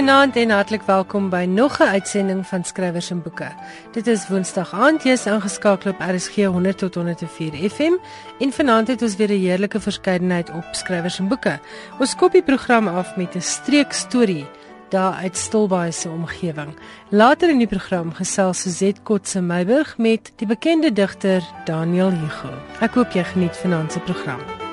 Goeienaand 0.00 0.36
en 0.36 0.50
hartlik 0.50 0.82
welkom 0.82 1.28
by 1.28 1.44
nog 1.44 1.78
'n 1.78 1.92
uitsending 1.92 2.46
van 2.46 2.64
Skrywers 2.64 3.10
en 3.10 3.22
Boeke. 3.22 3.48
Dit 3.92 4.06
is 4.06 4.28
Woensdag 4.28 4.72
aand, 4.72 5.02
jy's 5.02 5.26
ingeskakel 5.26 5.90
op 5.90 6.00
RSG 6.00 6.34
100 6.34 6.78
tot 6.78 6.94
104 6.94 7.70
FM 7.70 7.92
en 8.38 8.52
vanaand 8.52 8.88
het 8.88 9.02
ons 9.02 9.16
weer 9.16 9.28
'n 9.28 9.40
heerlike 9.40 9.80
verskeidenheid 9.80 10.50
op 10.50 10.64
Skrywers 10.70 11.18
en 11.18 11.28
Boeke. 11.28 11.60
Ons 11.98 12.10
skop 12.10 12.32
die 12.32 12.42
program 12.42 12.88
af 12.88 13.16
met 13.16 13.34
'n 13.34 13.40
streek 13.40 13.92
storie 13.92 14.46
daar 14.88 15.12
uit 15.12 15.36
Stilbaai 15.36 15.92
se 15.92 16.08
omgewing. 16.08 16.74
Later 17.08 17.50
in 17.50 17.58
die 17.58 17.66
program 17.66 18.12
gesels 18.12 18.60
Suzette 18.60 19.00
Kotse 19.02 19.40
Meiburg 19.40 19.98
met 19.98 20.32
die 20.36 20.46
bekende 20.46 20.92
digter 20.92 21.42
Daniel 21.64 22.10
Hugo. 22.10 22.50
Ek 22.80 22.94
hoop 22.94 23.12
jy 23.12 23.24
geniet 23.24 23.56
vanaand 23.56 23.92
se 23.92 24.00
program. 24.00 24.69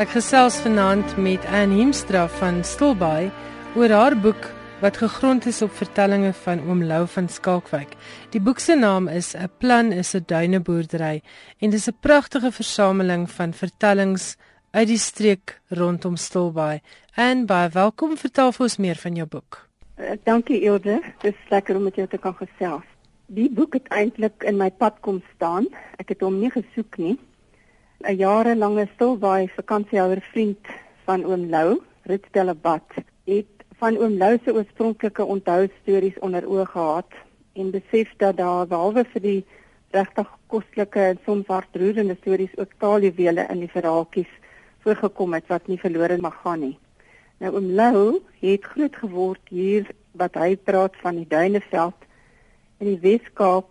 Ek 0.00 0.14
gesels 0.16 0.54
vanaand 0.64 1.10
met 1.20 1.42
Anne 1.52 1.76
Hemstra 1.76 2.22
van 2.38 2.62
Stilbaai 2.64 3.28
oor 3.76 3.92
haar 3.92 4.14
boek 4.16 4.46
wat 4.80 4.96
gegrond 4.96 5.44
is 5.50 5.58
op 5.60 5.74
vertellings 5.76 6.38
van 6.40 6.62
oom 6.64 6.80
Lou 6.88 7.02
van 7.12 7.28
Skalkwyk. 7.28 7.92
Die 8.32 8.40
boek 8.40 8.62
se 8.64 8.78
naam 8.80 9.10
is 9.12 9.34
'n 9.36 9.50
plan 9.58 9.92
is 9.92 10.14
'n 10.16 10.24
duineboerdery 10.26 11.20
en 11.60 11.70
dis 11.70 11.86
'n 11.88 11.96
pragtige 12.00 12.50
versameling 12.50 13.30
van 13.30 13.52
vertellings 13.52 14.36
uit 14.70 14.88
die 14.88 14.98
streek 14.98 15.60
rondom 15.68 16.16
Stilbaai. 16.16 16.80
En 17.14 17.46
baie 17.46 17.68
welkom 17.68 18.16
vertel 18.16 18.52
vir 18.52 18.62
ons 18.62 18.76
meer 18.76 18.96
van 18.96 19.14
jou 19.14 19.26
boek. 19.26 19.68
Uh, 19.98 20.12
dankie 20.24 20.60
Ilde, 20.60 21.00
dit 21.18 21.34
is 21.34 21.50
lekker 21.50 21.76
om 21.76 21.82
met 21.82 21.94
jou 21.94 22.08
te 22.08 22.18
kan 22.18 22.34
gesels. 22.34 22.84
Die 23.26 23.50
boek 23.50 23.72
het 23.74 23.88
eintlik 23.88 24.42
in 24.42 24.56
my 24.56 24.70
pad 24.70 24.94
kom 25.00 25.22
staan. 25.34 25.66
Ek 25.96 26.08
het 26.08 26.20
hom 26.20 26.38
nie 26.40 26.50
gesoek 26.50 26.96
nie. 26.96 27.18
'n 28.00 28.16
jarelange 28.16 28.86
stilbaai 28.94 29.50
vakansiehouer 29.54 30.20
vriend 30.32 30.68
van 31.04 31.24
oom 31.24 31.42
Lou, 31.52 31.80
Ritstellebad, 32.08 32.94
het 33.24 33.64
van 33.80 33.96
oom 34.00 34.14
Lou 34.16 34.38
se 34.44 34.54
oorspronklike 34.54 35.24
onthou 35.24 35.68
stories 35.80 36.18
onder 36.18 36.46
oë 36.48 36.64
gehad 36.72 37.18
en 37.52 37.70
besef 37.70 38.14
dat 38.16 38.36
daar 38.36 38.66
behalwe 38.66 39.04
vir 39.12 39.22
die 39.26 39.42
regtig 39.96 40.30
kostelike 40.46 41.02
en 41.10 41.20
soms 41.26 41.52
hartroerende 41.52 42.16
stories 42.20 42.56
ook 42.56 42.72
taaljuwele 42.78 43.44
in 43.52 43.60
die 43.66 43.72
verhaaltjies 43.74 44.32
voorgekom 44.84 45.36
het 45.36 45.52
wat 45.52 45.68
nie 45.68 45.78
verlore 45.78 46.16
mag 46.16 46.40
gaan 46.40 46.60
nie. 46.60 46.78
Nou 47.38 47.52
oom 47.58 47.68
Lou 47.76 48.20
het 48.40 48.64
groot 48.64 48.96
geword 48.96 49.52
hier 49.52 49.92
wat 50.16 50.40
hy 50.40 50.56
praat 50.56 50.96
van 51.04 51.20
die 51.20 51.28
Duineveld 51.28 52.08
in 52.80 52.94
die 52.94 53.00
Weskaap 53.04 53.68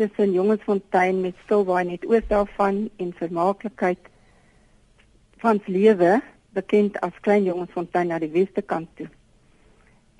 tussen 0.00 0.32
Jongensfontein 0.32 1.20
met 1.20 1.36
Stilbaai 1.44 1.84
net 1.84 2.04
oos 2.08 2.26
daarvan 2.28 2.86
en 2.96 3.12
vermaaklikheid 3.18 4.10
van 5.42 5.60
lewe 5.66 6.20
bekend 6.56 6.96
as 7.04 7.16
Klein 7.20 7.44
Jongensfontein 7.44 8.08
na 8.08 8.20
die 8.22 8.32
weste 8.32 8.62
kant 8.62 8.88
toe. 8.96 9.08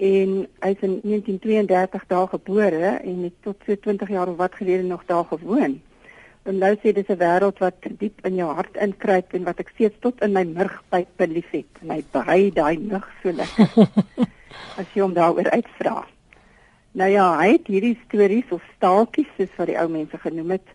En 0.01 0.37
hy 0.65 0.71
is 0.75 0.85
in 0.85 0.99
1932 1.05 2.05
daar 2.13 2.29
gebore 2.29 2.93
en 2.99 3.25
het 3.29 3.41
tot 3.47 3.57
so 3.67 3.77
20 3.89 4.13
jaar 4.13 4.29
of 4.29 4.37
wat 4.37 4.61
gelede 4.61 4.85
nog 4.89 5.05
daar 5.09 5.25
gewoon. 5.33 5.81
En 6.49 6.59
nou 6.59 6.73
sê 6.77 6.93
dis 6.93 7.09
'n 7.09 7.21
wêreld 7.25 7.59
wat 7.59 7.81
diep 7.99 8.25
in 8.27 8.35
jou 8.35 8.53
hart 8.55 8.77
inkruip 8.77 9.33
en 9.33 9.45
wat 9.45 9.59
ek 9.61 9.73
steeds 9.75 9.97
tot 10.01 10.21
in 10.21 10.33
my 10.33 10.45
murgpyp 10.45 11.09
beliefhet. 11.17 11.83
My 11.83 12.05
baie 12.13 12.53
daai 12.53 12.79
mug 12.79 13.09
so 13.23 13.33
lekker. 13.33 13.69
As 14.81 14.87
jy 14.95 15.01
hom 15.01 15.13
daaroor 15.13 15.51
uitvra. 15.51 16.07
Nou 16.93 17.07
ja, 17.07 17.25
hy 17.39 17.53
het 17.53 17.69
hierdie 17.71 17.95
stories 18.07 18.49
of 18.51 18.63
staaltjies 18.77 19.29
soos 19.37 19.51
wat 19.61 19.69
die 19.71 19.77
ou 19.79 19.87
mense 19.93 20.19
genoem 20.19 20.57
het, 20.57 20.73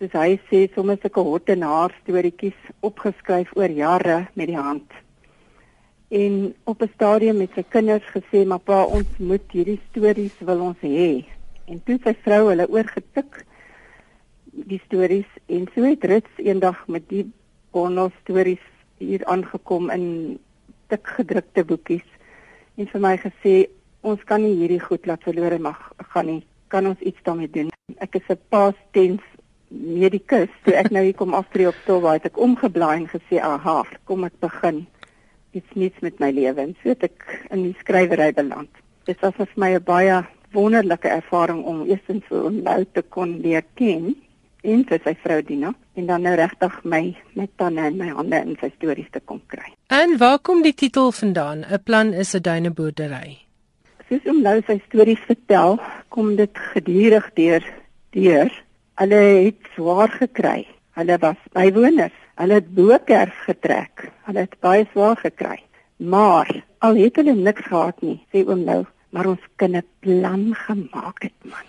soos 0.00 0.14
hy 0.16 0.38
sê, 0.48 0.62
sommer 0.72 0.96
sulke 1.02 1.20
hot 1.26 1.52
en 1.52 1.66
haar 1.68 1.92
storieetjies 2.00 2.70
opgeskryf 2.88 3.52
oor 3.58 3.74
jare 3.76 4.22
met 4.40 4.48
die 4.48 4.56
hand. 4.56 4.88
En 6.08 6.54
op 6.64 6.82
'n 6.82 6.92
stadium 6.94 7.36
met 7.36 7.50
sy 7.54 7.64
kinders 7.68 8.08
gesê, 8.16 8.46
"Maar 8.46 8.58
pa, 8.58 8.84
ons 8.84 9.18
moet 9.18 9.44
hierdie 9.52 9.80
stories 9.90 10.32
wil 10.40 10.60
ons 10.60 10.80
hê." 10.80 11.24
En 11.66 11.82
toe 11.84 11.98
sy 12.04 12.14
vrou 12.24 12.48
hulle 12.48 12.68
oorgetik 12.68 13.44
die 14.52 14.80
stories 14.86 15.30
en 15.46 15.68
so 15.74 15.82
het 15.82 16.04
Rits 16.04 16.30
eendag 16.36 16.86
met 16.88 17.08
die 17.08 17.32
bondel 17.70 18.10
stories 18.22 18.64
hier 18.98 19.24
aangekom 19.24 19.90
in 19.90 20.38
dik 20.88 21.06
gedrukte 21.06 21.64
boekies 21.64 22.08
en 22.76 22.86
vir 22.86 23.00
my 23.00 23.16
gesê 23.16 23.68
ons 24.04 24.24
kan 24.28 24.42
nie 24.44 24.54
hierdie 24.58 24.82
goed 24.82 25.06
laat 25.08 25.24
verlore 25.24 25.58
mag 25.58 25.78
gaan 26.12 26.28
nie. 26.28 26.42
Kan 26.72 26.86
ons 26.90 27.00
iets 27.00 27.22
daarmee 27.26 27.50
doen? 27.50 27.70
Ek 28.04 28.14
is 28.20 28.28
'n 28.28 28.38
past 28.48 28.80
tense 28.92 29.24
medikus. 29.68 30.50
Toe 30.64 30.74
ek 30.74 30.90
nou 30.90 31.04
hier 31.04 31.14
kom 31.14 31.34
aftree 31.34 31.68
op 31.68 31.78
stoel, 31.82 32.12
het 32.12 32.26
ek 32.26 32.38
omgeblaai 32.38 32.96
en 33.02 33.08
gesê, 33.08 33.40
"Aha, 33.40 33.84
kom 34.04 34.24
ek 34.24 34.40
begin 34.40 34.86
iets 35.52 35.74
nuuts 35.74 36.00
met 36.00 36.18
my 36.20 36.30
lewe." 36.30 36.60
En 36.60 36.76
so 36.82 36.88
het 36.88 37.02
ek 37.02 37.46
in 37.50 37.62
die 37.62 37.76
skrywery 37.80 38.32
beland. 38.32 38.70
Dit 39.04 39.20
was 39.20 39.34
vir 39.34 39.48
my 39.56 39.74
'n 39.74 39.84
baie 39.84 40.24
wonderlike 40.52 41.08
ervaring 41.08 41.64
om 41.64 41.84
eerstens 41.84 42.24
vir 42.28 42.50
nou 42.50 42.84
te 42.92 43.02
kon 43.02 43.40
leer 43.40 43.64
ken 43.74 44.14
en 44.62 44.84
vir 44.84 45.00
sy 45.04 45.14
vrou 45.22 45.42
Dina 45.42 45.74
en 45.94 46.06
dan 46.06 46.22
nou 46.22 46.34
regtig 46.34 46.84
my 46.84 47.16
met 47.34 47.50
tande 47.56 47.80
in 47.80 47.96
my 47.96 48.08
hande 48.08 48.36
in 48.36 48.56
sy 48.60 48.70
stories 48.76 49.10
te 49.10 49.20
kom 49.20 49.40
kry. 49.46 49.72
En 49.88 50.18
waar 50.18 50.38
kom 50.38 50.62
die 50.62 50.74
titel 50.74 51.12
vandaan? 51.12 51.64
'n 51.64 51.82
Plan 51.84 52.12
is 52.12 52.34
'n 52.34 52.42
duineboerdery 52.42 53.43
soos 54.08 54.26
om 54.30 54.42
nou 54.42 54.58
sy 54.66 54.78
stories 54.86 55.22
vertel, 55.28 55.78
kom 56.08 56.34
dit 56.36 56.62
gedurig 56.74 57.30
deur 57.38 57.64
deur. 58.14 58.50
Hulle 59.00 59.20
het 59.46 59.70
swaar 59.74 60.12
gekry. 60.20 60.66
Hulle 60.94 61.18
was 61.22 61.40
bywoners. 61.56 62.14
Hulle 62.38 62.60
het 62.60 62.74
bokerf 62.74 63.34
getrek. 63.46 64.08
Hulle 64.28 64.46
het 64.46 64.54
baie 64.62 64.86
swaar 64.92 65.18
gekry. 65.18 65.58
Maar 65.96 66.50
al 66.78 66.98
het 67.00 67.16
hulle 67.16 67.34
niks 67.34 67.66
gehad 67.70 68.00
nie, 68.02 68.18
sê 68.32 68.42
oom 68.46 68.64
nou, 68.66 68.82
maar 69.14 69.26
ons 69.30 69.44
'n 69.62 69.82
plan 70.00 70.54
gemaak 70.54 71.22
het 71.22 71.38
man. 71.42 71.68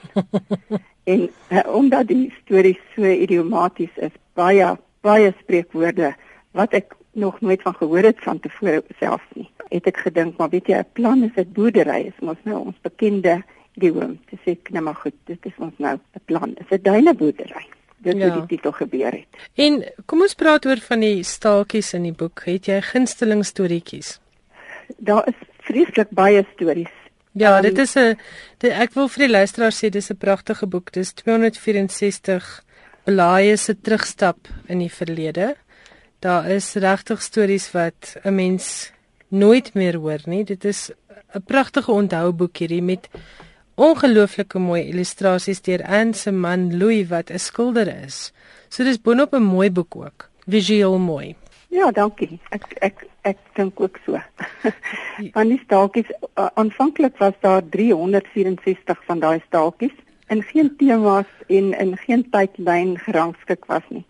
en 1.11 1.29
uh, 1.49 1.63
omdat 1.67 2.07
die 2.07 2.33
storie 2.43 2.79
so 2.95 3.05
idiomaties 3.05 3.95
is, 3.95 4.11
baie 4.33 4.75
baie 5.01 5.33
spreekwoorde 5.39 6.15
wat 6.51 6.73
ek 6.73 6.95
nog 7.15 7.41
nooit 7.41 7.61
van 7.61 7.75
gehoor 7.75 8.03
het 8.03 8.19
van 8.23 8.39
tevore 8.39 8.83
self 8.99 9.23
nie. 9.33 9.49
Het 9.69 9.87
ek 9.91 9.97
gedink, 9.97 10.37
maar 10.37 10.49
weet 10.49 10.67
jy, 10.67 10.79
'n 10.79 10.93
plan 10.93 11.23
is 11.23 11.35
'n 11.35 11.51
boerdery, 11.53 12.01
is 12.11 12.19
mos 12.19 12.41
nou 12.43 12.59
ons 12.65 12.75
bekende 12.81 13.43
idiom. 13.73 14.19
Dis 14.29 14.39
ek 14.45 14.71
net 14.71 14.83
maar 14.83 14.95
goed, 14.95 15.15
dit 15.25 15.45
is 15.45 15.57
ons 15.57 15.73
nou 15.77 15.95
'n 15.95 16.21
plan. 16.25 16.53
Dit 16.53 16.65
is 16.69 16.77
'n 16.77 16.81
duineboerdery. 16.81 17.65
Dit 17.97 18.17
ja. 18.17 18.39
het 18.39 18.49
die 18.49 18.59
tog 18.59 18.77
gebeur 18.77 19.11
het. 19.11 19.31
En 19.55 19.83
kom 20.05 20.21
ons 20.21 20.33
praat 20.33 20.65
oor 20.65 20.77
van 20.77 20.99
die 20.99 21.23
staaltjies 21.23 21.93
in 21.93 22.03
die 22.03 22.13
boek. 22.13 22.43
Het 22.45 22.65
jy 22.65 22.81
gunsteling 22.81 23.45
storieetjies? 23.45 24.19
Daar 24.97 25.27
is 25.27 25.39
vreeslik 25.57 26.09
baie 26.09 26.45
stories. 26.53 26.93
Ja, 27.31 27.57
um, 27.57 27.61
dit 27.61 27.77
is 27.77 27.95
'n 27.95 28.17
ek 28.59 28.93
wil 28.93 29.07
vir 29.07 29.27
die 29.27 29.31
luisteraars 29.31 29.83
sê 29.83 29.89
dis 29.89 30.11
'n 30.11 30.17
pragtige 30.17 30.67
boek. 30.67 30.91
Dis 30.91 31.13
264 31.13 32.63
blaaie 33.03 33.57
se 33.57 33.81
terugstap 33.81 34.47
in 34.67 34.79
die 34.79 34.91
verlede. 34.91 35.55
Daar 36.25 36.47
is 36.49 36.73
regtig 36.73 37.21
stories 37.21 37.71
wat 37.71 38.17
'n 38.23 38.35
mens 38.35 38.91
nooit 39.27 39.73
meer 39.73 39.95
hoor 39.95 40.21
nie. 40.25 40.43
Dit 40.43 40.63
is 40.63 40.91
'n 41.33 41.43
pragtige 41.45 41.91
onthouboek 41.91 42.57
hierdie 42.57 42.81
met 42.81 43.09
ongelooflike 43.75 44.59
mooi 44.59 44.87
illustrasies 44.87 45.61
deur 45.61 45.83
Anne 45.83 46.13
se 46.13 46.31
man 46.31 46.77
Louis 46.77 47.07
wat 47.07 47.29
'n 47.29 47.37
skilder 47.39 48.03
is. 48.05 48.33
So 48.69 48.83
dis 48.83 49.01
boonop 49.01 49.33
'n 49.33 49.43
mooi 49.43 49.71
boek 49.71 49.95
ook. 49.95 50.29
Visueel 50.47 50.97
mooi. 50.97 51.35
Ja, 51.67 51.91
dankie. 51.91 52.39
Ek 52.49 52.63
ek 52.81 53.05
ek 53.21 53.37
dink 53.53 53.79
ook 53.79 53.99
so. 54.05 54.21
van 55.37 55.47
die 55.47 55.61
staaltjies 55.63 56.09
uh, 56.09 56.47
aanvanklik 56.53 57.17
was 57.17 57.33
daar 57.39 57.61
364 57.69 59.03
van 59.05 59.19
daai 59.19 59.41
staaltjies 59.47 59.97
en 60.27 60.43
geen 60.43 60.75
temas 60.77 61.29
en 61.47 61.79
in 61.79 61.97
geen 61.97 62.29
tydlyn 62.29 62.97
gerangskik 62.97 63.65
was 63.65 63.83
nie 63.89 64.05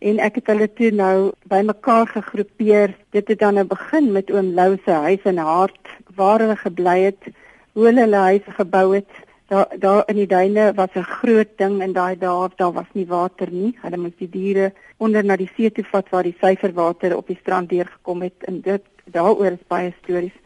en 0.00 0.20
ek 0.24 0.40
het 0.40 0.50
hulle 0.52 0.68
toe 0.72 0.90
nou 0.96 1.32
bymekaar 1.52 2.08
gegroepeer. 2.08 2.94
Dit 3.12 3.28
het 3.28 3.38
dan 3.38 3.58
nou 3.60 3.66
begin 3.68 4.12
met 4.12 4.30
oom 4.32 4.54
Lou 4.56 4.76
se 4.84 4.96
huis 5.06 5.26
en 5.28 5.40
hart 5.44 5.96
waar 6.16 6.40
hulle 6.40 6.56
gebly 6.56 6.98
het, 7.10 7.28
hoe 7.76 7.86
hulle 7.86 8.06
hulle 8.06 8.22
huis 8.30 8.54
gebou 8.56 8.86
het. 8.94 9.10
Daar 9.50 9.66
daar 9.82 10.04
in 10.08 10.16
die 10.16 10.30
duine 10.30 10.72
was 10.74 10.94
'n 10.94 11.02
groot 11.02 11.52
ding 11.58 11.82
en 11.82 11.92
daai 11.92 12.18
daar 12.18 12.50
daar 12.56 12.72
was 12.72 12.90
nie 12.92 13.06
water 13.06 13.50
nie. 13.50 13.76
Hulle 13.82 13.96
moes 13.96 14.16
die 14.18 14.30
diere 14.30 14.72
onder 14.96 15.24
na 15.24 15.36
die 15.36 15.50
see 15.56 15.70
toe 15.70 15.84
vat 15.84 16.08
waar 16.08 16.22
die 16.22 16.36
suiwerwater 16.40 17.16
op 17.16 17.26
die 17.26 17.38
strand 17.40 17.68
deurgekom 17.68 18.22
het 18.22 18.44
en 18.46 18.60
dit 18.60 18.82
daaroor 19.04 19.52
is 19.52 19.66
baie 19.68 19.92
stories. 20.02 20.36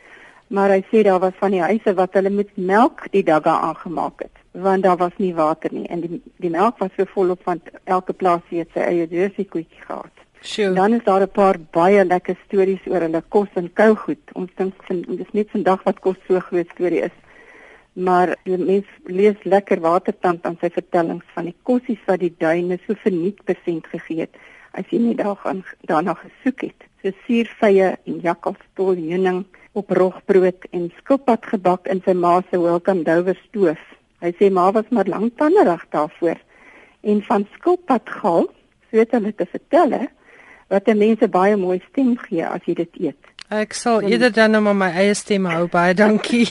Maar 0.49 0.71
hy 0.71 0.83
sê 0.91 1.03
daar 1.03 1.21
was 1.21 1.37
van 1.39 1.51
die 1.51 1.63
huise 1.63 1.95
wat 1.95 2.13
hulle 2.13 2.31
met 2.31 2.57
melk 2.57 3.07
die 3.11 3.25
dagga 3.25 3.61
aangemaak 3.71 4.27
het 4.27 4.45
want 4.55 4.83
daar 4.83 4.97
was 4.97 5.13
nie 5.17 5.35
water 5.35 5.73
nie 5.73 5.87
en 5.91 6.01
die 6.01 6.21
die 6.37 6.51
melk 6.51 6.79
was 6.79 6.91
so 6.97 7.05
volop 7.15 7.41
want 7.45 7.71
elke 7.85 8.13
plaas 8.13 8.43
het 8.51 8.71
sy 8.75 8.85
eie 8.87 9.07
deursie 9.11 9.45
koetjie 9.51 9.83
gehad. 9.87 10.13
Sjoe. 10.41 10.75
Dan 10.75 10.95
is 10.95 11.05
daar 11.05 11.23
'n 11.23 11.31
paar 11.31 11.59
baie 11.71 12.05
lekker 12.05 12.37
stories 12.47 12.87
oor 12.87 13.01
hulle 13.01 13.23
kos 13.29 13.49
en 13.55 13.73
kougoed. 13.73 14.25
Ons 14.35 14.51
dink 14.57 14.75
dis 15.19 15.33
net 15.33 15.51
vandag 15.51 15.83
wat 15.83 16.01
kos 16.01 16.17
so 16.29 16.41
groot 16.41 16.69
storie 16.69 17.03
is. 17.03 17.17
Maar 17.93 18.37
die 18.45 18.59
mens 18.59 18.87
lees 19.05 19.37
lekker 19.43 19.81
watertand 19.81 20.47
aan 20.47 20.57
sy 20.61 20.71
vertellings 20.71 21.25
van 21.35 21.45
die 21.45 21.57
kossies 21.63 22.03
wat 22.07 22.21
die 22.21 22.35
duine 22.39 22.79
so 22.87 22.95
verniet 22.95 23.45
besend 23.45 23.87
gegee 23.87 24.21
het 24.21 24.37
as 24.73 24.85
jy 24.91 24.99
net 24.99 25.17
daar 25.17 25.37
gaan 25.37 25.65
daarna 25.81 26.15
gesoek 26.15 26.61
het. 26.61 26.81
So 27.03 27.11
suurvye 27.27 27.97
en 28.07 28.21
jakkalstol 28.21 28.95
heuning 28.95 29.45
op 29.75 29.91
rogbrood 29.91 30.67
en 30.71 30.91
skilpad 31.01 31.47
gebak 31.51 31.89
in 31.91 32.01
sy 32.07 32.15
ma 32.15 32.37
se 32.51 32.59
welcome 32.63 33.03
dover 33.03 33.39
stoof. 33.49 33.81
Hy 34.23 34.31
sê 34.39 34.51
ma 34.51 34.71
was 34.73 34.91
maar 34.95 35.11
lank 35.11 35.35
tannerig 35.41 35.83
daarvoor 35.91 36.39
en 37.05 37.23
van 37.27 37.47
skilpad 37.57 38.09
gaal, 38.21 38.47
so 38.89 38.97
het 39.03 39.13
hulle 39.13 39.35
te 39.35 39.47
vertel 39.51 39.99
wat 40.73 40.89
mense 40.97 41.29
baie 41.29 41.57
mooi 41.61 41.81
stem 41.91 42.15
gee 42.23 42.47
as 42.47 42.63
jy 42.65 42.79
dit 42.79 43.01
eet. 43.11 43.34
Ek 43.55 43.75
sal 43.77 44.03
eerder 44.03 44.33
dan 44.35 44.51
nou 44.51 44.63
maar 44.67 44.77
my 44.79 44.89
eie 44.99 45.15
stem 45.15 45.45
hou 45.47 45.67
baie 45.71 45.95
dankie. 45.95 46.47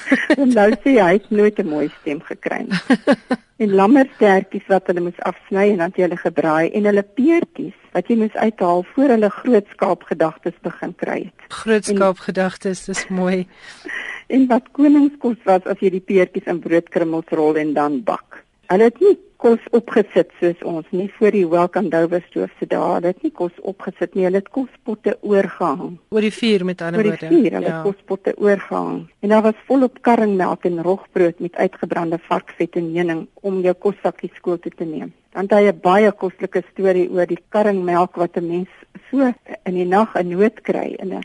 nou 0.56 0.70
sê 0.82 0.96
hy 0.98 1.12
het 1.18 1.28
nooit 1.30 1.58
'n 1.62 1.68
mooi 1.68 1.86
stem 2.00 2.20
gekry 2.30 2.64
nie. 2.66 2.80
en 3.62 3.74
lammerstertjies 3.80 4.66
wat 4.72 4.90
hulle 4.90 5.04
moes 5.06 5.20
afsny 5.30 5.68
en 5.72 5.84
dan 5.84 5.94
jy 5.94 6.06
hulle 6.06 6.18
gebraai 6.18 6.70
en 6.72 6.90
hulle 6.90 7.04
peertjies 7.20 7.78
wat 7.94 8.10
jy 8.10 8.16
moes 8.18 8.34
uithaal 8.34 8.82
voor 8.94 9.14
hulle 9.14 9.30
grootskaap 9.30 10.02
gedagtes 10.10 10.58
begin 10.62 10.94
kry 10.94 11.18
het. 11.28 11.46
Grootskaap 11.62 12.18
gedagtes, 12.26 12.84
dis 12.90 13.06
mooi. 13.08 13.46
en 14.34 14.46
wat 14.50 14.72
koningskos 14.72 15.38
was 15.44 15.64
as 15.66 15.78
jy 15.80 15.90
die 15.94 16.04
peertjies 16.04 16.50
in 16.50 16.60
broodkrummels 16.64 17.30
rol 17.30 17.56
en 17.56 17.74
dan 17.74 18.02
bak. 18.02 18.42
Hulle 18.68 18.90
het 18.90 18.98
nie 19.00 19.14
kos 19.40 19.62
opgesit 19.72 20.32
soos 20.42 20.58
ons 20.66 20.88
nie 20.92 21.06
voor 21.16 21.32
die 21.32 21.46
welcome 21.48 21.88
dover 21.88 22.20
stoof 22.26 22.50
se 22.58 22.66
dae. 22.68 22.88
Hulle 22.98 23.12
het 23.14 23.22
nie 23.24 23.30
kos 23.32 23.54
opgesit 23.70 24.12
nie, 24.12 24.26
hulle 24.26 24.42
het 24.42 24.50
kospotte 24.52 25.14
oorgehang. 25.24 25.94
Oor 26.12 26.26
die 26.26 26.32
vuur 26.34 26.64
met 26.68 26.82
ander 26.84 27.00
woorde. 27.00 27.14
Oor 27.14 27.22
die 27.22 27.38
vuur, 27.38 27.56
hulle 27.56 27.70
ja. 27.72 27.78
kospotte 27.86 28.34
oorgehang. 28.36 28.98
En 29.24 29.32
daar 29.32 29.46
was 29.46 29.62
volop 29.70 29.96
karringmelk 30.04 30.68
en 30.68 30.82
rogbrood 30.84 31.40
met 31.40 31.56
uitgebrande 31.56 32.18
varkvet 32.26 32.76
en 32.82 32.92
heuning 32.92 33.24
om 33.40 33.62
jou 33.64 33.74
kossakkie 33.86 34.30
skool 34.36 34.60
toe 34.60 34.74
te 34.76 34.84
neem. 34.84 35.14
Dan 35.32 35.48
het 35.48 35.56
hy 35.56 35.72
'n 35.72 35.80
baie 35.80 36.12
kostelike 36.12 36.62
storie 36.72 37.08
oor 37.08 37.26
die 37.26 37.40
karringmelk 37.48 38.20
wat 38.20 38.36
'n 38.36 38.48
mens 38.48 38.68
so 39.08 39.32
in 39.64 39.74
die 39.80 39.88
nag 39.88 40.12
'n 40.14 40.28
nood 40.28 40.60
kry 40.60 40.92
in 40.98 41.14
'n 41.14 41.24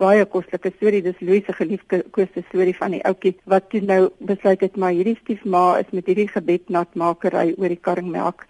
baie 0.00 0.24
kostelike 0.24 0.72
storie. 0.76 1.02
Dis 1.04 1.20
Louis 1.20 1.44
se 1.46 1.54
geliefde 1.56 2.02
koste 2.14 2.42
storie 2.48 2.76
van 2.76 2.96
die 2.96 3.02
ouetjie 3.08 3.34
wat 3.52 3.68
toe 3.72 3.82
nou 3.84 4.00
besluit 4.30 4.64
het 4.64 4.78
maar 4.80 4.96
hierdie 4.96 5.18
stiefma 5.20 5.64
is 5.82 5.92
met 5.96 6.08
hierdie 6.08 6.30
gebednatmakery 6.32 7.52
oor 7.58 7.72
die 7.72 7.80
karringmelk 7.88 8.46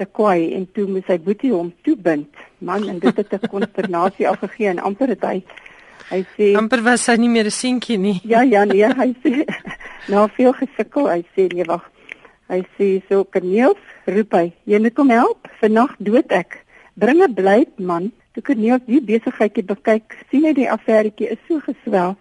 te 0.00 0.06
kwaai 0.06 0.54
en 0.56 0.66
toe 0.74 0.86
moes 0.90 1.08
hy 1.10 1.18
boetie 1.22 1.52
hom 1.52 1.72
toebind. 1.86 2.30
Man, 2.58 2.88
en 2.88 2.98
dit 3.02 3.16
het 3.16 3.32
'n 3.32 3.50
konsternasie 3.54 4.28
afgegee 4.28 4.68
en 4.68 4.78
amper 4.78 5.14
het 5.14 5.24
hy 5.30 5.42
hy 6.10 6.22
sê 6.36 6.52
amper 6.56 6.82
was 6.82 7.06
hy 7.06 7.16
nie 7.16 7.28
meer 7.28 7.46
'n 7.46 7.50
seentjie 7.50 7.98
nie. 7.98 8.20
Ja, 8.24 8.42
ja, 8.42 8.64
nee, 8.64 8.86
hy 8.86 9.10
sê 9.24 9.44
nou 10.12 10.28
veel 10.36 10.52
gesukkel, 10.52 11.08
hy 11.08 11.22
sê 11.34 11.48
nee, 11.52 11.64
wag. 11.64 11.90
Hy 12.48 12.60
sê 12.76 13.02
so 13.08 13.24
Corneels, 13.24 13.80
roep 14.06 14.34
hy, 14.34 14.52
jy 14.64 14.78
moet 14.78 14.94
kom 14.94 15.10
help, 15.10 15.48
vannag 15.60 15.94
dood 15.98 16.32
ek. 16.32 16.58
Bring 16.94 17.22
'n 17.22 17.34
blyt 17.34 17.78
man 17.78 18.12
Toe 18.32 18.40
Corneels 18.42 18.84
die 18.88 18.98
besigheidjie 19.04 19.62
bekyk, 19.68 20.14
sien 20.30 20.46
hy 20.48 20.54
die 20.56 20.68
affæretjie 20.72 21.26
is 21.34 21.40
so 21.48 21.60
geswel. 21.66 22.14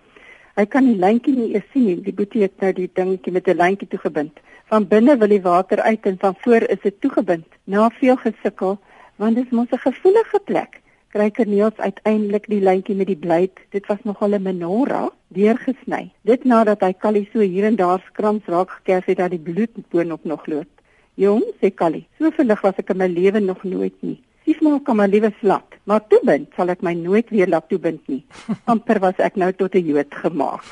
Hy 0.60 0.66
kan 0.68 0.90
die 0.90 0.98
lyntjie 1.00 1.32
nie 1.38 1.54
eens 1.54 1.68
sien 1.72 1.86
nie. 1.88 2.00
Die 2.04 2.14
boetie 2.18 2.42
het 2.44 2.58
nou 2.60 2.72
die 2.76 2.88
dingetjie 3.00 3.32
met 3.32 3.46
'n 3.48 3.56
lyntjie 3.56 3.88
toegebind. 3.94 4.42
Van 4.68 4.88
binne 4.92 5.16
wil 5.22 5.32
die 5.32 5.44
water 5.46 5.80
uit 5.80 6.10
en 6.12 6.18
van 6.20 6.36
voor 6.42 6.66
is 6.76 6.82
dit 6.84 6.98
toegebind. 7.02 7.46
Na 7.64 7.88
veel 8.00 8.18
gesukkel, 8.18 8.76
want 9.16 9.36
dit 9.36 9.46
is 9.46 9.52
mos 9.52 9.72
'n 9.72 9.80
gevoelige 9.88 10.40
plek, 10.46 10.82
kry 11.14 11.30
Corneels 11.32 11.78
uiteindelik 11.78 12.48
die 12.48 12.60
lyntjie 12.60 12.96
met 12.96 13.08
die 13.08 13.22
blyt. 13.26 13.56
Dit 13.70 13.88
was 13.88 14.04
nogal 14.04 14.36
'n 14.36 14.44
menorah 14.44 15.10
deurgesny. 15.30 16.12
Dit 16.24 16.44
nadat 16.44 16.82
hy 16.82 16.94
Callie 16.94 17.30
so 17.32 17.40
hier 17.40 17.64
en 17.64 17.76
daar 17.76 18.04
skrams 18.08 18.46
raak 18.46 18.70
gekerf 18.72 19.06
het 19.06 19.18
dat 19.18 19.32
die 19.32 19.40
bloed 19.40 19.72
boonop 19.90 20.24
nog 20.26 20.46
loop. 20.46 20.68
Jong, 21.14 21.44
sê 21.62 21.74
Callie, 21.74 22.08
so 22.18 22.30
verlig 22.32 22.62
was 22.62 22.76
ek 22.78 22.90
in 22.90 22.98
my 22.98 23.08
lewe 23.08 23.40
nog 23.40 23.64
nooit 23.64 23.96
nie. 24.02 24.20
Siefmaal 24.46 24.80
kan 24.86 24.98
my 24.98 25.08
liewe 25.08 25.32
slat, 25.40 25.78
maar 25.86 26.02
toebind 26.10 26.50
sal 26.58 26.74
ek 26.74 26.82
my 26.82 26.94
nooit 26.98 27.30
weer 27.30 27.50
laat 27.52 27.70
toebind 27.70 28.02
nie. 28.10 28.24
Amper 28.72 29.00
was 29.04 29.20
ek 29.22 29.38
nou 29.38 29.52
tot 29.54 29.76
'n 29.76 29.86
Jood 29.86 30.14
gemaak. 30.24 30.66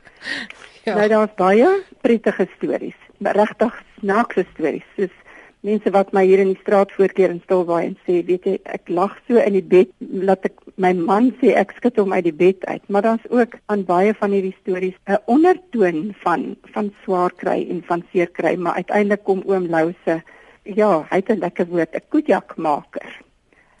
ja. 0.86 0.94
Nou 0.96 1.08
daar's 1.08 1.34
baie 1.36 1.68
prettige 2.02 2.48
stories, 2.56 2.98
regtig 3.20 3.82
snaakse 4.00 4.46
stories. 4.54 4.86
Soos 4.96 5.14
mense 5.60 5.92
wat 5.92 6.12
my 6.16 6.24
hier 6.24 6.40
in 6.40 6.54
die 6.54 6.60
straat 6.62 6.92
voorkeer 6.96 7.30
en 7.30 7.40
stilwaai 7.44 7.90
en 7.90 7.96
sê, 8.06 8.20
weet 8.24 8.46
jy, 8.48 8.56
ek 8.64 8.88
lag 8.88 9.12
so 9.28 9.36
in 9.36 9.58
die 9.58 9.66
bed, 9.74 9.92
laat 10.00 10.46
ek 10.48 10.56
my 10.80 10.92
man 10.96 11.30
sê 11.40 11.52
ek 11.60 11.74
skud 11.76 12.00
hom 12.00 12.14
uit 12.16 12.24
die 12.24 12.36
bed 12.36 12.64
uit. 12.64 12.82
Maar 12.88 13.04
daar's 13.06 13.26
ook 13.28 13.58
aan 13.72 13.84
baie 13.84 14.14
van 14.16 14.32
hierdie 14.32 14.56
stories 14.62 14.96
'n 15.06 15.20
ondertoon 15.26 16.14
van 16.24 16.56
van 16.74 16.92
swaar 17.04 17.32
kry 17.42 17.66
en 17.70 17.82
van 17.86 18.02
seer 18.12 18.30
kry, 18.32 18.56
maar 18.56 18.80
uiteindelik 18.80 19.24
kom 19.24 19.42
oom 19.46 19.68
Lou 19.68 19.92
se 20.04 20.22
ja, 20.62 21.06
hy 21.10 21.16
het 21.16 21.30
'n 21.30 21.38
lekker 21.38 21.66
woord, 21.66 21.94
'n 21.94 22.08
koetjakmaker. 22.08 23.20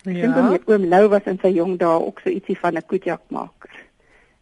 Ja. 0.04 0.24
Ek 0.24 0.34
dink 0.34 0.68
oom 0.68 0.84
Lou 0.88 1.08
was 1.08 1.26
in 1.26 1.38
sy 1.42 1.52
jong 1.52 1.78
dae 1.78 2.00
ook 2.00 2.20
so 2.24 2.30
ietsie 2.30 2.58
van 2.58 2.76
'n 2.76 2.86
koetjakmaker. 2.86 3.70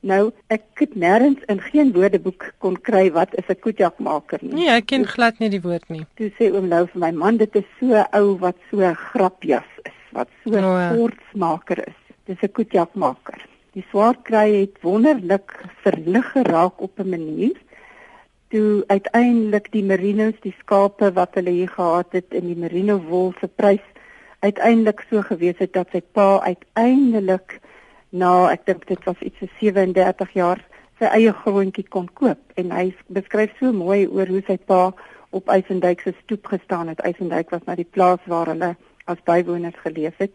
Nou, 0.01 0.31
ek 0.47 0.63
het 0.79 0.95
nêrens 0.95 1.43
in 1.51 1.61
geen 1.61 1.93
woordeboek 1.93 2.53
kon 2.63 2.77
kry 2.81 3.11
wat 3.13 3.35
is 3.35 3.49
'n 3.49 3.59
koetjakmaker 3.59 4.39
nie. 4.43 4.55
Nee, 4.55 4.69
ek 4.71 4.87
ken 4.87 5.07
glad 5.07 5.39
nie 5.39 5.51
die 5.51 5.61
woord 5.61 5.89
nie. 5.89 6.07
Toe 6.15 6.31
sê 6.39 6.55
oom 6.55 6.69
Lou 6.69 6.87
vir 6.87 7.01
my 7.01 7.11
man, 7.11 7.37
dit 7.37 7.57
is 7.57 7.67
so 7.81 8.05
ou 8.13 8.39
wat 8.39 8.57
so 8.71 8.95
grapjas 8.95 9.67
is, 9.85 9.99
wat 10.13 10.29
so 10.45 10.51
'n 10.51 10.65
oh, 10.65 10.79
ja. 10.79 10.93
sportsmaker 10.95 11.89
is. 11.89 11.99
Dis 12.27 12.43
'n 12.43 12.53
koetjakmaker. 12.53 13.43
Die 13.75 13.85
swaar 13.91 14.17
kry 14.23 14.61
het 14.61 14.77
wonderlik 14.83 15.51
verlig 15.83 16.31
geraak 16.33 16.81
op 16.81 16.99
'n 16.99 17.11
manier 17.11 17.57
toe 18.53 18.85
uiteindelik 18.87 19.69
die 19.73 19.85
merinos 19.85 20.37
die 20.45 20.55
skape 20.61 21.13
wat 21.17 21.37
hulle 21.37 21.53
hier 21.53 21.73
gehad 21.73 22.13
het 22.17 22.33
in 22.33 22.47
die 22.49 22.57
merino 22.57 22.99
wol 23.11 23.33
se 23.41 23.49
prys 23.49 23.85
uiteindelik 24.41 25.05
so 25.11 25.23
gewees 25.23 25.59
het 25.59 25.75
dat 25.75 25.91
sy 25.93 26.01
pa 26.01 26.39
uiteindelik 26.47 27.59
na 28.11 28.49
ek 28.53 28.65
dink 28.67 28.87
dit 28.89 29.05
was 29.05 29.21
iets 29.21 29.41
so 29.43 29.51
37 29.61 30.35
jaar 30.39 30.63
sy 30.99 31.11
eie 31.15 31.33
grondjie 31.45 31.87
kon 31.87 32.09
koop. 32.19 32.41
En 32.59 32.73
hy 32.75 32.91
beskryf 33.15 33.53
so 33.59 33.73
mooi 33.73 34.07
oor 34.07 34.31
hoe 34.31 34.43
sy 34.47 34.57
pa 34.59 34.89
op 35.37 35.51
Eisendyk 35.53 36.03
se 36.03 36.15
stoep 36.23 36.49
gestaan 36.51 36.89
het. 36.91 37.03
Eisendyk 37.07 37.53
was 37.55 37.63
na 37.67 37.77
die 37.79 37.87
plaas 37.87 38.23
waar 38.27 38.51
hulle 38.51 38.75
as 39.07 39.21
bywoners 39.29 39.79
geleef 39.85 40.17
het 40.19 40.35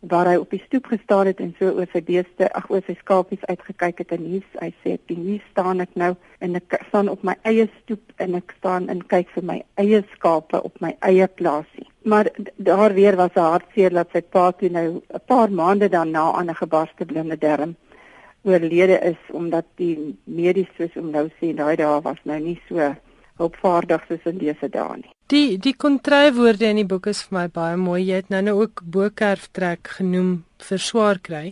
waar 0.00 0.28
hy 0.28 0.36
op 0.36 0.50
die 0.50 0.62
stoep 0.66 0.86
gestaan 0.86 1.26
het 1.26 1.40
en 1.40 1.54
so 1.58 1.72
oor 1.72 1.88
sy 1.92 2.02
beeste, 2.04 2.48
ag 2.52 2.68
oor 2.70 2.82
sy 2.86 2.94
skapies 3.00 3.44
uitgekyk 3.48 3.98
het 3.98 4.12
en 4.12 4.24
hier 4.24 4.44
hy 4.60 4.70
sê 4.82 4.98
hier 5.08 5.42
staan 5.50 5.80
ek 5.80 5.94
nou 5.94 6.12
en 6.40 6.56
ek 6.56 6.78
staan 6.88 7.08
op 7.08 7.22
my 7.24 7.34
eie 7.48 7.66
stoep 7.82 8.12
en 8.22 8.34
ek 8.34 8.54
staan 8.58 8.88
en 8.92 9.02
kyk 9.02 9.32
vir 9.34 9.48
my 9.50 9.58
eie 9.80 10.02
skape 10.14 10.60
op 10.62 10.80
my 10.80 10.92
eie 11.00 11.26
plaasie. 11.26 11.88
Maar 12.04 12.30
daar 12.56 12.94
weer 12.94 13.16
was 13.16 13.34
'n 13.34 13.40
hartseer 13.40 13.90
dat 13.90 14.08
sy 14.12 14.22
pa 14.22 14.52
toe 14.52 14.68
nou 14.68 15.02
'n 15.14 15.20
paar 15.26 15.50
maande 15.50 15.88
daarna 15.88 16.32
aan 16.32 16.50
'n 16.50 16.62
gebarste 16.62 17.04
blinde 17.04 17.38
darm 17.38 17.76
oorlede 18.46 18.98
is 18.98 19.20
omdat 19.32 19.64
die 19.74 20.18
medies 20.24 20.70
soos 20.76 20.96
om 20.96 21.10
nou 21.10 21.26
sê 21.40 21.54
daai 21.54 21.76
dae 21.76 22.00
was 22.02 22.22
nou 22.22 22.38
nie 22.38 22.60
so 22.68 22.94
hulpvaardig 23.42 24.06
soos 24.08 24.24
in 24.32 24.38
dese 24.38 24.68
dae 24.68 24.96
nie. 25.02 25.15
Die 25.32 25.56
die 25.58 25.74
kontrywoorde 25.74 26.68
in 26.70 26.78
die 26.78 26.86
boek 26.86 27.08
is 27.10 27.24
vir 27.26 27.34
my 27.34 27.46
baie 27.50 27.76
mooi. 27.80 28.04
Jy 28.06 28.18
het 28.20 28.28
nou 28.30 28.44
nou 28.46 28.52
ook 28.60 28.84
bokerf 28.94 29.48
trek 29.58 29.88
genoem 29.96 30.44
vir 30.62 30.78
swaar 30.78 31.18
kry. 31.18 31.50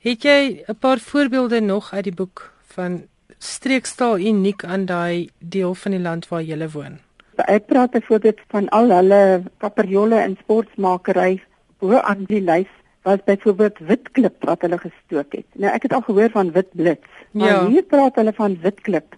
Het 0.00 0.24
jy 0.24 0.64
'n 0.64 0.78
paar 0.80 0.98
voorbeelde 0.98 1.60
nog 1.60 1.92
uit 1.92 2.04
die 2.04 2.14
boek 2.20 2.52
van 2.74 3.02
streekstaal 3.38 4.18
uniek 4.18 4.64
aan 4.64 4.86
daai 4.86 5.28
deel 5.38 5.74
van 5.74 5.92
die 5.92 6.00
land 6.00 6.28
waar 6.28 6.42
jy 6.42 6.68
woon? 6.72 6.98
Ek 7.36 7.66
praat 7.66 7.90
byvoorbeeld 7.90 8.40
van 8.48 8.68
al 8.68 8.88
hulle 8.88 9.42
kaperjolle 9.58 10.16
en 10.16 10.36
sportmakery 10.40 11.42
bo 11.78 11.96
aan 11.96 12.24
die 12.24 12.40
lys 12.40 12.70
was 13.02 13.18
byvoorbeeld 13.24 13.78
witklip 13.78 14.44
wat 14.44 14.60
hulle 14.62 14.78
gestook 14.78 15.32
het. 15.32 15.46
Nou 15.54 15.72
ek 15.74 15.82
het 15.82 15.92
al 15.92 16.00
gehoor 16.00 16.30
van 16.30 16.52
witblits, 16.52 17.08
maar 17.30 17.48
ja. 17.48 17.68
hier 17.68 17.82
praat 17.82 18.14
hulle 18.14 18.32
van 18.32 18.58
witklip. 18.62 19.14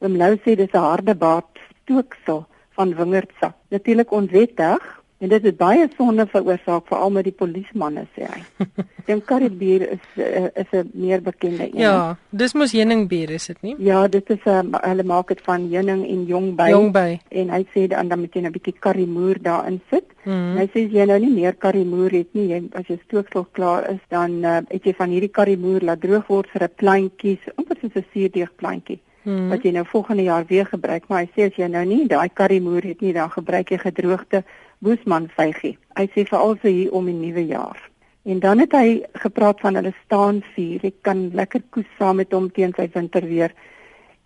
Oom 0.00 0.16
Lou 0.16 0.36
sê 0.36 0.54
dis 0.56 0.72
'n 0.72 0.76
harde 0.78 1.14
baard 1.14 1.58
stooksel 1.82 2.46
van 2.78 2.94
wingerdsap. 2.94 3.54
Natuurlik 3.74 4.12
onwettig 4.14 4.84
en 5.18 5.32
dit 5.32 5.46
het 5.48 5.56
baie 5.58 5.86
sonde 5.96 6.26
veroorsaak 6.30 6.86
veral 6.86 7.10
met 7.10 7.26
die 7.26 7.34
polismanne 7.34 8.04
sê 8.14 8.28
hy. 8.30 8.66
Dink 9.08 9.24
Karibier 9.26 9.84
is 9.96 10.04
uh, 10.22 10.46
is 10.62 10.70
'n 10.78 10.90
meer 10.94 11.22
bekende 11.22 11.66
een. 11.66 11.80
Ja, 11.82 12.16
dis 12.30 12.54
mos 12.54 12.72
heuningbier 12.76 13.30
is 13.34 13.48
dit 13.50 13.62
nie? 13.66 13.74
Ja, 13.82 14.06
dit 14.06 14.30
is 14.30 14.44
'n 14.44 14.50
uh, 14.50 14.58
eh, 14.58 14.90
hulle 14.90 15.02
maak 15.02 15.28
dit 15.34 15.40
van 15.48 15.66
heuning 15.72 16.04
en 16.06 16.24
jongby. 16.24 16.68
Jongby. 16.70 17.20
En 17.28 17.50
hy 17.50 17.62
sê 17.74 17.88
dan 17.88 18.08
dan 18.08 18.20
moet 18.20 18.34
jy 18.34 18.42
'n 18.42 18.52
bietjie 18.52 18.76
karimoer 18.78 19.42
daarin 19.42 19.80
sit. 19.90 20.06
Mm. 20.24 20.56
Hy 20.56 20.66
sê 20.74 20.86
jy 20.92 21.04
nou 21.04 21.18
nie 21.18 21.34
meer 21.40 21.54
karimoer 21.54 22.10
het 22.10 22.34
nie, 22.34 22.46
jy 22.52 22.62
as 22.72 22.86
jy 22.86 22.98
stooksel 23.06 23.46
klaar 23.52 23.90
is, 23.90 24.02
dan 24.08 24.30
uh, 24.44 24.60
het 24.68 24.84
jy 24.84 24.94
van 24.94 25.10
hierdie 25.10 25.34
karimoer 25.38 25.82
laat 25.82 26.00
droog 26.00 26.26
word 26.26 26.48
vir 26.50 26.62
'n 26.62 26.74
plantjies, 26.76 27.42
amper 27.56 27.76
soos 27.80 27.96
'n 27.96 28.06
suurdeeg 28.12 28.54
plantjie 28.56 29.00
hmm. 29.28 29.50
wat 29.52 29.66
jy 29.66 29.74
nou 29.76 29.84
volgende 29.88 30.24
jaar 30.26 30.46
weer 30.48 30.66
gebruik, 30.66 31.06
maar 31.08 31.26
hy 31.26 31.28
sê 31.34 31.50
as 31.50 31.60
jy 31.60 31.68
nou 31.68 31.84
nie 31.84 32.06
daai 32.08 32.28
karimoer 32.32 32.88
het 32.88 33.04
nie, 33.04 33.12
dan 33.12 33.30
gebruik 33.30 33.70
jy 33.74 33.78
gedroogde 33.84 34.42
boesman 34.84 35.28
vygie. 35.36 35.76
Hy 35.98 36.06
sê 36.14 36.24
veral 36.24 36.56
vir 36.64 36.72
hier 36.72 36.92
om 36.96 37.08
die 37.10 37.16
nuwe 37.16 37.44
jaar. 37.50 37.80
En 38.28 38.40
dan 38.44 38.60
het 38.60 38.74
hy 38.76 39.02
gepraat 39.22 39.60
van 39.64 39.78
hulle 39.78 39.94
staan 40.04 40.42
vuur. 40.54 40.82
Jy 40.84 40.92
kan 41.06 41.28
lekker 41.36 41.62
koes 41.72 41.88
saam 41.98 42.20
met 42.20 42.32
hom 42.36 42.50
teen 42.52 42.74
sy 42.76 42.88
winterweer 42.94 43.54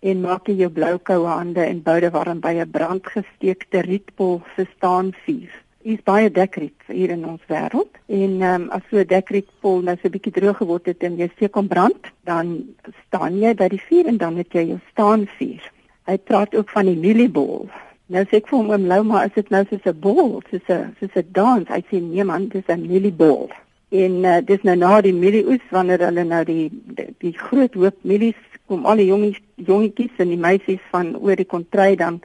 en 0.03 0.23
maak 0.25 0.49
jy 0.51 0.57
jou 0.65 0.71
blou 0.75 0.97
koue 1.07 1.27
hande 1.29 1.63
en 1.63 1.79
boude 1.83 2.09
warm 2.11 2.41
by 2.43 2.53
'n 2.59 2.71
brandgesteekte 2.71 3.85
rietpol 3.87 4.41
se 4.55 4.67
staan 4.75 5.13
vuur. 5.25 5.62
Is 5.83 5.99
baie 6.07 6.29
dekriet 6.31 6.79
hier 6.87 7.11
in 7.11 7.25
ons 7.27 7.41
wêreld 7.51 7.97
en 8.07 8.35
um, 8.47 8.69
as 8.71 8.83
so 8.89 8.99
'n 8.99 9.07
dekrietpol 9.07 9.81
nou 9.83 9.95
so 9.99 10.07
'n 10.07 10.13
bietjie 10.15 10.31
droog 10.31 10.57
geword 10.57 10.85
het 10.85 11.03
en 11.03 11.17
jy 11.17 11.27
steek 11.35 11.55
hom 11.59 11.67
brand, 11.67 12.07
dan 12.23 12.71
staan 13.07 13.35
jy 13.39 13.51
by 13.53 13.67
die 13.67 13.81
vuur 13.87 14.07
en 14.07 14.17
dan 14.17 14.37
het 14.37 14.53
jy 14.53 14.63
jou 14.67 14.79
staan 14.91 15.27
vuur. 15.37 15.63
Hy 16.07 16.17
praat 16.17 16.55
ook 16.55 16.69
van 16.69 16.85
die 16.85 16.95
mieliebol. 16.95 17.67
Nou 18.07 18.23
sê 18.23 18.39
ek 18.39 18.47
vir 18.47 18.59
hom 18.59 18.71
oom 18.71 18.87
Lou, 18.87 19.03
maar 19.03 19.25
is 19.25 19.35
dit 19.35 19.49
nou 19.49 19.63
soos 19.69 19.85
'n 19.85 19.99
bol, 19.99 20.41
soos 20.51 20.69
'n 20.69 20.95
soos 20.99 21.15
'n 21.15 21.27
dans? 21.31 21.67
Hy 21.67 21.83
sê 21.91 21.99
nee 21.99 22.23
man, 22.23 22.47
dis 22.47 22.67
'n 22.67 22.87
mieliebol. 22.87 23.49
En 23.91 24.23
uh, 24.23 24.39
dis 24.41 24.63
nou 24.63 24.75
na 24.75 25.01
die 25.01 25.13
mielieoes 25.13 25.65
wanneer 25.69 25.99
hulle 25.99 26.23
nou 26.23 26.43
die 26.43 26.71
die, 26.95 27.13
die 27.19 27.37
groot 27.37 27.73
hoop 27.73 27.97
mielies 28.03 28.39
kom 28.67 28.85
al 28.85 28.95
die 28.95 29.07
jongies 29.07 29.39
jongetjies 29.55 30.15
en 30.17 30.29
die 30.29 30.39
meisies 30.39 30.83
van 30.91 31.15
oor 31.19 31.35
die 31.35 31.45
kontry 31.45 31.95
dan 31.95 32.21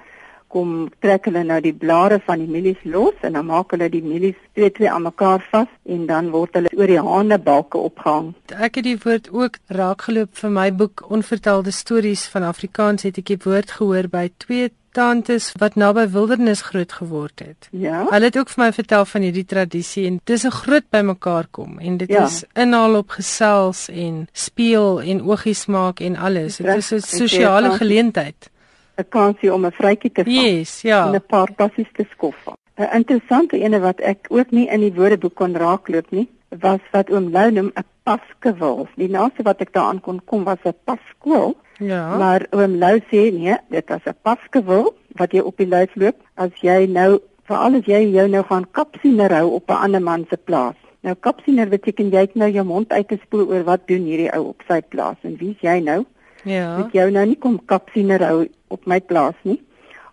kom 0.48 0.88
trek 1.04 1.28
hulle 1.28 1.44
nou 1.44 1.60
die 1.64 1.74
blare 1.74 2.20
van 2.26 2.42
die 2.42 2.48
mielies 2.48 2.80
los 2.84 3.14
en 3.26 3.36
dan 3.38 3.46
maak 3.46 3.74
hulle 3.74 3.88
die 3.92 4.02
mielies 4.02 4.38
twee 4.56 4.70
twee 4.70 4.90
aan 4.90 5.06
mekaar 5.08 5.44
vas 5.52 5.70
en 5.84 6.06
dan 6.06 6.30
word 6.34 6.58
hulle 6.58 6.72
oor 6.76 6.92
die 6.92 7.00
hanebalke 7.10 7.78
opgehang. 7.90 8.32
Ek 8.56 8.80
het 8.80 8.88
die 8.88 8.98
woord 9.04 9.30
ook 9.32 9.60
raakgeloop 9.68 10.34
vir 10.40 10.50
my 10.50 10.68
boek 10.72 11.04
Onvertelde 11.08 11.72
stories 11.72 12.26
van 12.32 12.48
Afrikaans 12.48 13.06
het 13.06 13.18
ek 13.18 13.32
die 13.34 13.40
woord 13.44 13.76
gehoor 13.78 14.08
by 14.12 14.28
twee 14.44 14.70
tantes 14.98 15.52
wat 15.60 15.76
naby 15.78 16.06
wildernis 16.10 16.62
groot 16.70 16.92
geword 16.92 17.42
het. 17.44 17.68
Ja. 17.70 18.04
Hulle 18.10 18.30
het 18.30 18.38
ook 18.38 18.50
vir 18.50 18.64
my 18.64 18.70
vertel 18.74 19.04
van 19.12 19.26
hierdie 19.26 19.46
tradisie 19.46 20.06
en 20.08 20.20
dis 20.24 20.44
'n 20.44 20.50
groot 20.50 20.86
bymekaar 20.90 21.46
kom 21.50 21.78
en 21.78 21.96
dit 21.96 22.08
ja. 22.08 22.24
is 22.24 22.44
inhaal 22.54 22.94
op 22.96 23.10
gesels 23.10 23.88
en 23.88 24.28
speel 24.32 25.00
en 25.00 25.22
oogies 25.22 25.66
maak 25.66 26.00
en 26.00 26.16
alles. 26.16 26.56
Dit 26.56 26.76
is 26.76 26.92
'n 26.92 27.00
sosiale 27.00 27.70
geleentheid. 27.70 28.50
'n 28.98 29.08
Kansie 29.08 29.52
om 29.54 29.66
'n 29.66 29.72
vrytjie 29.72 30.12
te 30.12 30.24
vang. 30.24 30.36
Yes, 30.36 30.82
ja. 30.82 31.06
En 31.06 31.14
'n 31.14 31.26
paar 31.26 31.52
passies 31.52 31.90
te 31.92 32.04
skof. 32.10 32.48
'n 32.76 32.94
Interessante 32.94 33.58
ene 33.58 33.80
wat 33.80 34.00
ek 34.00 34.26
ook 34.28 34.50
nie 34.50 34.68
in 34.68 34.80
die 34.80 34.94
woordeboek 34.94 35.34
kon 35.34 35.56
raakloop 35.56 36.10
nie, 36.10 36.28
was 36.48 36.80
wat 36.92 37.10
oom 37.10 37.30
Lou 37.30 37.50
noem 37.50 37.70
'n 37.74 37.84
paskewil. 38.02 38.88
Die 38.96 39.10
naaste 39.10 39.42
wat 39.42 39.60
ek 39.60 39.72
daaraan 39.72 40.00
kon 40.00 40.20
kom 40.24 40.44
was 40.44 40.62
'n 40.64 40.74
paskool. 40.84 41.56
Ja. 41.78 42.16
Maar 42.16 42.46
oom 42.50 42.78
Lou 42.78 42.98
sê 43.10 43.32
nee, 43.32 43.56
dit 43.70 43.88
was 43.88 44.06
'n 44.06 44.16
paskewil 44.22 44.94
wat 45.16 45.32
jy 45.32 45.40
op 45.40 45.56
die 45.56 45.66
lyf 45.66 45.94
loop 45.94 46.16
as 46.34 46.50
jy 46.60 46.86
nou 46.86 47.20
veral 47.44 47.74
as 47.74 47.86
jy 47.86 48.02
jou 48.12 48.28
nou 48.28 48.42
gaan 48.42 48.66
kapsiener 48.70 49.32
hou 49.32 49.54
op 49.54 49.70
'n 49.70 49.82
ander 49.84 50.02
man 50.02 50.26
se 50.30 50.36
plaas. 50.36 50.76
Nou 51.00 51.14
kapsiener 51.14 51.68
beteken 51.68 52.10
jy 52.10 52.20
het 52.20 52.34
nou 52.34 52.50
jou 52.50 52.64
mond 52.64 52.92
uit 52.92 53.08
te 53.08 53.18
spoel 53.22 53.46
oor 53.48 53.64
wat 53.64 53.86
doen 53.86 54.04
hierdie 54.04 54.32
ou 54.36 54.48
op 54.48 54.62
sy 54.68 54.80
plaas 54.80 55.16
en 55.22 55.36
wie's 55.36 55.60
jy 55.60 55.80
nou? 55.80 56.04
Ja. 56.44 56.78
Ek 56.78 56.92
jou 56.92 57.10
nou 57.10 57.26
nie 57.26 57.38
kom 57.38 57.58
kapsiener 57.66 58.20
hou 58.20 58.46
op 58.68 58.86
my 58.86 59.00
plaas 59.00 59.34
nie 59.42 59.60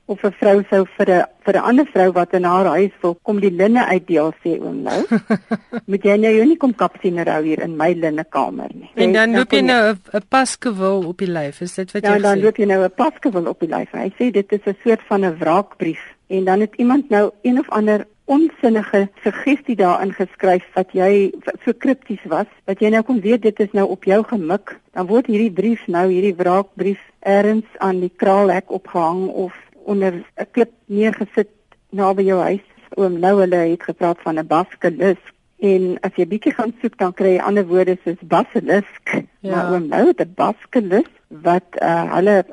of 0.07 0.23
'n 0.23 0.33
vrou 0.39 0.63
sou 0.69 0.85
vir 0.97 1.09
'n 1.09 1.23
vir 1.45 1.55
'n 1.55 1.63
ander 1.69 1.85
vrou 1.93 2.11
wat 2.13 2.33
in 2.33 2.43
haar 2.43 2.65
huis 2.65 2.91
wil 3.01 3.17
kom 3.23 3.39
die 3.39 3.51
linne 3.51 3.85
uitdeel 3.85 4.33
sê 4.43 4.61
oom 4.61 4.83
nou. 4.83 5.01
Moet 5.89 6.03
jy 6.03 6.17
nou 6.17 6.45
nie 6.45 6.57
kom 6.57 6.73
kapsiener 6.73 7.29
hou 7.29 7.43
hier 7.43 7.61
in 7.61 7.77
my 7.77 7.93
linnekamer 7.93 8.69
nie. 8.73 8.89
En 8.95 9.13
dan 9.13 9.35
loop 9.35 9.51
jy 9.51 9.61
nou 9.61 9.95
'n 10.13 10.21
paskewil 10.29 11.07
op 11.07 11.17
die 11.17 11.31
lyf. 11.31 11.61
Is 11.61 11.75
dit 11.75 11.91
wat 11.91 12.03
ja, 12.03 12.09
jy 12.09 12.19
sê? 12.19 12.21
Ja, 12.21 12.29
dan 12.29 12.41
loop 12.41 12.57
jy 12.57 12.65
nou 12.65 12.83
'n 12.83 12.91
paskewil 12.95 13.47
op 13.47 13.59
die 13.59 13.69
lyf. 13.69 13.91
Hy 13.91 14.11
sê 14.19 14.31
dit 14.31 14.51
is 14.51 14.65
'n 14.65 14.77
soort 14.83 15.01
van 15.07 15.25
'n 15.25 15.37
wraakbrief 15.39 16.03
en 16.27 16.45
dan 16.45 16.59
het 16.59 16.75
iemand 16.75 17.09
nou 17.09 17.31
een 17.41 17.59
of 17.59 17.69
ander 17.69 18.05
onsinnige 18.25 19.09
suggestie 19.23 19.75
daarin 19.75 20.13
geskryf 20.13 20.65
wat 20.73 20.93
jy 20.97 21.31
so 21.65 21.73
kripties 21.73 22.23
was 22.25 22.49
dat 22.65 22.79
jy 22.81 22.89
nou 22.89 23.03
kon 23.03 23.21
weet 23.21 23.41
dit 23.41 23.59
is 23.59 23.71
nou 23.71 23.85
op 23.89 24.03
jou 24.03 24.23
gemik 24.23 24.79
dan 24.97 25.07
word 25.07 25.29
hierdie 25.29 25.53
brief 25.53 25.85
nou 25.87 26.07
hierdie 26.09 26.35
wraakbrief 26.35 27.01
ergens 27.19 27.65
aan 27.77 27.99
die 28.01 28.11
kraalhek 28.23 28.71
opgehang 28.71 29.27
of 29.29 29.53
onder 29.85 30.13
'n 30.13 30.47
klip 30.51 30.71
neergesit 30.85 31.49
naby 31.89 32.23
jou 32.23 32.39
huis. 32.41 32.65
Oom 32.97 33.17
Lou 33.19 33.39
hulle 33.39 33.61
het 33.71 33.83
gepraat 33.83 34.19
van 34.21 34.39
'n 34.39 34.47
baskelis 34.47 35.21
en 35.59 35.97
as 36.01 36.15
jy 36.15 36.25
bietjie 36.25 36.53
gaan 36.53 36.73
soek 36.81 36.97
dan 36.97 37.13
kry 37.13 37.35
jy 37.35 37.41
ander 37.41 37.65
woorde 37.67 37.97
soos 38.03 38.21
basilisk. 38.21 39.03
Ja. 39.39 39.51
Maar 39.51 39.73
oom 39.73 39.87
Lou 39.89 40.07
het 40.07 40.21
'n 40.21 40.33
baskelis 40.35 41.11
wat 41.27 41.69
uh, 41.81 42.13
hulle 42.13 42.45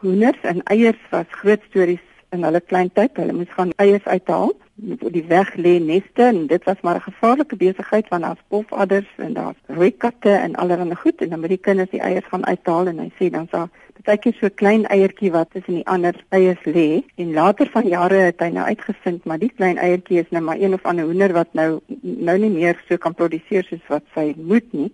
hoenders 0.00 0.40
en 0.42 0.62
eiers 0.62 1.02
was 1.10 1.26
groot 1.30 1.62
stories 1.68 2.06
in 2.30 2.44
hulle 2.44 2.60
klein 2.60 2.92
tyd. 2.92 3.16
Hulle 3.16 3.32
moes 3.32 3.54
gaan 3.56 3.72
eiers 3.76 4.04
uithaal 4.04 4.52
op 5.00 5.12
die 5.12 5.24
weg 5.24 5.54
lê 5.56 5.78
neste. 5.78 6.22
En 6.22 6.46
dit 6.46 6.64
was 6.64 6.80
maar 6.80 6.96
'n 6.96 7.10
gevaarlike 7.10 7.56
besigheid 7.56 8.08
want 8.08 8.22
daar's 8.22 8.44
pofadders 8.48 9.10
en 9.16 9.32
daar's 9.32 9.56
rooi 9.66 9.96
katte 9.96 10.30
en 10.30 10.54
allerlei 10.54 10.94
goed. 10.94 11.20
En 11.20 11.28
dan 11.28 11.40
moet 11.40 11.48
die 11.48 11.64
kinders 11.66 11.90
die 11.90 12.00
eiers 12.00 12.26
gaan 12.26 12.46
uithaal 12.46 12.86
en 12.86 12.98
hy 12.98 13.10
sê 13.18 13.30
dan 13.30 13.46
sa 13.50 13.68
partykeer 14.02 14.34
so 14.34 14.46
'n 14.46 14.54
klein 14.54 14.84
eiertjie 14.86 15.30
wat 15.30 15.50
tussen 15.50 15.74
die 15.74 15.86
ander 15.86 16.14
eiers 16.28 16.64
lê. 16.64 17.02
En 17.16 17.32
later 17.32 17.68
van 17.70 17.88
jare 17.88 18.14
het 18.14 18.40
hy 18.40 18.48
nou 18.48 18.66
uitgevind 18.66 19.24
maar 19.24 19.38
die 19.38 19.52
klein 19.56 19.76
eiertjie 19.76 20.18
is 20.18 20.30
nou 20.30 20.42
maar 20.44 20.58
een 20.58 20.74
of 20.74 20.82
ander 20.82 21.04
hoender 21.04 21.32
wat 21.32 21.48
nou 21.52 21.80
nou 22.00 22.38
nie 22.38 22.50
meer 22.50 22.84
so 22.88 22.96
kan 22.96 23.14
produseer 23.14 23.64
soos 23.64 23.86
wat 23.88 24.04
sy 24.14 24.34
moet 24.36 24.72
nie. 24.72 24.92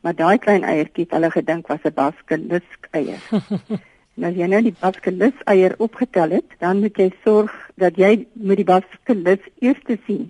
Maar 0.00 0.14
daai 0.14 0.38
klein 0.38 0.62
eiertjie 0.62 1.04
het 1.04 1.10
hulle 1.10 1.30
gedink 1.30 1.66
was 1.66 1.84
'n 1.84 1.94
baskelusk 1.94 2.88
eier 2.90 3.20
Nou 4.14 4.30
as 4.30 4.36
jy 4.38 4.46
nou 4.46 4.60
die 4.62 4.74
baskelis 4.78 5.38
eier 5.50 5.74
opgetel 5.82 6.36
het, 6.36 6.52
dan 6.62 6.78
moet 6.84 6.98
jy 6.98 7.08
sorg 7.24 7.54
dat 7.80 7.96
jy 7.98 8.26
met 8.34 8.60
die 8.60 8.66
baskelis 8.68 9.42
eers 9.58 9.80
sien. 10.06 10.28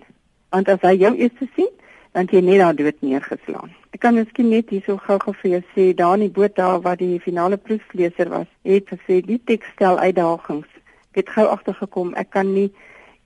Want 0.54 0.70
as 0.72 0.80
hy 0.86 0.94
jou 1.02 1.12
eers 1.18 1.42
sien, 1.56 1.68
dan 2.14 2.30
jy 2.30 2.40
net 2.46 2.62
daar 2.62 2.78
dood 2.78 3.02
neergeslaan. 3.02 3.74
Ek 3.92 4.00
kan 4.00 4.16
miskien 4.16 4.48
net 4.48 4.72
hierso 4.72 4.96
gou-gou 5.02 5.34
vir 5.42 5.50
jou 5.50 5.62
sê, 5.74 5.90
daar 5.92 6.16
in 6.16 6.28
die 6.28 6.32
boot 6.32 6.56
daar 6.56 6.80
waar 6.80 6.96
die 6.96 7.18
finale 7.20 7.58
proefleser 7.60 8.30
was, 8.32 8.48
het 8.64 8.88
gesê 8.88 9.20
die 9.26 9.40
tekstel 9.50 9.98
uitdagings. 9.98 10.70
Ek 11.12 11.24
het 11.24 11.34
gou 11.36 11.46
agtergekom, 11.50 12.14
ek 12.16 12.32
kan 12.32 12.54
nie 12.54 12.70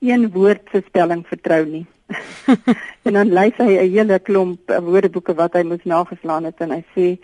een 0.03 0.27
woord 0.35 0.67
se 0.73 0.83
spelling 0.89 1.23
vertrou 1.29 1.63
nie. 1.69 1.87
en 3.07 3.15
dan 3.15 3.31
lei 3.31 3.51
hy 3.59 3.73
'n 3.77 3.91
hele 3.93 4.19
klomp 4.19 4.73
woordeboeke 4.73 5.35
wat 5.37 5.55
hy 5.55 5.63
moes 5.63 5.85
nageslaan 5.85 6.45
het 6.49 6.61
en 6.65 6.71
hy 6.73 6.83
sê 6.95 7.19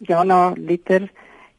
Jana 0.00 0.54
liter 0.56 1.10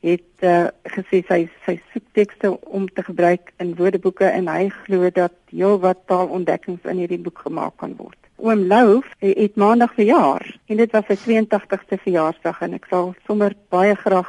het 0.04 0.44
uh, 0.44 0.68
gesê 0.92 1.22
sy 1.30 1.40
sy 1.66 1.78
soek 1.94 2.06
tekste 2.18 2.52
om 2.76 2.90
te 2.92 3.06
gebruik 3.08 3.54
in 3.64 3.76
woordeboeke 3.80 4.28
en 4.28 4.50
hy 4.52 4.68
glo 4.84 5.10
dat 5.16 5.36
heelwat 5.52 6.04
taalontdekkings 6.12 6.84
in 6.92 7.00
hierdie 7.04 7.22
boek 7.24 7.46
gemaak 7.46 7.78
kan 7.80 7.96
word. 7.98 8.20
Oom 8.44 8.66
Lou 8.68 9.02
het 9.24 9.56
maandag 9.56 9.94
verjaar 9.96 10.44
en 10.68 10.82
dit 10.82 10.96
was 10.96 11.08
sy 11.08 11.18
82ste 11.24 12.02
verjaarsdag 12.04 12.64
en 12.68 12.76
ek 12.80 12.90
sal 12.92 13.14
sommer 13.28 13.56
baie 13.72 13.96
graag 13.96 14.28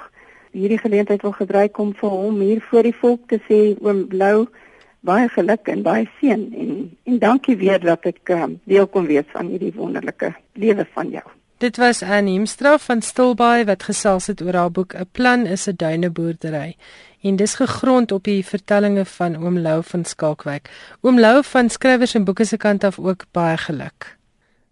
hierdie 0.55 0.79
geleentheid 0.79 1.25
wil 1.27 1.35
gebruik 1.35 1.79
om 1.83 1.91
vir 1.99 2.15
hom 2.15 2.39
hier 2.47 2.63
voor 2.71 2.87
die 2.87 2.99
volk 3.01 3.27
te 3.33 3.41
sê 3.49 3.63
oom 3.83 4.07
Lou 4.15 4.47
baie 5.05 5.29
geluk 5.29 5.69
en 5.69 5.83
baie 5.83 6.07
seën 6.21 6.45
en 6.63 6.75
en 7.05 7.19
dankie 7.19 7.57
weer 7.61 7.83
dat 7.83 8.07
ek 8.07 8.31
um, 8.37 8.61
deel 8.65 8.87
kon 8.87 9.11
wees 9.11 9.27
van 9.35 9.51
hierdie 9.51 9.75
wonderlike 9.75 10.37
lewe 10.55 10.87
van 10.95 11.11
jou. 11.19 11.27
Dit 11.65 11.77
was 11.77 12.03
Annie 12.03 12.35
Hemstra 12.35 12.79
van 12.79 13.01
Stilbaai 13.03 13.65
wat 13.65 13.87
gesels 13.89 14.27
het 14.29 14.43
oor 14.45 14.57
haar 14.61 14.71
boek 14.71 14.93
'n 14.95 15.07
plan 15.17 15.47
is 15.47 15.67
'n 15.67 15.77
duineboerdery 15.77 16.77
en 17.23 17.37
dis 17.37 17.55
gegrond 17.55 18.13
op 18.13 18.25
die 18.25 18.45
vertellings 18.45 19.11
van 19.11 19.37
oom 19.37 19.59
Lou 19.59 19.83
van 19.83 20.05
Skalkwyk. 20.05 20.69
Oom 21.01 21.21
Lou 21.21 21.45
van 21.45 21.71
skrywers 21.71 22.15
en 22.15 22.25
boeke 22.25 22.45
se 22.45 22.57
kant 22.57 22.85
af 22.85 22.99
ook 22.99 23.25
baie 23.31 23.57
geluk. 23.57 24.19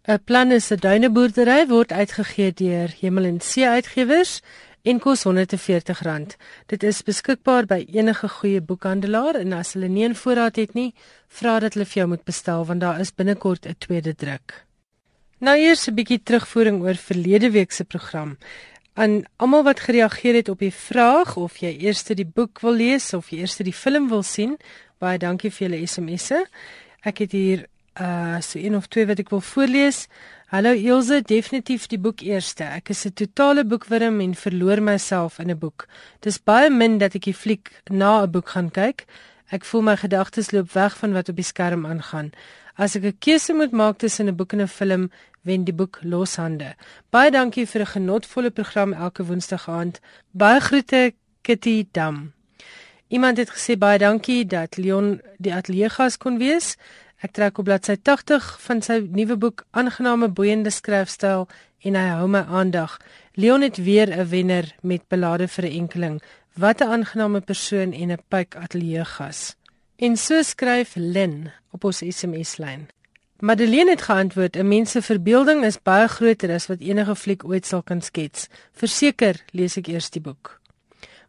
'n 0.04 0.18
Plan 0.24 0.50
is 0.50 0.70
'n 0.70 0.76
duineboerdery 0.76 1.66
word 1.66 1.92
uitgegee 1.92 2.52
deur 2.52 2.94
Hemel 3.00 3.24
en 3.24 3.40
See 3.40 3.68
Uitgewers 3.68 4.40
en 4.82 4.98
kos 4.98 5.24
R140. 5.24 6.36
Dit 6.66 6.82
is 6.82 7.02
beskikbaar 7.02 7.66
by 7.66 7.86
enige 7.92 8.28
goeie 8.28 8.60
boekhandelaar 8.60 9.34
en 9.34 9.52
as 9.52 9.72
hulle 9.72 9.88
nie 9.88 10.08
'n 10.08 10.14
voorraad 10.14 10.56
het 10.56 10.74
nie, 10.74 10.94
vra 11.28 11.58
dat 11.58 11.72
hulle 11.72 11.86
vir 11.86 11.98
jou 12.02 12.08
moet 12.08 12.24
bestel 12.24 12.66
want 12.66 12.80
daar 12.80 13.00
is 13.00 13.14
binnekort 13.14 13.66
'n 13.66 13.74
tweede 13.78 14.14
druk. 14.14 14.66
Nou 15.42 15.56
eers 15.58 15.88
'n 15.90 15.94
bietjie 15.98 16.22
terugvoering 16.22 16.82
oor 16.82 16.94
verlede 16.94 17.50
week 17.50 17.72
se 17.72 17.84
program. 17.84 18.38
Aan 18.94 19.24
almal 19.36 19.62
wat 19.62 19.80
gereageer 19.80 20.34
het 20.34 20.48
op 20.48 20.58
die 20.58 20.70
vraag 20.70 21.36
of 21.36 21.56
jy 21.56 21.76
eers 21.80 22.04
die 22.04 22.26
boek 22.34 22.60
wil 22.60 22.74
lees 22.74 23.12
of 23.14 23.30
jy 23.30 23.38
eers 23.38 23.56
die 23.56 23.72
film 23.72 24.08
wil 24.08 24.22
sien, 24.22 24.56
baie 24.98 25.18
dankie 25.18 25.50
vir 25.50 25.68
julle 25.68 25.86
SMS'e. 25.86 26.46
Ek 27.02 27.18
het 27.18 27.32
hier 27.32 27.66
uh 28.00 28.40
so 28.40 28.58
een 28.58 28.76
of 28.76 28.86
twee 28.86 29.06
wat 29.06 29.18
ek 29.18 29.30
wil 29.30 29.40
voorlees. 29.40 30.06
Hallo 30.46 30.72
Ilse, 30.72 31.22
definitief 31.22 31.88
die 31.88 31.98
boek 31.98 32.20
eerste. 32.20 32.64
Ek 32.64 32.90
is 32.90 33.04
'n 33.04 33.12
totale 33.12 33.64
boekwurm 33.64 34.20
en 34.20 34.34
verloor 34.34 34.80
myself 34.80 35.38
in 35.38 35.50
'n 35.50 35.58
boek. 35.58 35.88
Dis 36.20 36.38
baie 36.38 36.70
min 36.70 36.98
dat 36.98 37.14
ek 37.14 37.24
die 37.24 37.34
fliek 37.34 37.82
na 37.90 38.22
'n 38.22 38.30
boek 38.30 38.48
gaan 38.48 38.70
kyk. 38.70 39.06
Ek 39.50 39.64
voel 39.64 39.82
my 39.82 39.96
gedagtes 39.96 40.52
loop 40.52 40.72
weg 40.72 40.96
van 40.96 41.12
wat 41.12 41.28
op 41.28 41.36
die 41.36 41.44
skerm 41.44 41.86
aangaan. 41.86 42.30
As 42.76 42.96
ek 42.96 43.04
'n 43.04 43.18
keuse 43.18 43.52
moet 43.52 43.72
maak 43.72 43.98
tussen 43.98 44.28
'n 44.28 44.36
boek 44.36 44.52
en 44.52 44.62
'n 44.62 44.68
film, 44.68 45.10
wen 45.42 45.64
die 45.64 45.74
boek 45.74 45.98
Loshande. 46.02 46.74
Baie 47.10 47.30
dankie 47.30 47.66
vir 47.66 47.80
'n 47.82 47.92
genotvolle 47.94 48.50
program 48.50 48.92
elke 48.92 49.24
Woensdag 49.24 49.68
aand. 49.68 50.00
Baie 50.30 50.60
groete 50.60 51.12
Kitty 51.42 51.86
Dam. 51.92 52.32
Iemand 53.08 53.36
het 53.36 53.50
gesê 53.50 53.76
baie 53.76 53.98
dankie 53.98 54.46
dat 54.46 54.76
Leon 54.76 55.20
die 55.38 55.54
ateljee 55.54 55.88
gas 55.88 56.16
kon 56.16 56.38
wees. 56.38 56.76
Ek 57.20 57.32
trek 57.32 57.58
op 57.58 57.64
bladsy 57.64 57.96
80 58.02 58.46
van 58.60 58.82
sy 58.82 59.06
nuwe 59.10 59.36
boek 59.36 59.64
Aangename 59.70 60.28
boeiende 60.28 60.70
skryfstyl 60.70 61.48
en 61.86 61.94
hy 61.94 62.06
hou 62.16 62.28
my 62.28 62.40
aandag. 62.48 62.96
Leon 63.34 63.62
het 63.62 63.76
weer 63.76 64.08
'n 64.10 64.28
wenner 64.28 64.74
met 64.82 65.08
belade 65.08 65.48
vir 65.48 65.64
'n 65.64 65.72
enkeling. 65.80 66.22
Wat 66.56 66.80
'n 66.80 66.88
aangename 66.88 67.40
persoon 67.40 67.92
en 67.92 68.10
'n 68.12 68.22
pyk 68.28 68.56
ateljee 68.56 69.04
gas. 69.04 69.56
En 69.96 70.16
so 70.16 70.42
skryf 70.42 70.94
Lin 70.96 71.50
op 71.70 71.84
ons 71.84 71.98
SMS-lyn. 71.98 72.88
Madeleine 73.42 73.90
het 73.90 74.02
geantwoord: 74.02 74.56
"’n 74.56 74.68
Mens 74.68 74.90
se 74.90 75.02
verbeelding 75.02 75.64
is 75.64 75.82
baie 75.82 76.08
groter 76.08 76.50
as 76.54 76.66
wat 76.66 76.80
enige 76.80 77.14
fliek 77.16 77.44
ooit 77.44 77.66
sal 77.66 77.82
kan 77.82 78.00
skets. 78.00 78.46
Verseker, 78.72 79.34
lees 79.50 79.76
ek 79.76 79.88
eers 79.88 80.10
die 80.10 80.22
boek." 80.22 80.60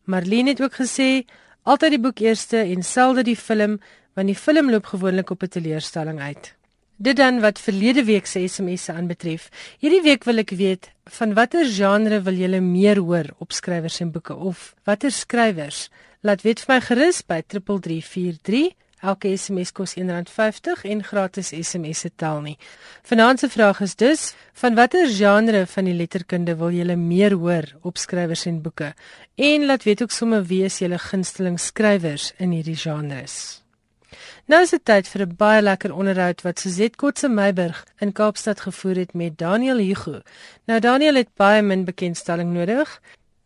Marlene 0.03 0.49
het 0.49 0.61
ook 0.61 0.75
gesê: 0.81 1.25
"Altyd 1.63 1.89
die 1.89 1.99
boek 1.99 2.19
eerste 2.19 2.57
en 2.57 2.83
selde 2.83 3.23
die 3.23 3.35
film, 3.35 3.79
want 4.13 4.27
die 4.27 4.35
film 4.35 4.69
loop 4.69 4.85
gewoonlik 4.85 5.29
op 5.29 5.43
'n 5.43 5.47
teleurstelling 5.47 6.19
uit." 6.19 6.53
Dit 6.97 7.17
dan 7.17 7.39
wat 7.39 7.59
verlede 7.59 8.03
week 8.03 8.25
se 8.25 8.47
SMS'e 8.47 8.93
aanbetref. 8.93 9.49
Hierdie 9.79 10.01
week 10.01 10.23
wil 10.23 10.37
ek 10.37 10.49
weet 10.49 10.91
van 11.05 11.33
watter 11.33 11.65
genre 11.65 12.21
wil 12.21 12.33
julle 12.33 12.59
meer 12.59 12.97
hoor 12.97 13.25
op 13.37 13.51
skrywers 13.51 13.99
en 13.99 14.11
boeke 14.11 14.35
of 14.35 14.75
watter 14.83 15.11
skrywers? 15.11 15.89
Laat 16.21 16.41
weet 16.41 16.59
vir 16.59 16.75
my 16.75 16.81
gerus 16.81 17.25
by 17.25 17.41
3343 17.47 18.73
Elke 19.03 19.33
SMS 19.35 19.73
kos 19.75 19.97
R1.50 19.99 20.85
en 20.87 21.01
gratis 21.03 21.49
SMS 21.51 22.05
se 22.05 22.11
tel 22.15 22.37
nie. 22.41 22.57
Vanaand 23.03 23.39
se 23.39 23.49
vraag 23.51 23.81
is 23.83 23.95
dus: 23.99 24.21
van 24.53 24.75
watter 24.75 25.09
genre 25.11 25.65
van 25.67 25.89
die 25.89 25.95
letterkunde 25.97 26.55
wil 26.55 26.71
julle 26.71 26.95
meer 26.95 27.35
hoor 27.35 27.67
op 27.81 27.97
skrywers 27.97 28.45
en 28.45 28.61
boeke? 28.61 28.93
En 29.35 29.65
laat 29.65 29.83
weet 29.83 30.03
ook 30.03 30.11
sommer 30.11 30.45
wie 30.47 30.63
is 30.63 30.79
julle 30.79 30.97
gunsteling 30.97 31.59
skrywers 31.59 32.31
in 32.37 32.55
hierdie 32.55 32.79
genres. 32.79 33.63
Nou 34.47 34.61
is 34.63 34.71
dit 34.71 34.85
tyd 34.85 35.07
vir 35.07 35.21
'n 35.25 35.35
baie 35.35 35.61
lekker 35.61 35.93
onderhoud 35.93 36.41
wat 36.41 36.59
Suzette 36.59 36.97
Kotse 36.97 37.27
Meiburg 37.27 37.83
in 37.99 38.11
Kaapstad 38.11 38.59
gevoer 38.59 38.95
het 38.95 39.13
met 39.13 39.37
Daniel 39.37 39.77
Hugo. 39.77 40.21
Nou 40.65 40.79
Daniel 40.79 41.15
het 41.15 41.29
baie 41.35 41.61
min 41.61 41.83
bekendstelling 41.85 42.53
nodig. 42.53 43.01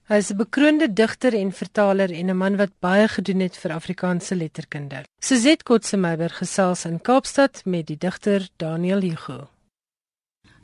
Hy 0.08 0.22
is 0.24 0.30
'n 0.32 0.38
bekroonde 0.40 0.94
digter 0.94 1.34
en 1.34 1.52
vertaler 1.52 2.12
en 2.12 2.30
'n 2.30 2.38
man 2.38 2.56
wat 2.56 2.72
baie 2.80 3.08
gedoen 3.08 3.40
het 3.40 3.58
vir 3.58 3.72
Afrikaanse 3.72 4.36
letterkunde. 4.36 5.04
Suzette 5.20 5.64
Kotsemeiber 5.64 6.30
gesels 6.30 6.86
in 6.86 7.02
Kaapstad 7.02 7.62
met 7.66 7.88
die 7.88 7.98
digter 7.98 8.48
Daniel 8.56 9.02
Hugo. 9.02 9.50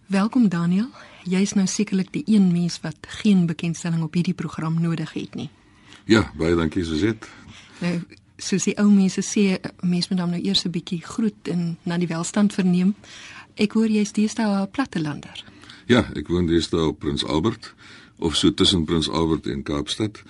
Welkom 0.08 0.50
Daniel. 0.50 0.88
Jy's 1.24 1.54
nou 1.54 1.68
sekerlik 1.68 2.12
die 2.12 2.24
een 2.26 2.52
mens 2.52 2.80
wat 2.82 2.96
geen 3.00 3.46
bekendstelling 3.46 4.04
op 4.04 4.14
hierdie 4.14 4.34
program 4.34 4.82
nodig 4.82 5.14
het 5.14 5.36
nie. 5.36 5.50
Ja, 6.06 6.32
baie 6.38 6.56
dankie 6.56 6.84
Suzette. 6.84 7.28
Nou, 7.80 8.02
soos 8.38 8.64
die 8.64 8.78
ou 8.78 8.92
mense 8.92 9.22
sê, 9.22 9.60
mense 9.82 10.08
moet 10.10 10.18
dan 10.18 10.30
nou 10.30 10.42
eers 10.42 10.66
'n 10.66 10.72
bietjie 10.72 11.02
groet 11.02 11.48
en 11.48 11.78
na 11.84 11.98
die 11.98 12.08
welstand 12.08 12.54
verneem. 12.54 12.96
Ek 13.56 13.72
hoor 13.72 13.88
jy's 13.88 14.12
deesdae 14.12 14.62
'n 14.62 14.72
plattelander. 14.72 15.44
Ja, 15.86 16.06
ek 16.16 16.28
woon 16.28 16.48
deesdae 16.48 16.88
op 16.88 17.00
Prins 17.00 17.26
Albert 17.26 17.74
of 18.20 18.36
so 18.36 18.54
tussen 18.54 18.86
Prins 18.86 19.10
Albert 19.10 19.48
en 19.48 19.64
Kaapstad. 19.64 20.24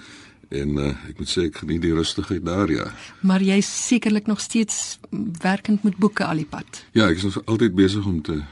En 0.54 0.78
uh, 0.78 0.92
ek 1.10 1.18
moet 1.18 1.30
sê 1.30 1.48
ek 1.50 1.64
geniet 1.64 1.82
die 1.82 1.94
rustigheid 1.94 2.44
daar 2.46 2.70
ja. 2.70 2.86
Maar 3.26 3.42
jy's 3.42 3.70
sekerlik 3.88 4.28
nog 4.30 4.42
steeds 4.42 5.00
werkend 5.42 5.84
met 5.84 5.98
boeke 5.98 6.26
al 6.26 6.44
die 6.44 6.50
pad. 6.50 6.84
Ja, 6.94 7.10
ek 7.10 7.18
is 7.18 7.24
nog 7.24 7.42
altyd 7.46 7.76
besig 7.76 8.06
om 8.06 8.22
te 8.22 8.44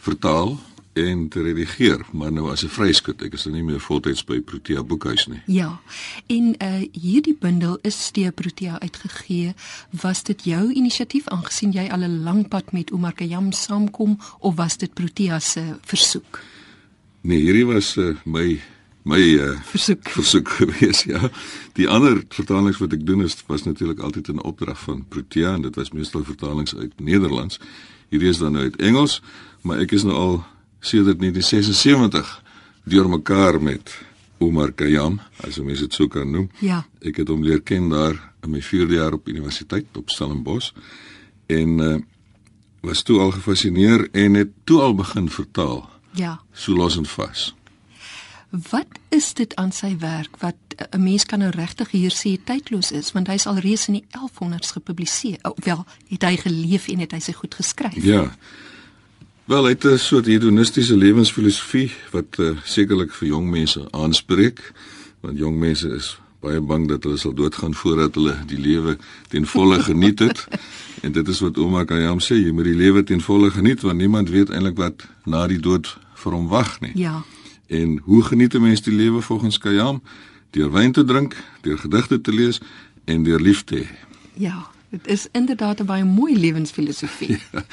vertaal 0.00 0.56
en 0.92 1.28
te 1.28 1.42
redigeer, 1.42 2.00
maar 2.12 2.32
nou 2.32 2.50
as 2.50 2.64
'n 2.64 2.68
vryskut. 2.68 3.22
Ek 3.22 3.32
is 3.32 3.44
nou 3.44 3.54
nie 3.54 3.64
meer 3.64 3.80
voltyds 3.80 4.24
by 4.24 4.40
Protea 4.40 4.82
Boekhuis 4.82 5.26
nie. 5.26 5.42
Ja. 5.46 5.80
En 6.26 6.54
uh 6.62 6.82
hierdie 6.92 7.36
bundel 7.40 7.78
is 7.82 8.10
deur 8.12 8.32
Protea 8.32 8.80
uitgegee. 8.80 9.54
Was 9.90 10.22
dit 10.22 10.44
jou 10.44 10.72
inisiatief 10.72 11.28
aangesien 11.28 11.72
jy 11.72 11.88
al 11.88 12.00
'n 12.00 12.22
lang 12.22 12.48
pad 12.48 12.72
met 12.72 12.92
Omar 12.92 13.12
Kayam 13.12 13.52
saamkom 13.52 14.18
of 14.38 14.54
was 14.54 14.76
dit 14.76 14.94
Protea 14.94 15.38
se 15.38 15.76
versoek? 15.80 16.40
Nee, 17.20 17.38
hierdie 17.38 17.66
was 17.66 17.96
uh, 17.96 18.16
my 18.24 18.60
my 19.10 19.20
uh, 19.20 19.56
versoek 19.72 20.10
versoek 20.14 20.52
gewees 20.60 21.02
ja. 21.08 21.30
Die 21.78 21.88
ander 21.90 22.20
vertalings 22.34 22.78
wat 22.82 22.94
ek 22.96 23.04
doen 23.06 23.24
is 23.26 23.36
was 23.48 23.66
natuurlik 23.66 24.02
altyd 24.06 24.30
'n 24.32 24.44
opdrag 24.46 24.78
van 24.86 25.04
Protea 25.08 25.54
en 25.54 25.62
dit 25.66 25.74
was 25.74 25.90
meestal 25.90 26.24
vertalings 26.24 26.76
uit 26.76 26.92
Nederlands. 27.00 27.60
Hierdie 28.10 28.30
is 28.30 28.38
dan 28.38 28.52
nou 28.52 28.64
uit 28.64 28.76
Engels, 28.76 29.22
maar 29.62 29.78
ek 29.78 29.92
is 29.92 30.02
nou 30.02 30.14
al 30.14 30.44
sedert 30.80 31.18
1976 31.18 32.42
deurmekaar 32.84 33.62
met 33.62 33.92
Omar 34.38 34.72
Khayyam, 34.72 35.20
as 35.44 35.58
jy 35.58 35.64
mens 35.64 35.82
dit 35.84 35.94
sou 35.94 36.08
kan 36.08 36.30
noem. 36.30 36.48
Ja. 36.64 36.86
Ek 37.04 37.20
het 37.20 37.28
hom 37.28 37.44
leer 37.44 37.60
ken 37.60 37.90
daar 37.92 38.16
in 38.42 38.50
my 38.50 38.62
4de 38.64 38.96
jaar 38.96 39.12
op 39.12 39.28
universiteit 39.28 39.86
op 40.00 40.10
Stellenbosch 40.10 40.72
en 41.46 41.78
uh, 41.78 41.96
was 42.80 43.02
toe 43.02 43.20
al 43.20 43.30
gefassineer 43.36 44.08
en 44.12 44.34
het 44.34 44.48
toe 44.64 44.80
al 44.80 44.94
begin 44.94 45.28
vertaal. 45.28 45.84
Ja. 46.16 46.40
So 46.52 46.72
los 46.72 46.96
en 46.96 47.06
vas. 47.06 47.50
Wat 48.50 48.98
is 49.08 49.34
dit 49.34 49.54
aan 49.56 49.72
sy 49.72 49.96
werk 49.98 50.36
wat 50.42 50.54
'n 50.90 51.02
mens 51.02 51.26
kan 51.26 51.38
nou 51.38 51.50
regtig 51.50 51.90
hier 51.90 52.10
sê 52.10 52.44
tydloos 52.44 52.90
is 52.90 53.12
want 53.12 53.26
hy's 53.26 53.46
al 53.46 53.58
reeds 53.58 53.88
in 53.88 53.94
die 53.94 54.06
1100s 54.08 54.72
gepubliseer. 54.72 55.38
Oh, 55.42 55.56
wel, 55.56 55.84
het 56.08 56.22
hy 56.22 56.36
geleef 56.36 56.88
en 56.88 56.98
het 56.98 57.12
hy 57.12 57.18
sy 57.18 57.32
goed 57.32 57.54
geskryf. 57.54 58.04
Ja. 58.04 58.36
Wel, 59.44 59.64
hy 59.64 59.70
het 59.70 59.84
'n 59.84 59.98
soort 59.98 60.26
hedonistiese 60.26 60.96
lewensfilosofie 60.96 61.90
wat 62.10 62.38
uh, 62.38 62.56
sekerlik 62.64 63.12
vir 63.12 63.28
jong 63.28 63.50
mense 63.50 63.88
aanspreek 63.90 64.72
want 65.20 65.38
jong 65.38 65.58
mense 65.58 65.88
is 65.88 66.18
baie 66.40 66.60
bang 66.60 66.88
dat 66.88 67.04
hulle 67.04 67.16
sal 67.16 67.34
doodgaan 67.34 67.74
voordat 67.74 68.14
hulle 68.14 68.36
die 68.46 68.58
lewe 68.58 68.96
ten 69.28 69.46
volle 69.46 69.82
geniet 69.90 70.18
het. 70.18 70.46
en 71.02 71.12
dit 71.12 71.28
is 71.28 71.40
wat 71.40 71.56
Ouma 71.56 71.84
Kayam 71.84 72.18
sê, 72.18 72.34
jy 72.34 72.52
moet 72.52 72.64
die 72.64 72.76
lewe 72.76 73.02
ten 73.02 73.20
volle 73.20 73.50
geniet 73.50 73.80
want 73.80 73.98
niemand 73.98 74.28
weet 74.28 74.50
eintlik 74.50 74.76
wat 74.76 75.06
na 75.24 75.46
die 75.46 75.60
dood 75.60 75.98
vir 76.14 76.32
hom 76.32 76.48
wag 76.48 76.80
nie. 76.80 76.92
Ja. 76.94 77.24
En 77.70 78.00
hoe 78.04 78.22
geniet 78.22 78.54
'n 78.54 78.60
mens 78.60 78.82
die 78.82 78.94
lewe 78.94 79.20
volgens 79.20 79.58
Kayam? 79.58 80.02
Deur 80.50 80.70
wyn 80.72 80.92
te 80.92 81.04
drink, 81.04 81.36
deur 81.60 81.78
gedigte 81.78 82.20
te 82.20 82.32
lees 82.32 82.60
en 83.04 83.22
deur 83.22 83.40
lief 83.40 83.64
te 83.64 83.76
hê. 83.76 83.86
Ja, 84.34 84.66
dit 84.88 85.06
is 85.06 85.28
inderdaad 85.32 85.80
'n 85.80 85.84
baie 85.84 86.04
mooi 86.04 86.38
lewensfilosofie. 86.38 87.38
Ja. 87.52 87.64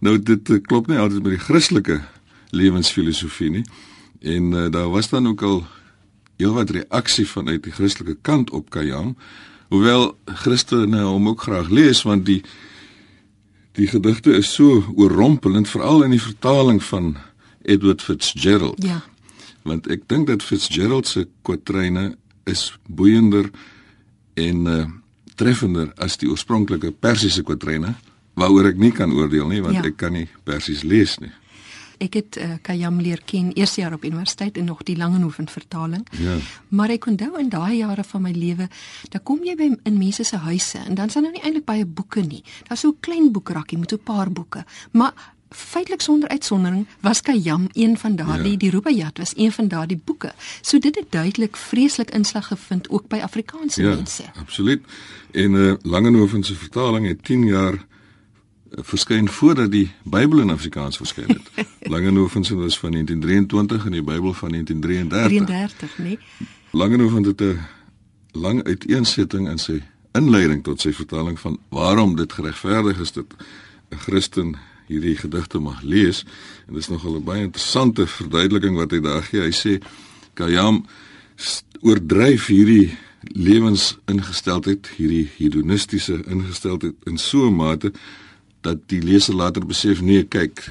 Nou 0.00 0.22
dit 0.22 0.48
uh, 0.48 0.60
klop 0.62 0.86
nie 0.86 0.98
altyd 0.98 1.22
met 1.22 1.30
die 1.30 1.44
Christelike 1.44 2.00
lewensfilosofie 2.50 3.50
nie. 3.50 3.64
En 4.20 4.52
uh, 4.52 4.70
daar 4.70 4.88
was 4.88 5.08
dan 5.08 5.26
ook 5.26 5.42
al 5.42 5.66
heelwat 6.36 6.70
reaksie 6.70 7.28
vanuit 7.28 7.62
die 7.62 7.72
Christelike 7.72 8.16
kant 8.20 8.50
op 8.50 8.70
Kayam, 8.70 9.16
hoewel 9.68 10.18
Christene 10.24 11.02
hom 11.02 11.28
ook 11.28 11.42
graag 11.42 11.68
lees 11.68 12.02
want 12.02 12.26
die 12.26 12.42
die 13.72 13.86
gedigte 13.86 14.32
is 14.32 14.54
so 14.54 14.84
oorrompelend 14.96 15.68
veral 15.68 16.02
in 16.02 16.10
die 16.10 16.22
vertaling 16.22 16.82
van 16.82 17.16
Edward 17.70 18.02
Fitzgerald. 18.02 18.82
Ja. 18.82 19.00
Want 19.62 19.86
ek 19.92 20.06
dink 20.10 20.26
dat 20.30 20.42
Fitzgerald 20.42 21.06
se 21.06 21.26
kwatryne 21.46 22.16
is 22.48 22.70
boeiender 22.88 23.50
en 24.40 24.66
uh, 24.66 24.84
treffender 25.36 25.92
as 26.00 26.16
die 26.20 26.28
oorspronklike 26.30 26.90
Persiese 26.92 27.42
kwatryne 27.46 27.94
waaroor 28.40 28.70
ek 28.72 28.78
nie 28.80 28.92
kan 28.96 29.12
oordeel 29.12 29.48
nie 29.50 29.60
want 29.62 29.76
Ja. 29.76 29.84
ek 29.84 29.96
kan 30.00 30.12
nie 30.16 30.28
Persies 30.44 30.82
lees 30.82 31.18
nie. 31.20 31.30
Ek 32.00 32.14
het 32.16 32.36
uh, 32.40 32.54
Kayam 32.64 32.96
leer 33.04 33.20
ken 33.28 33.50
eerste 33.52 33.82
jaar 33.82 33.92
op 33.92 34.04
universiteit 34.08 34.56
en 34.56 34.64
nog 34.64 34.78
die 34.88 34.96
Langehoven 34.96 35.48
vertaling. 35.52 36.06
Ja. 36.16 36.38
Maar 36.72 36.94
ek 36.94 37.06
onthou 37.10 37.34
in 37.38 37.50
daai 37.52 37.76
jare 37.82 38.04
van 38.04 38.22
my 38.22 38.32
lewe, 38.32 38.68
dan 39.12 39.22
kom 39.22 39.42
jy 39.44 39.54
by 39.58 39.68
in 39.84 39.98
mense 39.98 40.24
se 40.24 40.36
huise 40.36 40.78
en 40.86 40.94
dan 40.96 41.06
is 41.12 41.18
daar 41.18 41.22
nou 41.26 41.32
nie 41.34 41.42
eintlik 41.44 41.66
baie 41.68 41.84
boeke 41.84 42.20
nie. 42.24 42.40
Daar's 42.68 42.80
so 42.80 42.88
'n 42.88 42.96
klein 43.00 43.28
boekrakkie 43.32 43.78
met 43.78 43.90
so 43.90 43.96
'n 44.00 44.04
paar 44.04 44.30
boeke. 44.32 44.64
Maar 44.92 45.12
feitelik 45.50 46.00
sonder 46.00 46.28
uitsondering 46.28 46.86
was 47.00 47.20
Kayam 47.20 47.68
een 47.72 47.98
van 47.98 48.16
daardie, 48.16 48.50
Ja. 48.50 48.56
die 48.58 48.70
Rubaiyat 48.70 49.18
was 49.18 49.32
een 49.36 49.52
van 49.52 49.68
daardie 49.68 50.00
boeke. 50.04 50.32
So 50.60 50.78
dit 50.78 50.94
het 50.96 51.06
duidelik 51.10 51.56
vreeslik 51.56 52.10
inslag 52.10 52.46
gevind 52.46 52.88
ook 52.88 53.08
by 53.08 53.18
Afrikaanse 53.22 53.82
Ja, 53.82 53.94
mense. 53.94 54.22
absoluut. 54.38 54.82
En 55.32 55.52
uh, 55.52 55.74
Langehoven 55.82 56.42
se 56.44 56.54
vertaling 56.54 57.06
het 57.06 57.24
10 57.24 57.46
jaar 57.46 57.72
uh, 57.74 57.78
verskyn 58.70 59.28
voordat 59.28 59.70
die 59.70 59.90
Bybel 60.04 60.38
in 60.40 60.50
Afrikaans 60.50 60.96
verskyn 60.96 61.28
het. 61.28 61.66
Langehoven 61.92 62.44
se 62.44 62.54
was 62.54 62.78
van 62.78 62.90
1923 62.90 63.84
en 63.84 63.92
die 63.92 64.02
Bybel 64.02 64.32
van 64.32 64.48
1933. 64.48 65.46
33, 65.46 65.98
nee. 65.98 66.18
Langehoven 66.70 67.22
het 67.24 67.40
'n 67.40 67.58
lang 68.32 68.64
uiteensetting 68.64 69.48
in 69.48 69.58
sy 69.58 69.82
inleiding 70.12 70.62
tot 70.62 70.80
sy 70.80 70.92
vertaling 70.92 71.40
van 71.40 71.58
waarom 71.68 72.16
dit 72.16 72.32
geregverdig 72.32 72.98
is 73.00 73.12
dat 73.12 73.26
'n 73.90 73.96
Christen 73.96 74.56
hierdie 74.90 75.16
gedigte 75.16 75.60
mag 75.62 75.82
lees 75.86 76.24
en 76.66 76.74
dit 76.74 76.82
is 76.82 76.90
nogal 76.90 77.18
'n 77.18 77.24
baie 77.24 77.42
interessante 77.46 78.06
verduideliking 78.06 78.76
wat 78.76 78.90
hy 78.90 79.00
daar 79.00 79.22
gee. 79.22 79.40
Hy 79.40 79.54
sê 79.54 79.78
Kayam 80.34 80.84
oordryf 81.80 82.46
hierdie 82.46 82.96
lewensingesteldheid, 83.22 84.90
hierdie 84.96 85.28
hedonistiese 85.36 86.22
ingesteldheid 86.26 86.94
in 87.06 87.18
so 87.18 87.46
'n 87.46 87.56
mate 87.56 87.92
dat 88.60 88.88
die 88.88 89.00
leser 89.02 89.34
later 89.34 89.66
besef 89.66 90.00
nee, 90.00 90.24
kyk, 90.24 90.64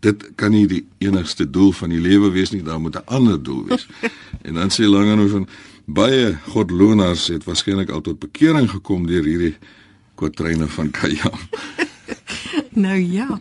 dit 0.00 0.22
kan 0.34 0.50
nie 0.50 0.66
die 0.66 0.84
enigste 0.98 1.50
doel 1.50 1.72
van 1.72 1.90
die 1.90 2.00
lewe 2.00 2.30
wees 2.30 2.50
nie, 2.50 2.62
daar 2.62 2.80
moet 2.80 2.96
'n 2.96 3.06
ander 3.06 3.42
doel 3.42 3.64
wees. 3.66 3.86
en 4.46 4.54
dan 4.54 4.70
sê 4.70 4.84
Langehoven 4.84 5.48
baie 5.84 6.38
godlonaars 6.48 7.26
het 7.26 7.44
waarskynlik 7.44 7.90
al 7.90 8.00
tot 8.00 8.18
bekering 8.18 8.70
gekom 8.70 9.06
deur 9.06 9.24
hierdie 9.24 9.56
kwatryne 10.14 10.66
van 10.68 10.90
Kayam. 10.90 11.38
Nou 12.74 12.96
ja, 12.96 13.38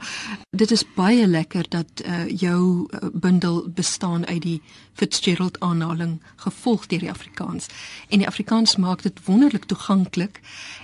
dit 0.49 0.71
is 0.71 0.83
baie 0.95 1.27
lekker 1.27 1.65
dat 1.69 2.03
uh, 2.05 2.27
jou 2.27 2.87
uh, 2.89 3.09
bundel 3.13 3.69
bestaan 3.75 4.25
uit 4.25 4.41
die 4.41 4.61
Fitzgerald 4.93 5.59
aanhaling 5.59 6.21
gevolg 6.35 6.85
deur 6.87 6.99
die 6.99 7.11
Afrikaans. 7.11 7.67
En 8.09 8.17
die 8.17 8.27
Afrikaans 8.27 8.75
maak 8.75 9.01
dit 9.01 9.19
wonderlik 9.25 9.65
toeganklik 9.65 10.39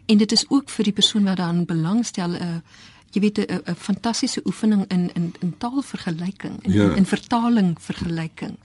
en 0.06 0.18
dit 0.18 0.32
is 0.32 0.46
ook 0.48 0.70
vir 0.70 0.84
die 0.84 0.94
persoon 0.94 1.24
wat 1.24 1.38
daaraan 1.38 1.66
belangstel 1.66 2.30
'n 2.30 2.42
uh, 2.42 2.60
jy 3.12 3.22
weet 3.22 3.38
'n 3.38 3.76
fantastiese 3.76 4.42
oefening 4.46 4.86
in 4.88 5.10
in 5.14 5.34
in 5.40 5.58
taalvergelyking 5.58 6.64
en 6.64 6.72
ja. 6.72 6.94
in 6.96 7.06
vertaling 7.06 7.78
vergelyking. 7.80 8.58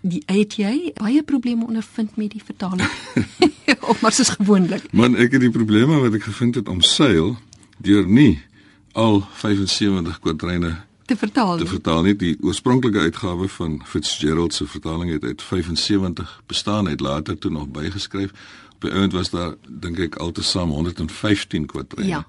Die 0.00 0.22
het 0.26 0.54
jy 0.54 0.92
baie 0.94 1.22
probleme 1.22 1.66
ondervind 1.66 2.16
met 2.16 2.30
die 2.30 2.42
vertaling? 2.44 2.90
of 3.90 4.00
maar 4.00 4.12
soos 4.12 4.28
gewoonlik? 4.28 4.92
Man, 4.92 5.16
ek 5.16 5.32
het 5.32 5.40
die 5.40 5.50
probleme 5.50 5.98
wat 5.98 6.14
ek 6.14 6.22
gevind 6.22 6.54
het 6.54 6.68
om 6.68 6.80
seil 6.80 7.36
deur 7.78 8.06
nie 8.08 8.40
al 8.92 9.26
75 9.32 10.20
kwadryne 10.20 10.76
te 11.10 11.16
vertaal. 11.16 11.56
Te 11.58 11.66
vertaal 11.66 12.04
nie 12.06 12.16
die 12.16 12.36
oorspronklike 12.40 12.98
uitgawe 12.98 13.48
van 13.48 13.80
Fitzgerald 13.86 14.54
se 14.54 14.66
vertaling 14.66 15.10
het 15.10 15.24
uit 15.24 15.42
75 15.42 16.42
bestaan 16.46 16.86
het 16.86 17.00
later 17.00 17.38
toe 17.38 17.50
nog 17.50 17.68
bygeskryf. 17.68 18.30
Op 18.74 18.86
die 18.86 18.90
einde 18.90 19.16
was 19.16 19.30
daar 19.30 19.54
dink 19.68 19.98
ek 19.98 20.20
altesaam 20.22 20.70
115 20.70 21.66
kwadryne. 21.66 22.08
Ja. 22.08 22.26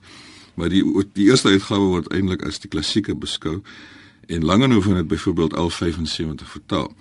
Maar 0.53 0.69
die 0.69 0.81
die 1.13 1.29
eerste 1.29 1.53
uitgawe 1.53 1.91
word 1.93 2.09
eintlik 2.11 2.45
as 2.45 2.59
die 2.59 2.69
klassieke 2.69 3.15
beskou 3.15 3.61
en 4.27 4.45
Langehoven 4.45 4.95
het 4.95 5.07
byvoorbeeld 5.07 5.55
al 5.55 5.69
75 5.69 6.49
vertaal. 6.49 6.93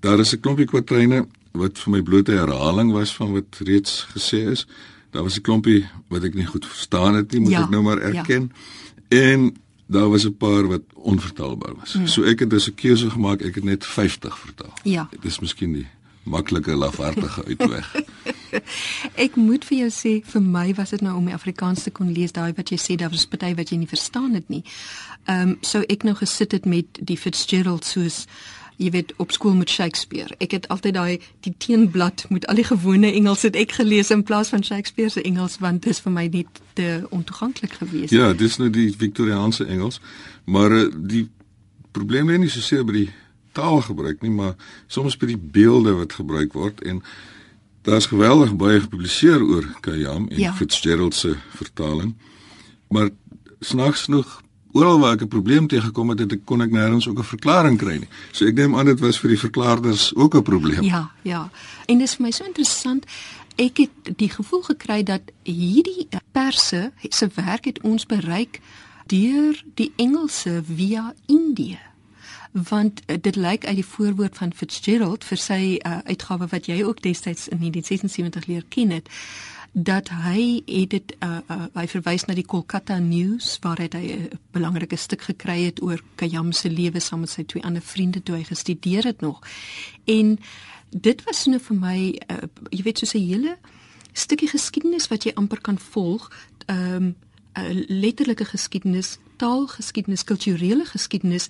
Daar 0.00 0.18
is 0.18 0.34
'n 0.34 0.40
klompie 0.40 0.66
kwadryne 0.66 1.26
wat 1.52 1.78
vir 1.78 1.90
my 1.90 2.02
blote 2.02 2.32
herhaling 2.32 2.92
was 2.92 3.14
van 3.14 3.32
wat 3.32 3.58
reeds 3.58 4.06
gesê 4.14 4.46
is. 4.50 4.66
Daar 5.14 5.22
was 5.22 5.36
'n 5.38 5.40
klompie 5.40 5.86
wat 6.08 6.22
ek 6.22 6.34
nie 6.34 6.46
goed 6.46 6.66
verstaan 6.66 7.14
het 7.14 7.30
nie, 7.32 7.40
moet 7.40 7.50
ja, 7.50 7.62
ek 7.62 7.70
nou 7.70 7.82
maar 7.82 7.98
ja. 7.98 8.18
erken. 8.18 8.52
Ja. 9.08 9.18
En 9.22 9.56
daar 9.86 10.10
was 10.10 10.24
'n 10.24 10.36
paar 10.36 10.66
wat 10.66 10.82
onvertaalbaar 10.94 11.74
was. 11.80 11.92
Hmm. 11.92 12.06
So 12.06 12.22
ek 12.22 12.38
het 12.38 12.50
dus 12.50 12.66
'n 12.68 12.74
keuse 12.74 13.10
gemaak, 13.10 13.40
ek 13.40 13.54
het 13.54 13.64
net 13.64 13.86
50 13.86 14.38
vertaal. 14.38 14.72
Ja. 14.82 15.08
Dit 15.10 15.24
is 15.24 15.38
miskien 15.38 15.72
die 15.72 15.86
maklike 16.22 16.74
lafhartige 16.74 17.44
uitweg. 17.50 17.94
ek 19.14 19.36
moet 19.36 19.64
vir 19.64 19.78
jou 19.78 19.90
sê, 19.90 20.26
vir 20.26 20.42
my 20.42 20.74
was 20.74 20.90
dit 20.90 21.00
nou 21.00 21.16
om 21.16 21.24
die 21.24 21.34
Afrikaans 21.34 21.82
te 21.82 21.90
kon 21.90 22.12
lees, 22.12 22.32
daai 22.32 22.52
wat 22.56 22.68
jy 22.68 22.78
sê 22.78 22.96
daar 22.96 23.10
was 23.10 23.26
party 23.26 23.54
wat 23.54 23.70
jy 23.70 23.76
nie 23.76 23.88
verstaan 23.88 24.34
het 24.34 24.48
nie. 24.48 24.64
Ehm 25.24 25.48
um, 25.48 25.56
so 25.60 25.80
ek 25.80 26.02
nou 26.02 26.16
gesit 26.16 26.52
het 26.52 26.64
met 26.64 26.86
die 27.00 27.18
Fitzgerald 27.18 27.84
soos 27.84 28.26
jy 28.76 28.90
weet 28.90 29.12
op 29.22 29.32
skool 29.32 29.54
met 29.54 29.70
Shakespeare. 29.70 30.34
Ek 30.42 30.54
het 30.56 30.68
altyd 30.68 30.94
daai 30.94 31.20
die 31.46 31.54
teenblad 31.58 32.26
met 32.28 32.46
al 32.50 32.58
die 32.58 32.66
gewone 32.66 33.12
Engels 33.12 33.44
het 33.46 33.56
ek 33.56 33.76
gelees 33.78 34.10
in 34.10 34.24
plaas 34.26 34.50
van 34.54 34.64
Shakespeare 34.64 35.10
se 35.10 35.22
Engels 35.22 35.58
want 35.62 35.82
dit 35.84 35.94
is 35.94 36.02
vir 36.02 36.14
my 36.14 36.26
net 36.32 36.60
te 36.78 36.88
ontoeganklik 37.10 37.78
geweest. 37.82 38.14
Ja, 38.14 38.32
dis 38.32 38.58
nou 38.58 38.70
die 38.70 38.90
Victoriaanse 38.96 39.66
Engels, 39.66 40.00
maar 40.44 40.72
uh, 40.74 40.88
die 40.94 41.28
probleem 41.94 42.30
lê 42.30 42.40
nie 42.42 42.50
so 42.50 42.64
seer 42.64 42.84
by 42.86 42.96
die 43.04 43.10
taalgebruik 43.54 44.24
nie, 44.24 44.32
maar 44.34 44.56
soms 44.90 45.16
by 45.16 45.30
die 45.30 45.38
beelde 45.38 45.94
wat 45.94 46.16
gebruik 46.18 46.56
word 46.58 46.82
en 46.82 47.02
daar's 47.86 48.08
geweldig 48.10 48.56
baie 48.58 48.80
gepubliseer 48.80 49.42
oor 49.44 49.66
Kayam 49.84 50.26
en 50.32 50.40
ja. 50.40 50.54
Fitzgerald 50.56 51.14
se 51.14 51.36
vertaling. 51.54 52.14
Maar 52.88 53.10
snaaks 53.60 54.08
genoeg 54.08 54.40
oral 54.74 54.98
waar 54.98 55.14
ek 55.14 55.22
'n 55.22 55.28
probleem 55.28 55.66
tegekom 55.66 56.08
het, 56.08 56.18
het 56.18 56.32
ek 56.32 56.44
kon 56.44 56.62
ek 56.62 56.70
nêrens 56.70 57.08
ook 57.08 57.18
'n 57.18 57.32
verklaring 57.34 57.78
kry 57.78 57.96
nie. 57.98 58.08
So 58.32 58.46
ek 58.46 58.56
dink 58.56 58.76
aan 58.76 58.86
dit 58.86 59.00
was 59.00 59.18
vir 59.18 59.30
die 59.30 59.38
verklaarders 59.38 60.14
ook 60.14 60.34
'n 60.34 60.42
probleem. 60.42 60.82
Ja, 60.82 61.10
ja. 61.22 61.50
En 61.86 61.98
dit 61.98 62.08
is 62.08 62.14
vir 62.14 62.26
my 62.26 62.30
so 62.30 62.44
interessant. 62.44 63.06
Ek 63.56 63.76
het 63.76 64.16
die 64.16 64.28
gevoel 64.28 64.62
gekry 64.62 65.02
dat 65.02 65.22
hierdie 65.42 66.08
perse 66.32 66.92
se 67.08 67.28
werk 67.34 67.64
het 67.64 67.80
ons 67.80 68.06
bereik 68.06 68.60
deur 69.06 69.64
die 69.74 69.92
Engelse 69.96 70.62
via 70.66 71.14
Indië 71.26 71.78
want 72.54 73.02
dit 73.20 73.36
lyk 73.36 73.66
uit 73.66 73.74
die 73.74 73.86
voorwoord 73.86 74.36
van 74.36 74.52
Fitzgerald 74.54 75.24
vir 75.24 75.38
sy 75.38 75.60
uh, 75.82 75.98
uitgawe 76.06 76.46
wat 76.46 76.68
jy 76.70 76.84
ook 76.86 77.02
destyds 77.02 77.48
in 77.48 77.58
1976 77.58 78.46
leer 78.46 78.64
ken 78.68 78.90
het 78.94 79.10
dat 79.74 80.08
hy 80.08 80.62
het 80.66 80.90
dit 80.90 81.14
uh, 81.18 81.40
uh, 81.50 81.64
hy 81.74 81.86
verwys 81.90 82.24
na 82.28 82.34
die 82.38 82.46
Kolkata 82.46 83.00
News 83.02 83.56
waar 83.62 83.80
hy 83.82 83.88
'n 83.90 84.38
belangrike 84.54 84.96
stuk 84.96 85.26
gekry 85.26 85.64
het 85.64 85.82
oor 85.82 85.98
Kayam 86.14 86.52
se 86.52 86.70
lewe 86.70 87.00
saam 87.00 87.20
met 87.20 87.30
sy 87.30 87.42
twee 87.42 87.64
ander 87.64 87.82
vriende 87.82 88.22
toe 88.22 88.36
hy 88.36 88.44
gestudeer 88.44 89.04
het 89.04 89.20
nog. 89.20 89.42
En 90.04 90.38
dit 90.90 91.24
was 91.24 91.46
nou 91.46 91.58
vir 91.58 91.76
my 91.76 91.98
uh, 92.30 92.46
jy 92.70 92.82
weet 92.82 92.98
soos 92.98 93.14
'n 93.14 93.26
hele 93.26 93.58
stukkie 94.12 94.48
geskiedenis 94.48 95.08
wat 95.08 95.24
jy 95.24 95.32
amper 95.34 95.60
kan 95.60 95.78
volg, 95.78 96.30
ehm 96.66 96.94
um, 96.94 97.14
'n 97.54 97.84
letterlike 97.88 98.44
geskiedenis, 98.44 99.18
taalgeskiedenis, 99.36 100.24
kulturele 100.24 100.84
geskiedenis 100.84 101.48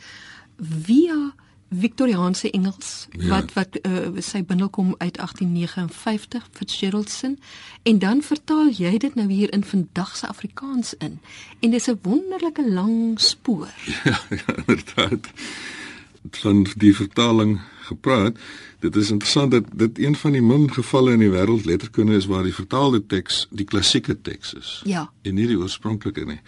via 0.58 1.34
Victoriaanse 1.70 2.50
Engels 2.50 3.06
ja. 3.10 3.28
wat 3.28 3.52
wat 3.52 3.78
uh, 3.82 4.20
sy 4.22 4.44
bundel 4.44 4.68
kom 4.68 4.94
uit 4.98 5.16
1859 5.16 6.48
Fitzgerald 6.52 7.10
se 7.10 7.34
en 7.82 7.98
dan 7.98 8.22
vertaal 8.22 8.70
jy 8.70 8.98
dit 8.98 9.14
nou 9.14 9.28
hier 9.30 9.52
in 9.52 9.64
vandag 9.64 10.16
se 10.16 10.26
Afrikaans 10.26 10.94
in 10.94 11.18
en 11.60 11.70
dis 11.70 11.88
'n 11.90 11.98
wonderlike 12.02 12.70
lang 12.70 13.20
spoor. 13.20 13.72
Ja, 14.04 14.20
ja 14.28 14.54
inderdaad. 14.66 15.30
Van 16.30 16.66
die 16.76 16.96
vertaling 16.96 17.60
gepraat, 17.80 18.38
dit 18.80 18.96
is 18.96 19.10
interessant 19.10 19.50
dat 19.50 19.64
dit 19.72 19.98
een 19.98 20.16
van 20.16 20.32
die 20.32 20.42
min 20.42 20.72
gevalle 20.72 21.12
in 21.12 21.18
die 21.18 21.30
wêreld 21.30 21.64
letterkunde 21.64 22.16
is 22.16 22.26
waar 22.26 22.42
die 22.42 22.54
vertaalde 22.54 23.06
teks 23.06 23.46
die 23.50 23.64
klassieke 23.64 24.20
teks 24.20 24.54
is. 24.54 24.80
Ja. 24.84 25.12
En 25.22 25.34
nie 25.34 25.46
die 25.46 25.58
oorspronklike 25.58 26.24
nie 26.24 26.40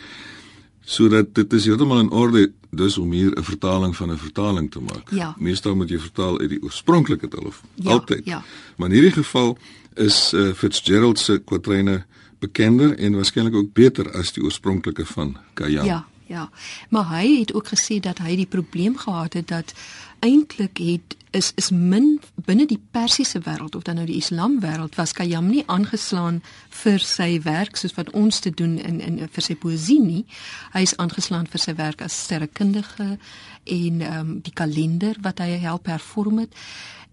sodat 0.87 1.35
dit 1.35 1.53
is 1.53 1.67
heeltemal 1.67 2.05
in 2.05 2.11
orde 2.15 2.47
dus 2.77 2.99
om 2.99 3.13
hier 3.13 3.39
'n 3.39 3.43
vertaling 3.43 3.97
van 3.97 4.11
'n 4.13 4.19
vertaling 4.19 4.71
te 4.71 4.81
maak. 4.81 5.11
Ja. 5.11 5.35
Meestal 5.39 5.77
moet 5.77 5.89
jy 5.89 5.99
vertaal 5.99 6.41
uit 6.41 6.49
die 6.49 6.63
oorspronklike 6.63 7.29
taal 7.29 7.45
of 7.45 7.63
ja, 7.75 7.91
altyd. 7.91 8.25
Ja. 8.25 8.43
Maar 8.77 8.89
in 8.89 8.95
hierdie 8.95 9.13
geval 9.23 9.59
is 9.95 10.33
uh, 10.33 10.53
Fitzgerald 10.53 11.19
se 11.19 11.39
kwatryne 11.45 12.05
bekender 12.39 12.99
en 12.99 13.15
waarskynlik 13.15 13.55
ook 13.55 13.73
beter 13.73 14.13
as 14.13 14.33
die 14.33 14.43
oorspronklike 14.43 15.07
van 15.07 15.37
Kayam. 15.55 15.85
Ja, 15.85 16.07
ja. 16.27 16.51
Maar 16.89 17.09
hy 17.19 17.39
het 17.39 17.55
ook 17.55 17.69
gesê 17.69 18.01
dat 18.01 18.19
hy 18.19 18.37
die 18.37 18.47
probleem 18.47 18.97
gehad 18.97 19.33
het 19.33 19.49
dat 19.49 19.75
eintlik 20.21 20.79
het 20.79 21.17
is 21.37 21.53
is 21.57 21.71
min 21.71 22.21
binne 22.47 22.67
die 22.67 22.81
Persiese 22.91 23.41
wêreld 23.45 23.77
of 23.77 23.83
dan 23.83 23.99
nou 24.01 24.07
die 24.07 24.17
Islam 24.17 24.61
wêreld 24.63 24.97
was 24.97 25.13
Khayyam 25.13 25.51
nie 25.51 25.65
aangeslaan 25.67 26.41
vir 26.83 27.03
sy 27.05 27.41
werk 27.45 27.77
soos 27.77 27.97
wat 27.99 28.11
ons 28.17 28.41
te 28.41 28.51
doen 28.51 28.79
in 28.79 29.01
in 29.01 29.19
vir 29.33 29.45
sy 29.45 29.57
poësie 29.61 30.01
nie. 30.01 30.25
Hy 30.73 30.83
is 30.89 30.97
aangeslaan 30.97 31.49
vir 31.53 31.61
sy 31.61 31.77
werk 31.77 32.03
as 32.03 32.17
sterrekundige 32.25 33.17
en 33.65 34.03
um, 34.11 34.37
die 34.41 34.55
kalender 34.55 35.19
wat 35.23 35.43
hy 35.45 35.59
help 35.61 35.91
hervorm 35.93 36.45
het. 36.45 36.55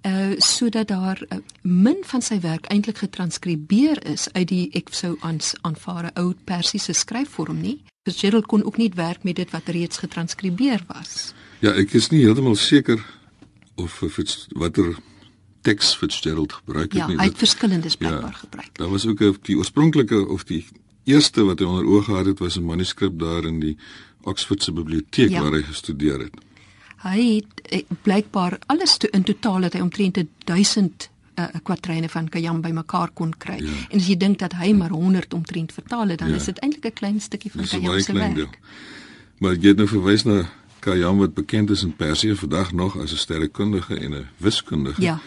Uh 0.03 0.35
sodat 0.37 0.87
daar 0.87 1.19
uh, 1.29 1.39
min 1.61 2.03
van 2.07 2.21
sy 2.21 2.39
werk 2.43 2.67
eintlik 2.71 3.03
getranskribeer 3.03 4.03
is 4.07 4.27
uit 4.33 4.47
die 4.47 4.65
ek 4.75 4.91
sou 4.91 5.17
aanvaar 5.21 6.11
'n 6.11 6.19
ou 6.19 6.33
Persiese 6.45 6.93
skryfvorm 6.93 7.61
nie. 7.61 7.81
Fitzgerald 8.03 8.45
kon 8.45 8.63
ook 8.63 8.77
nie 8.77 8.91
werk 8.95 9.23
met 9.23 9.35
dit 9.35 9.51
wat 9.51 9.67
reeds 9.67 9.97
getranskribeer 9.97 10.83
was. 10.87 11.33
Ja, 11.63 11.71
ek 11.79 11.93
is 11.95 12.09
nie 12.11 12.25
heeltemal 12.25 12.57
seker 12.59 12.99
of 13.79 14.01
Fitz 14.11 14.49
watter 14.59 14.97
teks 15.63 15.93
Fitzgerald 15.95 16.51
gebruik 16.59 16.91
het 16.91 16.97
ja, 16.99 17.05
nie. 17.07 17.15
Ja, 17.15 17.21
hy 17.23 17.29
het 17.29 17.39
verskillendes 17.39 17.95
blykbaar 17.95 18.33
ja, 18.35 18.41
gebruik. 18.41 18.71
Daar 18.79 18.89
was 18.91 19.05
ook 19.07 19.21
'n 19.23 19.37
die 19.47 19.55
oorspronklike 19.57 20.27
of 20.27 20.43
die 20.43 20.65
eerste 21.07 21.43
wat 21.47 21.59
hy 21.59 21.65
onder 21.65 21.85
oë 21.85 22.03
gehad 22.03 22.25
het 22.25 22.39
was 22.39 22.57
'n 22.59 22.65
manuskrip 22.65 23.19
daar 23.19 23.45
in 23.45 23.59
die 23.59 23.77
Oxford 24.23 24.63
se 24.63 24.71
biblioteek 24.71 25.29
ja. 25.29 25.41
waar 25.41 25.51
hy 25.51 25.63
gestudeer 25.63 26.19
het. 26.19 26.35
Hy 27.03 27.35
het 27.35 27.61
eh, 27.71 27.83
blykbaar 28.01 28.59
alles 28.65 28.97
to, 28.97 29.07
in 29.11 29.23
totaal 29.23 29.61
het 29.61 29.73
hy 29.73 29.79
omtrent 29.79 30.19
1000 30.43 31.09
'n 31.35 31.41
uh, 31.41 31.47
kwatryne 31.63 32.09
van 32.09 32.29
Kayam 32.29 32.61
bymekaar 32.61 33.09
kon 33.13 33.33
kry. 33.37 33.57
Ja. 33.57 33.87
En 33.89 33.99
as 33.99 34.07
jy 34.07 34.17
dink 34.17 34.39
dat 34.39 34.53
hy 34.53 34.73
maar 34.73 34.89
100 34.89 35.33
omtrent 35.33 35.73
vertaal 35.73 36.07
het, 36.07 36.19
dan 36.19 36.29
ja. 36.29 36.35
is 36.35 36.45
dit 36.45 36.59
eintlik 36.59 36.85
'n 36.85 36.93
klein 36.93 37.21
stukkie 37.21 37.51
van 37.51 37.65
Kayam 37.65 37.99
se 37.99 38.13
werk. 38.13 38.35
Deel. 38.35 38.49
Maar 39.37 39.55
jy 39.55 39.67
het 39.67 39.77
nou 39.77 39.87
verwys 39.87 40.23
na 40.23 40.49
Kayam 40.83 41.17
wat 41.17 41.33
bekend 41.33 41.69
is 41.69 41.83
in 41.83 41.95
Persië 41.95 42.35
vandag 42.35 42.73
nog 42.73 42.97
as 42.99 43.11
'n 43.11 43.17
sterrekundige 43.17 43.95
en 43.95 44.13
'n 44.13 44.27
wiskundige. 44.37 45.01
Ja. 45.01 45.21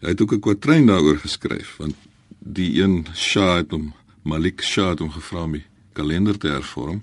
Hy 0.00 0.08
het 0.08 0.22
ook 0.22 0.32
'n 0.32 0.40
kwatryn 0.40 0.86
daaroor 0.86 1.18
geskryf 1.18 1.74
want 1.78 1.94
die 2.38 2.82
een 2.82 3.06
Shah 3.14 3.56
het 3.56 3.70
hom 3.70 3.94
Malik 4.22 4.62
Shah 4.62 4.88
het 4.88 4.98
hom 4.98 5.10
gevra 5.10 5.42
om 5.42 5.52
die 5.52 5.64
kalender 5.92 6.38
te 6.38 6.48
hervorm 6.48 7.02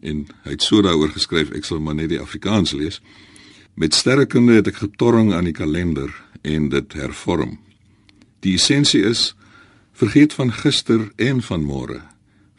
en 0.00 0.26
hy 0.42 0.50
het 0.50 0.62
so 0.62 0.82
daaroor 0.82 1.10
geskryf 1.10 1.50
ek 1.50 1.64
sal 1.64 1.80
maar 1.80 1.94
net 1.94 2.08
die 2.08 2.20
Afrikaans 2.20 2.72
lees. 2.72 3.00
Met 3.74 3.94
sterrekunde 3.94 4.52
het 4.52 4.66
ek 4.66 4.76
getorring 4.76 5.32
aan 5.32 5.44
die 5.44 5.52
kalender 5.52 6.22
en 6.42 6.68
dit 6.68 6.92
hervorm. 6.92 7.58
Die 8.40 8.54
essensie 8.54 9.02
is 9.02 9.34
vergeet 9.92 10.32
van 10.32 10.52
gister 10.52 11.10
en 11.16 11.42
van 11.42 11.64
môre. 11.64 12.00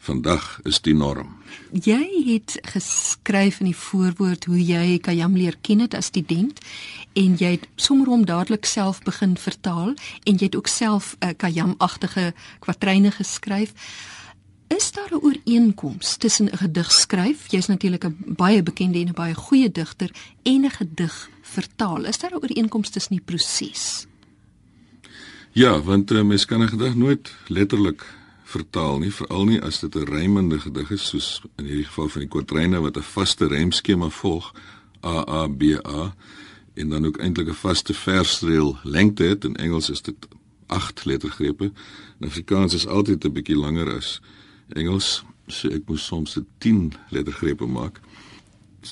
Vandag 0.02 0.58
is 0.66 0.80
die 0.82 0.94
norm. 0.98 1.28
Jy 1.70 2.02
het 2.26 2.56
geskryf 2.72 3.60
in 3.62 3.68
die 3.70 3.76
voorwoord 3.78 4.48
hoe 4.50 4.58
jy 4.58 4.96
Kayam 4.98 5.36
leer 5.38 5.54
ken 5.62 5.84
het 5.84 5.94
as 5.94 6.08
student 6.10 6.58
en 7.14 7.36
jy 7.38 7.52
het 7.52 7.68
sommer 7.78 8.10
hom 8.10 8.24
dadelik 8.26 8.66
self 8.66 8.98
begin 9.06 9.36
vertaal 9.38 9.92
en 9.94 10.40
jy 10.40 10.48
het 10.48 10.56
ook 10.58 10.66
self 10.66 11.14
'n 11.20 11.28
uh, 11.28 11.36
Kayam-agtige 11.38 12.32
kwatryne 12.58 13.12
geskryf. 13.14 13.70
Is 14.66 14.90
daar 14.90 15.14
'n 15.14 15.22
ooreenkoms 15.22 16.16
tussen 16.16 16.50
'n 16.50 16.56
gedig 16.56 16.90
skryf, 16.92 17.46
jy's 17.52 17.66
natuurlik 17.66 18.04
'n 18.04 18.16
baie 18.26 18.62
bekende 18.62 18.98
en 18.98 19.08
'n 19.08 19.14
baie 19.14 19.34
goeie 19.34 19.70
digter, 19.70 20.10
en 20.42 20.64
'n 20.64 20.70
gedig 20.70 21.30
vertaal? 21.42 22.04
Is 22.04 22.18
daar 22.18 22.32
'n 22.34 22.42
ooreenkoms 22.42 22.90
tussen 22.90 23.16
die 23.16 23.24
proses? 23.24 24.06
Ja, 25.52 25.80
want 25.80 26.10
uh, 26.10 26.22
mens 26.22 26.44
kan 26.44 26.62
'n 26.62 26.68
gedig 26.68 26.94
nooit 26.94 27.34
letterlik 27.46 28.21
vertaal 28.52 28.98
nie, 29.02 29.12
veral 29.14 29.44
nie 29.48 29.60
as 29.60 29.80
dit 29.80 29.96
'n 29.96 30.08
rymende 30.08 30.58
gedig 30.60 30.90
is 30.90 31.08
soos 31.08 31.42
in 31.56 31.64
hierdie 31.64 31.88
geval 31.88 32.08
van 32.08 32.20
die 32.20 32.32
kwatryne 32.34 32.80
wat 32.80 32.96
'n 32.96 33.10
vaste 33.16 33.46
rymskema 33.46 34.08
volg, 34.08 34.52
A 35.04 35.24
A 35.28 35.48
B 35.48 35.62
A 35.86 36.14
en 36.74 36.88
dan 36.88 37.06
ook 37.06 37.18
eintlik 37.18 37.48
'n 37.48 37.62
vaste 37.66 37.94
versreël 37.94 38.78
lengte 38.82 39.24
het. 39.24 39.44
In 39.44 39.56
Engels 39.56 39.90
is 39.90 40.02
dit 40.02 40.16
8 40.66 41.04
lettergrepe. 41.04 41.72
In 42.20 42.26
Afrikaans 42.26 42.74
is 42.74 42.86
altyd 42.86 43.24
'n 43.24 43.32
bietjie 43.32 43.56
langer 43.56 43.96
as 43.96 44.20
Engels, 44.68 45.24
so 45.46 45.68
ek 45.68 45.82
moet 45.86 46.00
soms 46.00 46.36
'n 46.36 46.46
10 46.58 46.92
lettergrepe 47.08 47.66
maak. 47.66 48.00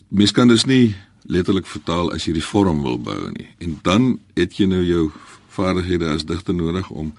Mens 0.08 0.30
kan 0.30 0.48
dus 0.48 0.64
nie 0.64 0.94
letterlik 1.22 1.66
vertaal 1.66 2.12
as 2.12 2.24
jy 2.24 2.32
die 2.32 2.44
vorm 2.44 2.82
wil 2.82 3.00
bou 3.00 3.30
nie. 3.32 3.48
En 3.58 3.78
dan 3.82 4.18
het 4.34 4.56
jy 4.56 4.66
nou 4.66 4.84
jou 4.84 5.10
vaardighede 5.48 6.08
as 6.08 6.24
digter 6.24 6.54
nodig 6.54 6.90
om 6.90 7.14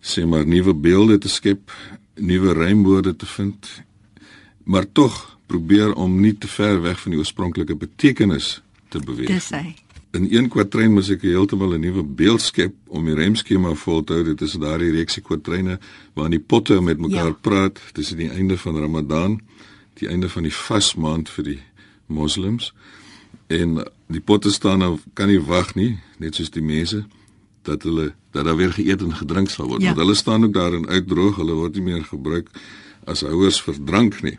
sê 0.00 0.24
maar 0.26 0.46
nuwe 0.46 0.74
beelde 0.74 1.18
te 1.18 1.28
skep, 1.28 1.70
nuwe 2.20 2.52
rymwoorde 2.52 3.16
te 3.16 3.26
vind, 3.26 3.68
maar 4.64 4.86
tog 4.92 5.38
probeer 5.46 5.92
om 5.94 6.20
nie 6.20 6.34
te 6.38 6.48
ver 6.48 6.80
weg 6.82 7.00
van 7.00 7.14
die 7.14 7.20
oorspronklike 7.20 7.76
betekenis 7.76 8.60
te 8.88 9.00
beweeg. 9.02 9.30
Dis 9.32 9.50
hy. 9.54 9.74
In 10.16 10.26
een 10.30 10.48
kwatryn 10.50 10.92
moet 10.94 11.08
ek 11.14 11.22
heeltemal 11.22 11.74
'n 11.76 11.80
nuwe 11.80 12.02
beeld 12.02 12.42
skep 12.42 12.74
om 12.86 13.04
die 13.04 13.14
remskema 13.14 13.74
vol 13.74 14.04
te 14.04 14.12
hou. 14.12 14.24
Dit 14.24 14.40
is 14.40 14.58
daardie 14.58 14.90
reeksie 14.90 15.22
kwatryne 15.22 15.78
waarin 16.14 16.38
die 16.38 16.46
potte 16.46 16.80
met 16.80 16.98
mekaar 16.98 17.34
ja. 17.34 17.38
praat. 17.40 17.80
Dit 17.92 18.04
is 18.04 18.10
die 18.18 18.30
einde 18.30 18.58
van 18.58 18.76
Ramadan, 18.76 19.40
die 19.94 20.08
einde 20.08 20.28
van 20.28 20.42
die 20.42 20.54
vasmaand 20.54 21.28
vir 21.28 21.44
die 21.44 21.60
moslems. 22.06 22.72
En 23.46 23.86
die 24.06 24.20
potte 24.20 24.50
staan 24.50 24.78
nou 24.78 24.98
kan 25.14 25.28
nie 25.28 25.40
wag 25.40 25.74
nie, 25.74 25.98
net 26.18 26.34
soos 26.34 26.50
die 26.50 26.62
mense 26.62 27.04
dat 27.62 27.82
hulle 27.82 28.14
dat 28.30 28.44
daar 28.44 28.56
weer 28.56 28.72
geëet 28.72 29.02
en 29.02 29.14
gedrink 29.14 29.50
sal 29.50 29.66
word. 29.66 29.82
Ja. 29.82 29.86
Want 29.86 29.98
hulle 29.98 30.14
staan 30.14 30.44
ook 30.44 30.54
daar 30.54 30.74
en 30.74 30.88
uitdroog. 30.88 31.36
Hulle 31.36 31.52
word 31.52 31.74
nie 31.74 31.82
meer 31.82 32.04
gebruik 32.04 32.48
as 33.04 33.20
houers 33.26 33.60
vir 33.62 33.76
drank 33.84 34.22
nie. 34.22 34.38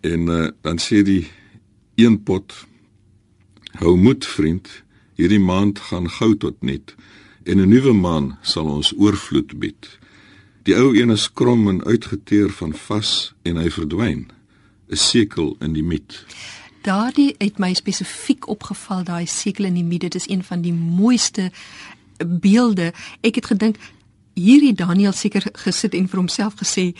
En 0.00 0.28
uh, 0.28 0.48
dan 0.62 0.78
sê 0.78 1.02
die 1.02 1.26
een 1.94 2.22
pot 2.22 2.54
Hou 3.78 3.94
moed 3.96 4.26
vriend, 4.26 4.66
hierdie 5.14 5.38
maand 5.38 5.78
gaan 5.78 6.08
gou 6.10 6.32
tot 6.34 6.56
net 6.62 6.96
en 7.44 7.60
'n 7.60 7.68
nuwe 7.68 7.92
maan 7.92 8.38
sal 8.42 8.66
ons 8.66 8.92
oorvloed 8.96 9.58
bied. 9.58 9.98
Die 10.62 10.74
ou 10.76 10.96
een 10.96 11.10
is 11.10 11.32
krom 11.32 11.68
en 11.68 11.84
uitgeteer 11.84 12.50
van 12.50 12.74
vas 12.74 13.34
en 13.42 13.56
hy 13.56 13.70
verdwyn. 13.70 14.28
'n 14.88 14.96
Sekel 14.96 15.56
in 15.60 15.72
die 15.72 15.82
miet. 15.82 16.24
Daardie 16.82 17.34
het 17.38 17.58
my 17.58 17.74
spesifiek 17.74 18.48
opgeval, 18.48 19.04
daai 19.04 19.26
sekel 19.26 19.64
in 19.64 19.74
die 19.74 19.84
miet, 19.84 20.00
dit 20.00 20.14
is 20.14 20.28
een 20.28 20.44
van 20.44 20.60
die 20.60 20.72
mooiste 20.72 21.50
beelde. 22.26 22.92
Ek 23.20 23.34
het 23.34 23.46
gedink 23.46 23.76
hierdie 24.38 24.74
Daniel 24.74 25.12
seker 25.12 25.44
gesit 25.64 25.94
en 25.94 26.08
vir 26.08 26.22
homself 26.22 26.54
gesê 26.60 26.92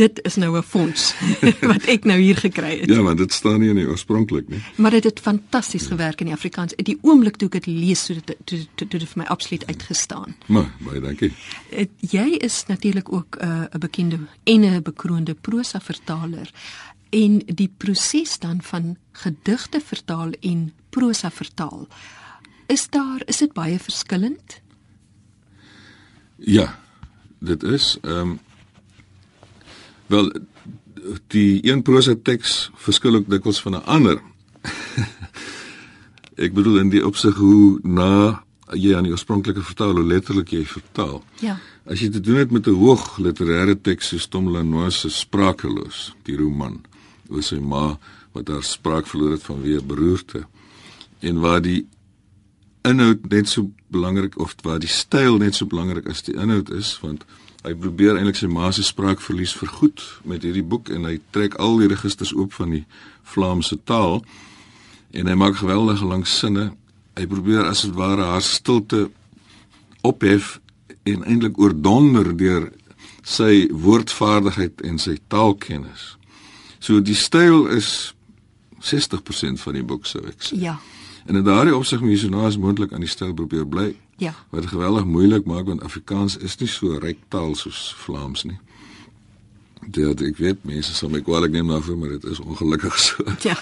dit 0.00 0.20
is 0.24 0.36
nou 0.40 0.56
'n 0.56 0.62
fonds 0.62 1.14
wat 1.72 1.84
ek 1.84 2.04
nou 2.04 2.18
hier 2.18 2.36
gekry 2.36 2.80
het. 2.80 2.88
Ja, 2.88 3.02
want 3.02 3.18
dit 3.18 3.32
staan 3.32 3.60
nie 3.60 3.68
in 3.68 3.76
die 3.76 3.86
oorspronklik 3.86 4.48
nie. 4.48 4.62
Maar 4.76 4.90
dit 4.90 5.04
het 5.04 5.20
fantasties 5.20 5.86
gewerk 5.86 6.20
in 6.20 6.26
die 6.26 6.34
Afrikaans. 6.34 6.72
Die 6.76 6.98
oomblik 7.02 7.36
toe 7.36 7.48
ek 7.48 7.60
dit 7.60 7.66
lees, 7.66 8.04
toe 8.04 8.16
dit 8.16 8.36
toe 8.44 8.58
toe 8.74 8.98
dit 8.98 9.08
vir 9.08 9.22
my 9.22 9.24
absoluut 9.28 9.66
uitgestaan. 9.66 10.34
Maar 10.46 10.72
baie 10.78 11.00
dankie. 11.00 11.32
Het, 11.70 11.90
jy 12.00 12.40
is 12.40 12.64
natuurlik 12.66 13.12
ook 13.12 13.36
'n 13.40 13.46
uh, 13.46 13.78
bekende 13.78 14.18
en 14.44 14.60
'n 14.64 14.82
bekroonde 14.82 15.34
prosa 15.34 15.80
vertaler 15.80 16.50
en 17.10 17.42
die 17.44 17.70
proses 17.76 18.38
dan 18.38 18.62
van 18.62 18.96
gedigte 19.12 19.80
vertaal 19.80 20.30
en 20.40 20.72
prosa 20.90 21.30
vertaal. 21.30 21.86
Is 22.66 22.88
daar 22.90 23.22
is 23.26 23.38
dit 23.38 23.52
baie 23.52 23.78
verskillend? 23.78 24.60
Ja, 26.36 26.78
dit 27.38 27.62
is 27.62 27.98
ehm 28.02 28.18
um, 28.18 28.40
Wel 30.12 30.32
die 31.32 31.64
een 31.64 31.82
prosa 31.82 32.12
teks 32.22 32.70
verskil 32.76 33.14
ook 33.14 33.30
dikwels 33.30 33.60
van 33.64 33.72
'n 33.72 33.84
ander. 33.84 34.20
ek 36.44 36.52
bedoel 36.52 36.78
in 36.78 36.90
die 36.90 37.06
opsig 37.06 37.34
hoe 37.36 37.78
na 37.82 38.42
jy 38.72 38.96
aan 38.96 39.08
die 39.08 39.12
oorspronklike 39.12 39.62
vertaal 39.62 39.96
hoe 39.96 40.04
letterlik 40.04 40.52
jy 40.52 40.64
vertaal. 40.64 41.22
Ja. 41.40 41.56
As 41.84 42.00
jy 42.00 42.10
te 42.10 42.20
doen 42.20 42.36
het 42.36 42.50
met 42.50 42.66
'n 42.66 42.76
hoog 42.76 43.18
literêre 43.18 43.80
teks 43.80 44.08
soos 44.08 44.26
Tom 44.26 44.48
Lanois 44.48 45.00
se 45.00 45.10
Sprakeloos, 45.10 46.14
die 46.22 46.36
roman 46.36 46.80
oor 47.28 47.42
sy 47.42 47.58
ma 47.58 47.98
wat 48.32 48.48
haar 48.48 48.64
spraak 48.64 49.06
verloor 49.06 49.30
het 49.30 49.42
vanweë 49.42 49.82
beroerte 49.82 50.46
en 51.20 51.40
waar 51.40 51.62
die 51.62 51.86
inhoud 52.88 53.28
net 53.30 53.48
so 53.48 53.70
belangrik 53.92 54.38
of 54.40 54.54
waar 54.62 54.80
die 54.82 54.90
styl 54.90 55.38
net 55.38 55.54
so 55.54 55.66
belangrik 55.66 56.08
as 56.10 56.22
die 56.26 56.34
inhoud 56.34 56.70
is 56.70 56.96
want 57.02 57.24
Hy 57.62 57.76
probeer 57.78 58.16
eintlik 58.18 58.40
sy 58.40 58.48
ma 58.50 58.72
se 58.74 58.82
spraakverlies 58.82 59.52
vergoed 59.54 60.02
met 60.26 60.42
hierdie 60.42 60.64
boek 60.66 60.88
en 60.90 61.06
hy 61.06 61.20
trek 61.34 61.54
al 61.62 61.78
die 61.78 61.90
registers 61.92 62.32
oop 62.34 62.56
van 62.58 62.72
die 62.74 62.82
Vlaamse 63.34 63.78
taal 63.86 64.24
en 65.14 65.30
hy 65.30 65.36
maak 65.38 65.60
geweldige 65.60 66.08
lang 66.08 66.24
sinne. 66.26 66.72
Hy 67.14 67.26
probeer 67.30 67.68
as 67.68 67.84
dit 67.86 67.94
ware 67.94 68.26
haar 68.32 68.42
stilte 68.42 69.04
ophef 70.02 70.56
en 71.06 71.22
eintlik 71.22 71.60
oordonder 71.62 72.32
deur 72.34 72.66
sy 73.22 73.68
woordvaardigheid 73.70 74.82
en 74.88 74.98
sy 74.98 75.20
taalkennis. 75.30 76.16
So 76.82 76.98
die 76.98 77.14
styl 77.14 77.68
is 77.70 78.10
60% 78.82 79.62
van 79.62 79.78
die 79.78 79.86
boek 79.86 80.10
sou 80.10 80.24
ek 80.26 80.42
sê. 80.42 80.58
Ja. 80.58 80.80
En 81.26 81.36
in 81.36 81.44
daardie 81.44 81.76
opsig 81.76 82.00
moet 82.00 82.10
jy 82.10 82.18
so 82.24 82.28
naas 82.28 82.58
moontlik 82.58 82.92
aan 82.92 83.04
die 83.04 83.10
styl 83.10 83.34
probeer 83.34 83.66
bly. 83.66 83.92
Ja. 84.22 84.34
Wat 84.50 84.66
geweldig 84.66 85.04
moeilik 85.04 85.44
maak 85.44 85.66
want 85.66 85.82
Afrikaans 85.82 86.36
is 86.36 86.58
nie 86.60 86.68
so 86.68 86.98
ryk 86.98 87.18
taal 87.28 87.54
soos 87.58 87.94
Vlaams 88.04 88.44
nie. 88.44 88.58
Dit 89.86 90.22
ek 90.22 90.38
weet 90.38 90.64
mense 90.68 90.94
sal 90.94 91.10
my 91.10 91.22
kwaliek 91.22 91.54
neem 91.54 91.70
daarvoor, 91.72 91.98
maar 91.98 92.16
dit 92.16 92.24
is 92.24 92.40
ongelukkig 92.40 92.98
so. 92.98 93.24
Ja. 93.48 93.56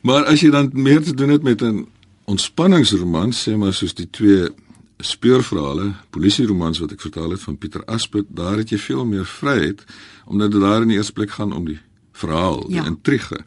Maar 0.00 0.28
as 0.30 0.40
jy 0.44 0.50
dan 0.54 0.70
meer 0.72 1.02
te 1.02 1.14
doen 1.14 1.32
het 1.34 1.42
met 1.42 1.62
'n 1.62 1.86
ontspanningsroman, 2.24 3.32
sê 3.32 3.56
maar 3.56 3.72
soos 3.74 3.94
die 3.94 4.10
twee 4.10 4.48
speurverhale, 4.98 5.94
polisieromans 6.10 6.78
wat 6.78 6.92
ek 6.92 7.00
vertaal 7.00 7.30
het 7.30 7.40
van 7.40 7.56
Pieter 7.58 7.84
Aspet, 7.84 8.26
daar 8.28 8.58
het 8.58 8.70
jy 8.70 8.78
veel 8.78 9.04
meer 9.06 9.26
vryheid 9.26 9.84
omdat 10.26 10.52
dit 10.52 10.60
daar 10.60 10.82
in 10.82 10.88
die 10.88 10.96
eerste 10.96 11.12
plek 11.12 11.30
gaan 11.30 11.52
om 11.52 11.64
die 11.64 11.78
verhaal, 12.12 12.66
die 12.66 12.76
ja. 12.76 12.84
intrige. 12.84 13.40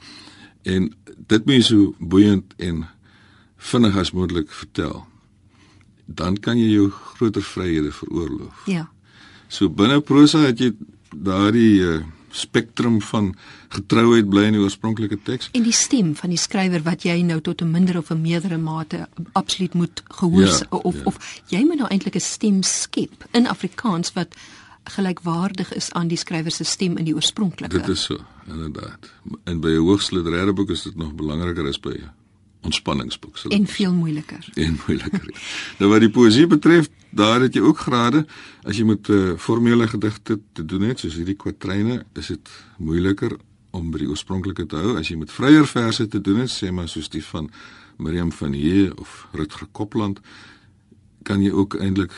En 0.64 0.94
dit 1.28 1.46
moet 1.46 1.56
jy 1.56 1.62
so 1.62 1.94
boeiend 2.00 2.54
en 2.58 2.88
vinnig 3.62 3.98
as 3.98 4.12
moontlik 4.12 4.52
vertel 4.52 5.06
dan 6.16 6.40
kan 6.40 6.60
jy 6.60 6.72
jou 6.74 6.88
groter 6.92 7.44
vryhede 7.46 7.92
veroorloof. 7.92 8.66
Ja. 8.70 8.88
So 9.52 9.70
binne 9.70 10.02
prosa 10.02 10.44
het 10.48 10.60
jy 10.60 10.72
daardie 11.12 11.84
uh, 11.84 12.00
spektrum 12.32 13.02
van 13.04 13.34
getrouheid 13.76 14.30
bly 14.32 14.46
in 14.48 14.56
die 14.56 14.62
oorspronklike 14.64 15.18
teks 15.28 15.50
en 15.58 15.66
die 15.66 15.76
stem 15.76 16.14
van 16.16 16.32
die 16.32 16.40
skrywer 16.40 16.84
wat 16.86 17.04
jy 17.04 17.18
nou 17.28 17.42
tot 17.44 17.62
'n 17.62 17.72
minder 17.72 17.98
of 18.00 18.12
'n 18.12 18.22
meerdere 18.22 18.58
mate 18.58 19.08
absoluut 19.34 19.74
moet 19.74 20.04
gehoor 20.08 20.48
ja, 20.48 20.66
of 20.70 20.96
ja. 20.96 21.02
of 21.04 21.44
jy 21.50 21.62
moet 21.68 21.78
nou 21.84 21.90
eintlik 21.92 22.16
'n 22.16 22.24
stem 22.24 22.64
skep 22.64 23.28
in 23.32 23.48
Afrikaans 23.48 24.14
wat 24.14 24.36
gelykwaardig 24.84 25.74
is 25.74 25.92
aan 25.92 26.08
die 26.08 26.18
skrywer 26.18 26.52
se 26.52 26.64
stem 26.64 26.98
in 26.98 27.06
die 27.06 27.14
oorspronklike. 27.14 27.78
Dit 27.78 27.88
is 27.88 28.04
so, 28.04 28.18
inderdaad. 28.48 29.12
En 29.44 29.60
by 29.60 29.70
'n 29.70 29.86
hoogs 29.86 30.12
literêre 30.12 30.54
boek 30.54 30.70
is 30.70 30.82
dit 30.82 30.96
nog 30.96 31.14
belangriker 31.14 31.68
as 31.68 31.80
by 31.80 32.00
ontspanningsboek 32.62 33.38
sal. 33.38 33.52
En 33.52 33.68
veel 33.68 33.94
moeiliker. 33.94 34.50
En 34.66 34.80
moeiliker. 34.86 35.30
nou 35.80 35.90
wat 35.92 36.04
die 36.04 36.10
poesie 36.10 36.48
betref, 36.48 36.90
daar 37.10 37.42
het 37.42 37.56
jy 37.58 37.62
ook 37.66 37.80
grade. 37.88 38.26
As 38.64 38.78
jy 38.78 38.86
met 38.86 39.08
uh, 39.10 39.34
formele 39.38 39.88
gedigte 39.88 40.40
te 40.54 40.66
doen 40.66 40.90
het, 40.90 41.00
soos 41.00 41.18
hierdie 41.20 41.38
kwatryne, 41.40 42.04
is 42.20 42.32
dit 42.34 42.52
moeiliker 42.78 43.38
om 43.72 43.92
by 43.92 44.04
die 44.04 44.10
oorspronklike 44.12 44.66
te 44.70 44.80
hou. 44.80 44.98
As 45.00 45.10
jy 45.10 45.18
met 45.20 45.32
vryer 45.32 45.68
verse 45.68 46.08
te 46.08 46.22
doen 46.22 46.44
het, 46.44 46.52
sê 46.54 46.72
maar 46.76 46.90
soos 46.92 47.10
die 47.12 47.24
van 47.26 47.50
Miriam 48.02 48.32
van 48.32 48.54
Heer 48.58 48.94
of 49.00 49.28
Rutger 49.38 49.68
Kopland, 49.72 50.20
kan 51.24 51.42
jy 51.44 51.52
ook 51.54 51.78
eintlik 51.80 52.14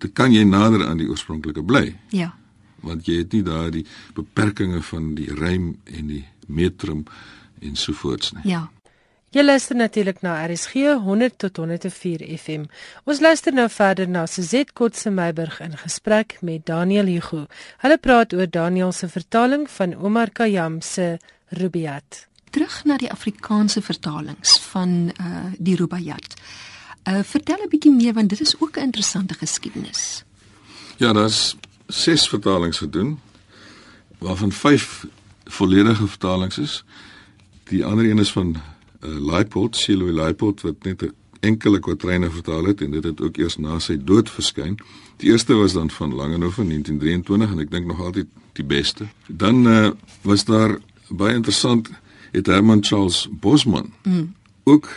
te 0.00 0.08
kan 0.08 0.32
jy 0.32 0.46
nader 0.48 0.86
aan 0.88 1.00
die 1.00 1.08
oorspronklike 1.10 1.62
bly. 1.64 1.92
Ja. 2.16 2.32
Want 2.80 3.08
jy 3.08 3.20
het 3.20 3.34
nie 3.36 3.42
daai 3.44 3.84
beperkings 4.16 4.88
van 4.88 5.12
die 5.18 5.28
rym 5.36 5.74
en 5.84 6.06
die 6.08 6.24
metrum 6.48 7.04
en 7.60 7.76
so 7.76 7.92
voorts 7.92 8.32
nie. 8.32 8.46
Ja. 8.48 8.70
Jy 9.30 9.44
luister 9.44 9.76
natuurlik 9.76 10.22
na 10.26 10.32
RSG 10.42 10.72
100 10.98 11.36
tot 11.38 11.56
104 11.56 12.24
FM. 12.34 12.64
Ons 13.06 13.20
luister 13.22 13.54
nou 13.54 13.68
verder 13.70 14.08
na 14.10 14.24
Suzette 14.26 14.74
Kotse 14.74 15.10
Meiburg 15.10 15.60
in 15.62 15.76
gesprek 15.78 16.34
met 16.42 16.64
Daniel 16.66 17.06
Hugo. 17.06 17.44
Hulle 17.78 17.98
praat 17.98 18.34
oor 18.34 18.50
Daniel 18.50 18.90
se 18.92 19.06
vertaling 19.08 19.68
van 19.70 19.94
Omar 19.94 20.32
Khayyam 20.34 20.80
se 20.82 21.20
Rubaiyat. 21.54 22.26
Terug 22.50 22.80
na 22.84 22.96
die 22.98 23.10
Afrikaanse 23.10 23.82
vertalings 23.86 24.58
van 24.72 25.12
uh 25.22 25.54
die 25.58 25.76
Rubaiyat. 25.78 26.34
Uh 27.06 27.22
vertel 27.22 27.62
'n 27.62 27.70
bietjie 27.70 27.94
meer 27.94 28.14
want 28.18 28.28
dit 28.34 28.40
is 28.40 28.56
ook 28.58 28.76
'n 28.76 28.90
interessante 28.90 29.34
geskiedenis. 29.34 30.24
Ja, 30.96 31.12
daar's 31.12 31.56
ses 31.88 32.28
vertalings 32.28 32.78
gedoen. 32.78 33.20
waarvan 34.18 34.52
5 34.52 35.06
volledige 35.44 36.06
vertalings 36.06 36.58
is. 36.58 36.84
Die 37.64 37.84
ander 37.84 38.10
een 38.10 38.18
is 38.18 38.32
van 38.32 38.56
uh, 39.00 39.20
Leipold, 39.30 39.76
Siloy 39.76 40.12
Leipold 40.12 40.60
wat 40.60 40.84
net 40.84 41.02
'n 41.02 41.14
enkele 41.40 41.78
kwatryne 41.78 42.30
vertaal 42.30 42.64
het 42.64 42.80
en 42.80 42.90
dit 42.90 43.04
het 43.04 43.20
ook 43.20 43.36
eers 43.36 43.56
na 43.56 43.78
sy 43.78 43.96
dood 43.96 44.30
verskyn. 44.30 44.76
Die 45.16 45.30
eerste 45.30 45.54
was 45.54 45.72
dan 45.72 45.90
van 45.90 46.14
Langehoven 46.14 46.68
1923 46.68 47.50
en 47.50 47.58
ek 47.58 47.70
dink 47.70 47.86
nog 47.86 48.00
altyd 48.00 48.26
die 48.52 48.64
beste. 48.64 49.06
Dan 49.26 49.66
uh, 49.66 49.90
was 50.22 50.44
daar 50.44 50.78
baie 51.08 51.34
interessant 51.34 51.90
het 52.30 52.46
Herman 52.46 52.84
Charles 52.84 53.28
Bosman 53.40 53.92
mm. 54.02 54.34
ook 54.64 54.88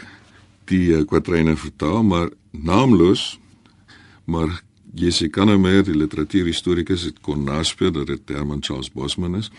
die 0.66 0.88
uh, 0.90 1.06
kwatryne 1.06 1.56
vertaal, 1.56 2.04
maar 2.04 2.30
naamloos. 2.52 3.40
Maar 4.24 4.62
Jesse 4.94 5.28
Kannemeyer, 5.28 5.84
die 5.84 5.96
literatuurhistorikus, 5.98 7.02
het 7.02 7.20
kon 7.22 7.44
naspeur 7.44 7.92
dat 7.92 8.08
dit 8.08 8.30
Herman 8.30 8.64
Charles 8.64 8.92
Bosman 8.92 9.36
is. 9.36 9.52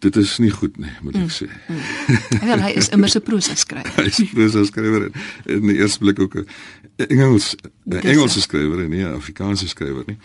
Dit 0.00 0.16
is 0.16 0.38
nie 0.40 0.50
goed 0.50 0.78
nie, 0.80 0.90
moet 1.04 1.16
ek 1.20 1.26
mm, 1.26 1.32
sê. 1.34 1.46
Mm. 1.68 2.44
Wel, 2.48 2.62
hy 2.64 2.70
is 2.80 2.88
immers 2.88 3.16
'n 3.18 3.24
prosa 3.24 3.54
skrywer. 3.54 3.90
hy 4.00 4.06
is 4.08 4.20
'n 4.22 4.30
prosa 4.32 4.64
skrywer 4.64 5.08
en 5.10 5.12
in 5.44 5.66
die 5.68 5.76
eerste 5.76 6.00
blik 6.00 6.20
ook 6.24 6.38
'n 6.40 6.46
Engels 7.08 7.52
'n 7.84 8.00
Engelse 8.00 8.40
skrywer 8.40 8.84
en 8.84 8.90
nie 8.90 9.04
'n 9.04 9.12
Afrikaanse 9.12 9.68
skrywer 9.68 10.04
nie. 10.06 10.16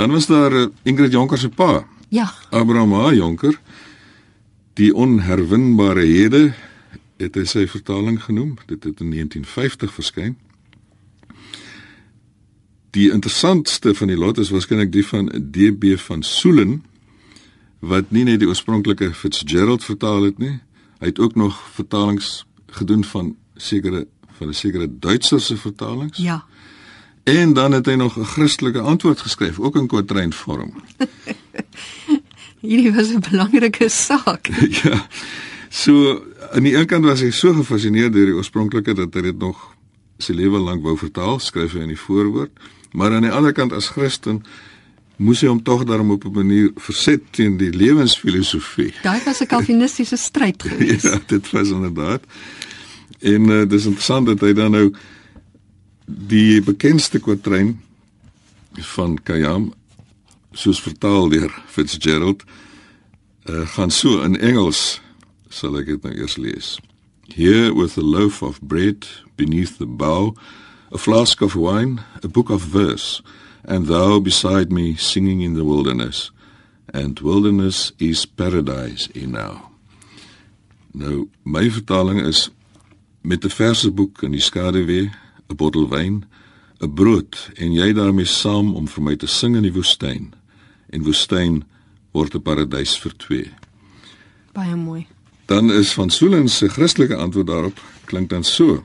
Dan 0.00 0.10
was 0.10 0.26
daar 0.26 0.52
uh, 0.52 0.66
Ingrid 0.82 1.12
Jonker 1.12 1.38
se 1.38 1.48
pa. 1.48 1.84
Ja. 2.08 2.32
Abraham 2.50 2.94
A. 2.94 3.12
Jonker. 3.12 3.60
Die 4.74 4.94
onherwinbare 4.94 6.04
hede 6.04 6.54
het 7.20 7.34
hy 7.36 7.44
sy 7.44 7.66
vertaling 7.68 8.22
genoem. 8.22 8.56
Dit 8.66 8.84
het 8.84 9.00
in 9.00 9.10
1950 9.12 9.92
verskyn. 9.92 10.36
Die 12.90 13.10
interessantste 13.12 13.94
van 13.94 14.08
die 14.08 14.16
lot 14.16 14.38
is 14.38 14.50
waarskynlik 14.50 14.92
die 14.92 15.06
van 15.06 15.28
DB 15.28 15.98
van 15.98 16.22
Soelen 16.22 16.80
wat 17.80 18.10
nie 18.10 18.24
net 18.24 18.40
die 18.40 18.48
oorspronklike 18.48 19.12
Fitzgerald 19.16 19.84
vertaal 19.84 20.28
het 20.28 20.38
nie, 20.38 20.58
hy 21.00 21.12
het 21.12 21.18
ook 21.18 21.34
nog 21.34 21.56
vertalings 21.72 22.44
gedoen 22.76 23.04
van 23.04 23.36
sekere 23.56 24.06
van 24.40 24.48
'n 24.48 24.54
sekere 24.54 24.88
Duitser 24.98 25.40
se 25.40 25.56
vertalings. 25.56 26.18
Ja. 26.18 26.44
En 27.24 27.52
dan 27.52 27.72
het 27.72 27.86
hy 27.86 27.94
nog 27.94 28.18
'n 28.18 28.24
Christelike 28.24 28.80
antwoord 28.80 29.20
geskryf, 29.20 29.58
ook 29.58 29.76
in 29.76 29.86
kwatreinvorm. 29.86 30.72
Hierdie 32.60 32.92
was 32.92 33.08
'n 33.08 33.24
belangrike 33.30 33.88
saak. 33.88 34.46
ja. 34.82 35.06
So 35.68 36.24
aan 36.50 36.62
die 36.62 36.74
een 36.76 36.86
kant 36.86 37.04
was 37.04 37.20
hy 37.20 37.30
so 37.30 37.52
gefassineerd 37.52 38.12
deur 38.12 38.26
die 38.26 38.34
oorspronklike 38.34 38.94
dat 38.94 39.14
hy 39.14 39.20
dit 39.20 39.38
nog 39.38 39.76
sy 40.18 40.32
lewe 40.32 40.58
lank 40.58 40.82
wou 40.82 40.96
vertaal, 40.98 41.38
skryf 41.38 41.72
hy 41.72 41.80
in 41.80 41.94
die 41.94 42.00
voorwoord, 42.00 42.50
maar 42.92 43.14
aan 43.14 43.22
die 43.22 43.32
ander 43.32 43.52
kant 43.52 43.72
as 43.72 43.88
Christen 43.88 44.42
moes 45.20 45.42
hy 45.44 45.50
hom 45.50 45.60
tog 45.62 45.84
daarom 45.84 46.10
op 46.10 46.24
'n 46.24 46.32
manier 46.32 46.70
verset 46.76 47.20
teen 47.30 47.56
die 47.56 47.70
lewensfilosofie. 47.70 48.94
Daai 49.02 49.20
was 49.24 49.40
'n 49.40 49.46
kalvinistiese 49.46 50.16
stryd 50.16 50.62
geweest. 50.68 51.02
ja, 51.02 51.20
dit 51.26 51.50
was 51.50 51.68
inderdaad. 51.68 52.24
En 53.18 53.42
uh, 53.48 53.68
dis 53.68 53.84
interessant 53.84 54.26
dat 54.26 54.40
hy 54.40 54.52
dan 54.52 54.70
nou 54.70 54.92
die 56.06 56.62
bekendste 56.62 57.18
kwatryn 57.18 57.80
van 58.72 59.18
Kayam 59.22 59.72
soos 60.52 60.80
vertaal 60.80 61.28
deur 61.28 61.52
Fitzgerald 61.66 62.42
uh, 63.44 63.68
gaan 63.68 63.90
so 63.90 64.22
in 64.22 64.38
Engels 64.40 65.00
sal 65.48 65.78
ek 65.78 65.86
dit 65.86 66.02
nou 66.02 66.14
eers 66.14 66.36
lees. 66.36 66.78
Here 67.34 67.74
with 67.74 67.98
a 67.98 68.02
loaf 68.02 68.42
of 68.42 68.58
bread 68.62 69.06
beneath 69.36 69.76
the 69.76 69.86
bough, 69.86 70.34
a 70.92 70.98
flask 70.98 71.42
of 71.42 71.54
wine, 71.54 72.00
a 72.24 72.28
book 72.28 72.50
of 72.50 72.62
verse 72.62 73.22
and 73.64 73.86
thou 73.86 74.20
beside 74.20 74.72
me 74.72 74.94
singing 74.96 75.40
in 75.42 75.54
the 75.54 75.64
wilderness 75.64 76.30
and 76.92 77.20
wilderness 77.20 77.92
is 77.98 78.26
paradise 78.26 79.08
in 79.14 79.32
now 79.32 79.70
nou 80.94 81.28
my 81.44 81.70
vertaling 81.70 82.20
is 82.26 82.50
met 83.22 83.44
'n 83.44 83.50
verse 83.50 83.90
boek 83.90 84.22
in 84.22 84.32
die 84.32 84.46
skaduwee 84.50 85.10
'n 85.48 85.56
bottel 85.56 85.88
wyn 85.88 86.24
'n 86.80 86.94
brood 86.94 87.50
en 87.56 87.72
jy 87.72 87.92
daarmee 87.92 88.26
saam 88.26 88.74
om 88.74 88.86
vir 88.88 89.02
my 89.02 89.16
te 89.16 89.26
sing 89.26 89.56
in 89.56 89.62
die 89.62 89.76
woestyn 89.78 90.32
en 90.90 91.04
woestyn 91.04 91.64
word 92.12 92.34
'n 92.34 92.42
paradys 92.42 92.98
vir 92.98 93.12
twee 93.16 93.50
baie 94.52 94.76
mooi. 94.76 95.06
Dan 95.46 95.72
is 95.72 95.92
van 95.92 96.10
Soelen 96.10 96.48
se 96.48 96.68
Christelike 96.68 97.16
antwoord 97.16 97.46
daarop 97.46 97.82
klink 98.04 98.28
dan 98.30 98.44
so. 98.44 98.84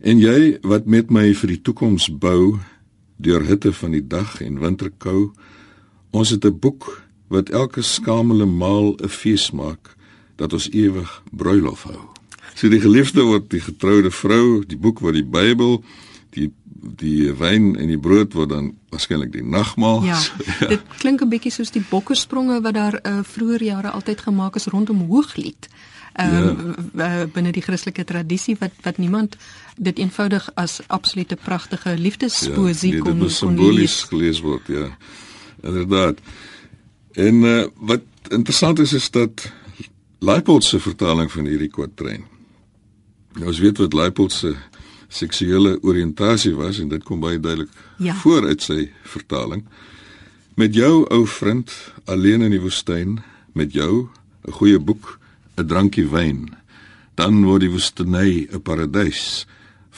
En 0.00 0.20
jy 0.20 0.58
wat 0.62 0.86
met 0.86 1.10
my 1.10 1.32
vir 1.36 1.54
die 1.54 1.60
toekoms 1.60 2.08
bou 2.08 2.58
deur 3.20 3.44
hitte 3.44 3.72
van 3.72 3.90
die 3.90 4.06
dag 4.06 4.40
en 4.40 4.60
winterkou. 4.60 5.30
Ons 6.10 6.30
het 6.30 6.44
'n 6.44 6.58
boek 6.58 7.02
wat 7.28 7.48
elke 7.48 7.82
skamele 7.82 8.46
maal 8.46 8.96
'n 8.96 9.08
fees 9.08 9.50
maak 9.50 9.96
dat 10.36 10.52
ons 10.52 10.70
ewig 10.70 11.22
bruilof 11.30 11.82
hou. 11.82 12.00
So 12.54 12.68
die 12.68 12.80
geliefde 12.80 13.22
word 13.22 13.50
die 13.50 13.60
getroude 13.60 14.10
vrou, 14.10 14.64
die 14.66 14.76
boek 14.76 15.00
word 15.00 15.14
die 15.14 15.24
Bybel, 15.24 15.84
die 16.30 16.50
die 16.80 17.32
wyn 17.36 17.74
en 17.76 17.90
die 17.92 17.98
brood 17.98 18.32
word 18.32 18.48
dan 18.48 18.70
waarskynlik 18.88 19.32
die 19.32 19.44
nagmaal. 19.44 20.04
Ja, 20.04 20.16
ja. 20.60 20.68
Dit 20.68 20.82
klink 20.98 21.20
'n 21.20 21.28
bietjie 21.28 21.52
soos 21.52 21.70
die 21.70 21.84
bokkerspronge 21.90 22.60
wat 22.60 22.74
daar 22.74 23.00
uh, 23.02 23.18
vroeër 23.22 23.62
jare 23.62 23.90
altyd 23.90 24.20
gemaak 24.20 24.56
is 24.56 24.66
rondom 24.66 25.04
Hooglied 25.08 25.68
ehm 26.20 26.74
ja. 26.94 27.26
binne 27.32 27.52
die 27.52 27.62
Christelike 27.62 28.04
tradisie 28.04 28.56
wat 28.60 28.72
wat 28.84 28.98
niemand 28.98 29.36
dit 29.76 29.98
eenvoudig 29.98 30.50
as 30.54 30.80
absolute 30.86 31.36
pragtige 31.36 31.96
liefdespoesie 31.98 32.94
ja, 32.94 33.02
nee, 33.02 33.02
kon 33.02 33.56
kon 33.56 33.74
lees. 33.74 34.02
gelees 34.10 34.40
word, 34.40 34.66
ja. 34.66 34.88
Inderdaad. 35.62 36.18
En 37.12 37.42
uh, 37.42 37.64
wat 37.76 38.02
interessant 38.28 38.78
is 38.78 38.92
is 38.92 39.10
dat 39.10 39.52
Leipold 40.20 40.64
se 40.64 40.80
vertaling 40.80 41.30
van 41.32 41.46
hierdie 41.48 41.70
kwatryn. 41.72 42.24
Nou 43.38 43.46
ons 43.46 43.58
weet 43.58 43.78
wat 43.80 43.94
Leipold 43.96 44.32
se 44.32 44.54
seksuele 45.08 45.78
oriëntasie 45.82 46.52
was 46.54 46.78
en 46.78 46.88
dit 46.88 47.02
kom 47.04 47.20
baie 47.20 47.40
duidelik 47.40 47.70
ja. 47.98 48.14
voor 48.14 48.46
uit 48.46 48.62
sy 48.62 48.90
vertaling. 49.02 49.64
Met 50.54 50.74
jou 50.74 51.06
ou 51.08 51.26
vriend 51.26 51.72
alleen 52.04 52.42
in 52.42 52.52
die 52.52 52.60
woestyn, 52.60 53.18
met 53.52 53.72
jou 53.72 54.08
'n 54.46 54.52
goeie 54.52 54.78
boek 54.78 55.19
'n 55.60 55.66
drankie 55.66 56.08
wyn, 56.08 56.48
dan 57.14 57.44
word 57.44 57.60
die 57.60 57.70
woestynny 57.70 58.48
'n 58.50 58.62
paradys 58.62 59.46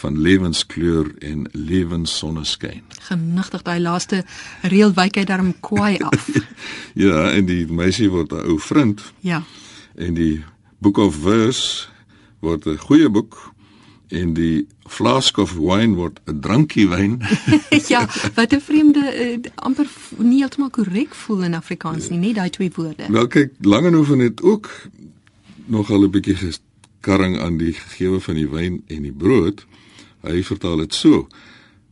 van 0.02 0.20
lewenskleur 0.20 1.12
en 1.18 1.48
lewenssonneskyn. 1.52 2.82
Genigtig 3.08 3.62
daai 3.62 3.80
laaste 3.80 4.24
reël 4.62 4.94
wyk 4.96 5.20
hy 5.20 5.24
daarom 5.28 5.52
kwaai 5.60 5.98
af. 5.98 6.28
ja, 7.06 7.30
en 7.30 7.46
die 7.46 7.66
meisie 7.70 8.10
word 8.10 8.32
'n 8.32 8.46
ou 8.50 8.58
vriend. 8.58 9.02
Ja. 9.20 9.42
En 9.94 10.14
die 10.14 10.44
Book 10.78 10.98
of 10.98 11.14
Verse 11.14 11.86
word 12.40 12.66
'n 12.66 12.76
goeie 12.76 13.10
boek 13.10 13.52
en 14.08 14.34
die 14.34 14.66
flask 14.88 15.38
of 15.38 15.54
wine 15.56 15.94
word 15.94 16.20
'n 16.26 16.40
drankie 16.40 16.88
wyn. 16.88 17.20
ja, 17.92 18.08
wat 18.34 18.52
'n 18.52 18.60
vreemde 18.60 19.04
uh, 19.14 19.38
amper 19.54 19.86
nie 20.16 20.38
heeltemal 20.38 20.70
korrek 20.70 21.14
voel 21.14 21.42
in 21.42 21.54
Afrikaans 21.54 22.08
nie, 22.08 22.18
net 22.18 22.34
daai 22.34 22.50
twee 22.50 22.72
woorde. 22.74 23.06
Wel 23.08 23.26
kyk, 23.26 23.52
Langehoven 23.60 24.18
het 24.18 24.42
ook 24.42 24.70
nogal 25.66 26.04
'n 26.04 26.10
bietjie 26.10 26.36
geskarring 26.36 27.38
aan 27.38 27.58
die 27.58 27.72
gegewe 27.72 28.20
van 28.20 28.34
die 28.34 28.48
wyn 28.48 28.82
en 28.86 29.02
die 29.02 29.12
brood. 29.12 29.66
Hy 30.22 30.42
vertaal 30.42 30.76
dit 30.76 30.94
so: 30.94 31.28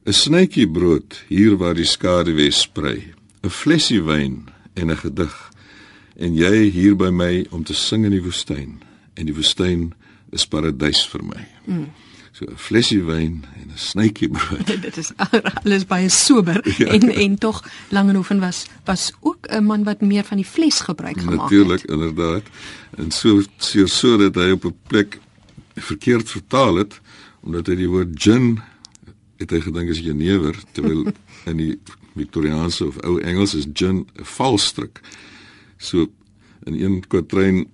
'n 0.05 0.13
snytjie 0.13 0.69
brood 0.69 1.25
hier 1.29 1.57
waar 1.57 1.75
die 1.75 1.85
skade 1.85 2.33
wes 2.33 2.61
sprei, 2.61 3.15
'n 3.43 3.51
flesie 3.51 4.03
wyn 4.03 4.49
en 4.75 4.91
'n 4.91 4.97
gedig. 4.97 5.51
En 6.17 6.35
jy 6.35 6.71
hier 6.71 6.97
by 6.97 7.11
my 7.11 7.47
om 7.51 7.65
te 7.65 7.75
sing 7.75 8.05
in 8.05 8.11
die 8.11 8.23
woestyn. 8.23 8.83
En 9.15 9.27
die 9.27 9.35
woestyn 9.35 9.93
is 10.31 10.47
paradys 10.47 11.07
vir 11.07 11.25
my. 11.25 11.49
Mm. 11.65 11.89
So 12.33 12.45
'n 12.47 12.57
flesie 12.57 13.03
wyn 13.05 13.45
en 13.61 13.69
'n 13.69 13.79
snytjie 13.79 14.29
brood. 14.29 14.67
Dit 14.87 14.97
is 14.97 15.11
alles 15.63 15.87
baie 15.87 16.09
sober 16.09 16.61
ja. 16.79 16.87
en 16.87 17.09
en 17.11 17.39
tog 17.39 17.65
Langehoven 17.89 18.41
was 18.41 18.67
was 18.85 19.13
ook 19.21 19.47
'n 19.47 19.65
man 19.65 19.85
wat 19.85 20.01
meer 20.01 20.25
van 20.25 20.37
die 20.37 20.47
vlees 20.47 20.81
gebruik 20.81 21.19
gemaak 21.21 21.37
Natuurlijk, 21.37 21.83
het. 21.83 21.91
Natuurlik, 21.91 22.15
inderdaad. 22.15 22.43
En 22.97 23.11
so 23.11 23.43
so 23.57 23.87
so 23.87 24.17
dat 24.17 24.35
hy 24.35 24.51
op 24.51 24.65
'n 24.65 24.77
plek 24.87 25.19
verkeerd 25.75 26.31
vertaal 26.31 26.75
het 26.75 27.01
omdat 27.41 27.67
hy 27.67 27.75
die 27.75 27.89
woord 27.89 28.15
gin 28.15 28.61
het 29.41 29.51
hy 29.51 29.61
gedink 29.61 29.89
is 29.89 29.99
jenever 29.99 30.57
terwyl 30.73 31.13
in 31.51 31.57
die 31.57 31.79
Victoriaanse 32.15 32.87
of 32.87 32.99
ou 33.07 33.21
Engels 33.21 33.55
is 33.55 33.67
gin 33.73 34.07
'n 34.15 34.25
valstrik. 34.25 35.01
So 35.79 36.11
in 36.67 36.75
een 36.77 37.05
kwatryn 37.09 37.67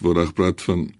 word 0.00 0.16
daar 0.16 0.26
gepraat 0.26 0.62
van 0.62 0.90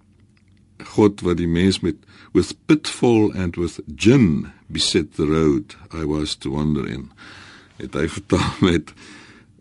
God 0.85 1.21
wat 1.21 1.37
die 1.37 1.49
mens 1.49 1.81
met 1.81 1.97
with 2.39 2.55
pitfall 2.67 3.33
and 3.35 3.57
with 3.57 3.81
gin 3.97 4.53
beset 4.71 5.17
the 5.17 5.27
road 5.27 5.75
I 5.93 6.05
was 6.05 6.37
to 6.37 6.51
wander 6.51 6.87
in. 6.87 7.11
Het 7.77 7.95
hy 7.99 8.07
vertaal 8.19 8.55
met 8.61 8.93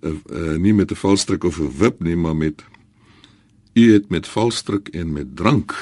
uh, 0.06 0.14
uh, 0.30 0.58
nie 0.62 0.74
met 0.74 0.92
'n 0.92 1.02
valstrik 1.02 1.44
of 1.44 1.58
'n 1.58 1.74
wip 1.78 2.00
nie, 2.00 2.16
maar 2.16 2.36
met 2.36 2.64
U 3.74 3.94
het 3.94 4.10
met 4.10 4.28
valstrik 4.28 4.88
en 4.88 5.14
met 5.14 5.36
drank. 5.36 5.74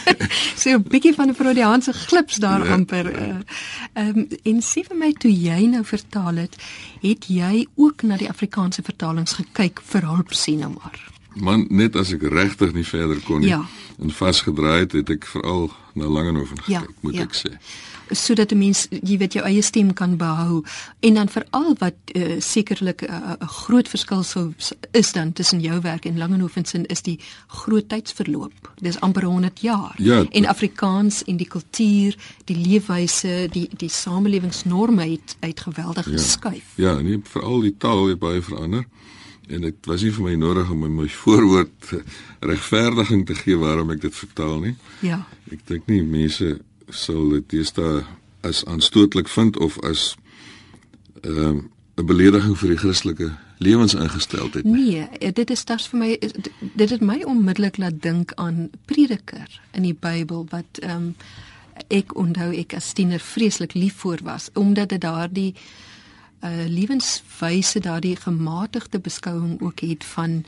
so 0.62 0.76
'n 0.76 0.84
bietjie 0.88 1.14
van 1.14 1.28
'n 1.28 1.34
Freudiaanse 1.34 1.92
glips 1.92 2.36
daar 2.36 2.64
ja, 2.64 2.72
amper. 2.72 3.06
Ehm 3.12 3.42
uh, 3.94 4.08
um, 4.08 4.28
en 4.42 4.60
sê 4.60 4.84
vir 4.88 4.96
my 4.96 5.12
toe 5.12 5.32
jy 5.32 5.66
nou 5.72 5.84
vertaal 5.84 6.34
het, 6.34 6.56
het 7.00 7.24
jy 7.28 7.66
ook 7.74 8.02
na 8.02 8.16
die 8.16 8.28
Afrikaanse 8.28 8.82
vertalings 8.82 9.32
gekyk 9.32 9.80
vir 9.84 10.02
hulp 10.02 10.32
sien 10.32 10.58
nou 10.58 10.72
maar. 10.72 11.00
Man, 11.34 11.66
net 11.68 11.96
as 11.96 12.12
ek 12.12 12.22
regtig 12.22 12.72
nie 12.72 12.86
verder 12.86 13.20
kon 13.24 13.40
nie. 13.40 13.48
Ja. 13.48 13.64
En 13.98 14.10
vasgedraai 14.10 14.80
het, 14.80 14.92
het 14.92 15.10
ek 15.10 15.26
veral 15.26 15.72
na 15.94 16.08
Langehoven 16.08 16.58
gekyk, 16.58 16.68
ja, 16.68 16.82
moet 17.00 17.14
ja. 17.14 17.22
ek 17.22 17.34
sê 17.34 17.56
sodat 18.12 18.52
'n 18.52 18.58
mens 18.58 18.86
jy 18.90 19.16
weet 19.18 19.32
jou 19.32 19.44
eie 19.44 19.62
stem 19.62 19.92
kan 19.92 20.16
behou 20.16 20.64
en 21.00 21.14
dan 21.14 21.28
veral 21.28 21.74
wat 21.78 21.94
uh, 22.12 22.40
sekerlik 22.40 23.02
'n 23.02 23.10
uh, 23.10 23.34
uh, 23.40 23.48
groot 23.48 23.88
verskil 23.88 24.22
sou 24.22 24.52
is 24.90 25.12
dan 25.12 25.32
tussen 25.32 25.60
jou 25.60 25.80
werk 25.80 26.04
en 26.04 26.18
Langehoven 26.18 26.64
se 26.64 26.84
is 26.86 27.02
die 27.02 27.20
groot 27.46 27.88
tydsverloop. 27.88 28.52
Dis 28.76 29.00
amper 29.00 29.24
100 29.24 29.60
jaar. 29.60 29.94
Ja, 29.96 30.24
en 30.30 30.46
Afrikaans 30.46 31.24
en 31.24 31.36
die 31.36 31.48
kultuur, 31.48 32.16
die 32.44 32.56
leefwyse, 32.56 33.48
die 33.50 33.68
die 33.76 33.88
samelewingsnorme 33.88 35.10
het 35.10 35.36
uit 35.40 35.60
geweldig 35.60 36.06
ja, 36.06 36.12
geskuif. 36.12 36.64
Ja, 36.74 37.00
nee, 37.00 37.20
veral 37.22 37.60
die 37.60 37.74
taal 37.78 38.06
het 38.06 38.18
baie 38.18 38.42
verander 38.42 38.84
en 39.48 39.60
dit 39.60 39.86
was 39.86 40.02
nie 40.02 40.12
vir 40.14 40.24
my 40.24 40.34
nodig 40.38 40.70
om 40.70 40.84
my 40.96 41.08
voorwoord 41.08 41.92
regverdiging 42.40 43.26
te 43.26 43.34
gee 43.34 43.58
waarom 43.58 43.90
ek 43.94 44.02
dit 44.04 44.14
vertaal 44.14 44.58
nie. 44.62 44.74
Ja. 45.02 45.22
Ek 45.50 45.64
dink 45.66 45.88
nie 45.90 46.02
mense 46.06 46.56
sal 46.92 47.28
dit 47.36 47.48
deesdae 47.56 48.02
as 48.46 48.64
aanstootlik 48.70 49.30
vind 49.32 49.58
of 49.58 49.78
as 49.86 50.12
ehm 51.22 51.46
um, 51.46 51.70
'n 51.96 52.06
belediging 52.06 52.56
vir 52.58 52.68
die 52.68 52.76
Christelike 52.80 53.30
lewensingesteldheid. 53.58 54.64
Nee, 54.64 55.32
dit 55.32 55.50
is 55.50 55.64
tans 55.64 55.86
vir 55.88 55.98
my 55.98 56.18
dit 56.74 56.90
het 56.90 57.00
my 57.00 57.22
onmiddellik 57.22 57.76
laat 57.76 58.02
dink 58.02 58.32
aan 58.34 58.70
Prediker 58.84 59.60
in 59.72 59.82
die 59.82 59.94
Bybel 59.94 60.46
wat 60.50 60.80
ehm 60.80 60.96
um, 60.96 61.14
ek 61.88 62.16
onthou 62.16 62.52
ek 62.56 62.74
as 62.74 62.92
tiener 62.92 63.20
vreeslik 63.20 63.74
lief 63.74 63.94
voor 63.94 64.18
was 64.22 64.50
omdat 64.54 64.88
dit 64.88 65.00
daardie 65.00 65.54
uh 65.54 65.91
lewenswyse 66.50 67.80
daardie 67.80 68.16
gematigde 68.16 68.98
beskouing 68.98 69.60
ook 69.62 69.80
het 69.80 70.04
van 70.04 70.42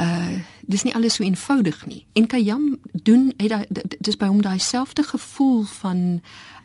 uh 0.00 0.38
dis 0.66 0.82
nie 0.82 0.94
alles 0.94 1.14
so 1.14 1.22
eenvoudig 1.22 1.86
nie. 1.86 2.06
En 2.12 2.26
Kayam 2.26 2.78
doen 2.92 3.32
hy 3.36 3.48
da 3.48 3.60
dis 3.98 4.16
by 4.16 4.26
hom 4.26 4.40
daai 4.42 4.58
selfde 4.58 5.04
gevoel 5.04 5.62
van 5.78 5.98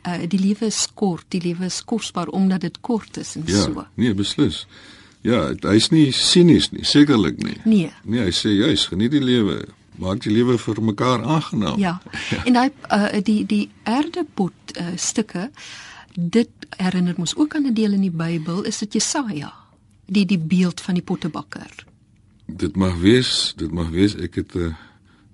uh 0.08 0.22
die 0.28 0.40
lewe 0.40 0.70
is 0.72 0.88
kort, 0.94 1.26
die 1.28 1.42
lewe 1.44 1.66
is 1.66 1.84
kosbaar 1.86 2.28
omdat 2.28 2.62
dit 2.62 2.80
kort 2.82 3.18
is 3.18 3.36
en 3.36 3.44
ja, 3.46 3.64
so. 3.64 3.86
Nee, 3.94 4.14
beslis. 4.14 4.66
Ja, 5.22 5.50
hy's 5.68 5.90
nie 5.92 6.12
sinies 6.16 6.70
nie, 6.72 6.86
sekerlik 6.88 7.44
nie. 7.44 7.58
Nee. 7.66 7.92
Nee, 8.04 8.24
hy 8.24 8.32
sê 8.32 8.56
juis, 8.56 8.88
geniet 8.88 9.12
die 9.12 9.24
lewe. 9.24 9.66
Maak 10.00 10.24
die 10.24 10.32
lewe 10.32 10.56
vir 10.58 10.80
mekaar 10.82 11.24
aangenaam. 11.24 11.80
Ja. 11.80 12.00
ja. 12.32 12.44
En 12.48 12.56
hy 12.56 12.70
uh 12.96 13.22
die 13.24 13.44
die 13.46 13.66
erdepot 13.84 14.80
uh 14.80 14.96
stukke 14.96 15.50
dit 16.16 16.59
herinner 16.78 17.16
ons 17.18 17.36
ook 17.36 17.56
aan 17.56 17.66
'n 17.66 17.74
deel 17.74 17.92
in 17.92 18.02
die 18.02 18.12
Bybel, 18.12 18.64
is 18.64 18.78
dit 18.78 18.94
Jesaja, 18.94 19.54
die 20.06 20.26
die 20.26 20.40
beeld 20.40 20.82
van 20.82 20.94
die 20.94 21.04
pottebakker. 21.04 21.86
Dit 22.46 22.76
mag 22.76 22.98
wees, 23.00 23.54
dit 23.56 23.72
mag 23.72 23.90
wees 23.90 24.16
ek 24.16 24.36
het 24.36 24.56
uh, 24.56 24.74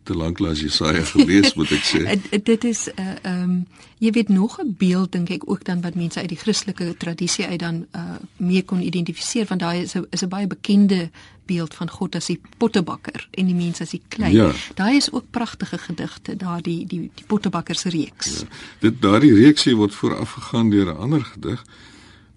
te 0.06 0.16
lank 0.16 0.40
laas 0.40 0.62
Jesaja 0.62 1.04
gelees 1.12 1.54
moet 1.58 1.72
ek 1.76 1.86
sê. 1.88 2.02
dit 2.52 2.64
is 2.64 2.88
'n 2.88 3.02
uh, 3.02 3.06
eh, 3.06 3.18
ehm 3.22 3.44
um, 3.44 3.66
jy 3.98 4.12
weet 4.12 4.30
nog 4.30 4.60
'n 4.62 4.76
beeld 4.78 5.12
dink 5.12 5.30
ek 5.30 5.44
ook 5.50 5.64
dan 5.66 5.82
wat 5.82 5.96
mense 5.96 6.20
uit 6.20 6.30
die 6.30 6.38
Christelike 6.38 6.96
tradisie 6.98 7.46
uit 7.46 7.60
dan 7.60 7.86
uh, 7.96 8.16
mee 8.38 8.62
kon 8.62 8.82
identifiseer 8.82 9.46
want 9.48 9.62
daai 9.62 9.82
is 9.82 9.96
'n 9.96 10.06
is 10.10 10.24
'n 10.24 10.30
baie 10.30 10.48
bekende 10.48 11.10
beeld 11.46 11.74
van 11.74 11.90
God 11.90 12.16
as 12.16 12.26
die 12.26 12.40
pottebakker 12.58 13.28
en 13.32 13.46
die 13.46 13.56
mens 13.56 13.82
as 13.82 13.90
die 13.90 14.02
klei. 14.08 14.34
Ja. 14.34 14.52
Daai 14.74 14.96
is 14.96 15.12
ook 15.12 15.30
pragtige 15.30 15.78
gedigte, 15.78 16.36
daardie 16.36 16.86
die 16.86 17.12
die 17.16 17.26
pottebakker 17.28 17.76
se 17.76 17.90
reeks. 17.90 18.40
Ja. 18.40 18.48
Dit 18.80 19.02
daardie 19.02 19.34
reeksie 19.34 19.76
word 19.76 19.94
voorafgegaan 19.94 20.70
deur 20.70 20.94
'n 20.94 20.98
ander 20.98 21.24
gedig 21.24 21.66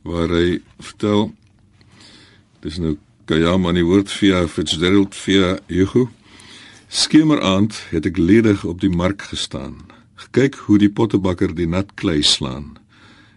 waar 0.02 0.28
hy 0.28 0.60
vertel 0.78 1.32
dis 2.60 2.78
nou 2.78 2.96
Kayam 3.28 3.66
aan 3.66 3.76
die 3.76 3.84
woord 3.84 4.08
via 4.08 4.46
Fitzgerald 4.48 5.14
via 5.14 5.58
Hugo. 5.66 6.08
Skemeraand 6.88 7.76
het 7.90 8.06
ek 8.08 8.16
ledig 8.16 8.64
op 8.64 8.80
die 8.80 8.88
mark 8.88 9.22
gestaan. 9.28 9.76
Gekyk 10.16 10.54
hoe 10.64 10.78
die 10.80 10.88
pottebakker 10.88 11.52
die 11.54 11.68
nat 11.68 11.90
klei 12.00 12.22
slaan. 12.24 12.78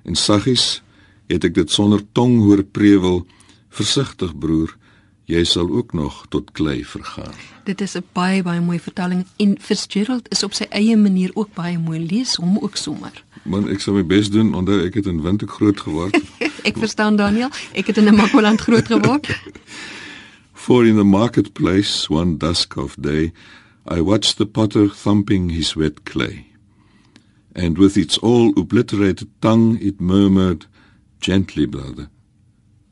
En 0.07 0.15
saggies 0.15 0.79
het 1.27 1.43
ek 1.43 1.57
dit 1.59 1.71
sonder 1.71 1.99
tong 2.15 2.37
hoor 2.45 2.63
prewel. 2.63 3.25
Versigtig 3.71 4.31
broer, 4.39 4.71
jy 5.27 5.43
sal 5.43 5.67
ook 5.67 5.91
nog 5.93 6.23
tot 6.31 6.51
klei 6.55 6.85
vergaan. 6.87 7.35
Dit 7.67 7.81
is 7.81 7.97
'n 7.97 8.03
baie 8.13 8.43
baie 8.43 8.61
mooi 8.61 8.79
vertelling 8.79 9.25
en 9.37 9.57
Fitzgerald 9.59 10.31
is 10.31 10.43
op 10.43 10.53
sy 10.53 10.65
eie 10.69 10.97
manier 10.97 11.31
ook 11.33 11.53
baie 11.53 11.79
mooi 11.79 11.99
lees 11.99 12.35
hom 12.35 12.57
ook 12.57 12.75
sommer. 12.75 13.23
Man, 13.43 13.69
ek 13.69 13.79
sal 13.79 13.93
my 13.93 14.05
bes 14.05 14.29
doen 14.29 14.55
onthou 14.55 14.85
ek 14.85 14.93
het 14.93 15.05
in 15.05 15.21
Windhoek 15.21 15.51
groot 15.51 15.79
geword. 15.79 16.15
ek 16.69 16.77
verstaan 16.77 17.15
Daniel, 17.15 17.49
ek 17.73 17.87
het 17.87 17.97
in 17.97 18.15
Makwaland 18.15 18.61
groot 18.61 18.87
geword. 18.87 19.27
For 20.61 20.85
in 20.85 20.95
the 20.95 21.03
marketplace 21.03 22.07
one 22.07 22.37
dusk 22.37 22.77
of 22.77 22.95
day 23.01 23.31
I 23.87 23.99
watched 24.01 24.37
the 24.37 24.45
potter 24.45 24.87
thumping 24.87 25.49
his 25.49 25.75
wet 25.75 26.05
clay. 26.05 26.45
And 27.55 27.79
with 27.79 27.97
its 27.97 28.19
all 28.19 28.53
obliterated 28.55 29.29
tongue 29.41 29.79
it 29.81 29.99
murmured, 29.99 30.67
Gently, 31.19 31.65
brother, 31.65 32.09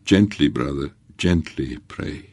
gently, 0.04 0.48
brother, 0.48 0.90
gently 1.20 1.78
pray. 1.88 2.26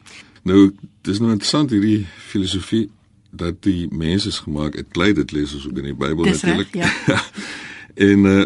Nou, 0.44 0.72
dis 1.04 1.20
nou 1.20 1.30
interessant 1.34 1.70
hierdie 1.72 2.06
filosofie 2.30 2.86
dat 3.28 3.60
die 3.68 3.88
mens 3.92 4.24
is 4.28 4.40
gemaak, 4.40 4.80
dit 4.80 4.88
klei 4.96 5.12
dit 5.12 5.36
lees 5.36 5.52
ons 5.52 5.68
ook 5.68 5.84
in 5.84 5.90
die 5.90 5.96
Bybel 6.00 6.32
natuurlik. 6.32 6.72
Ja. 6.80 6.88
en 8.08 8.24
uh, 8.24 8.42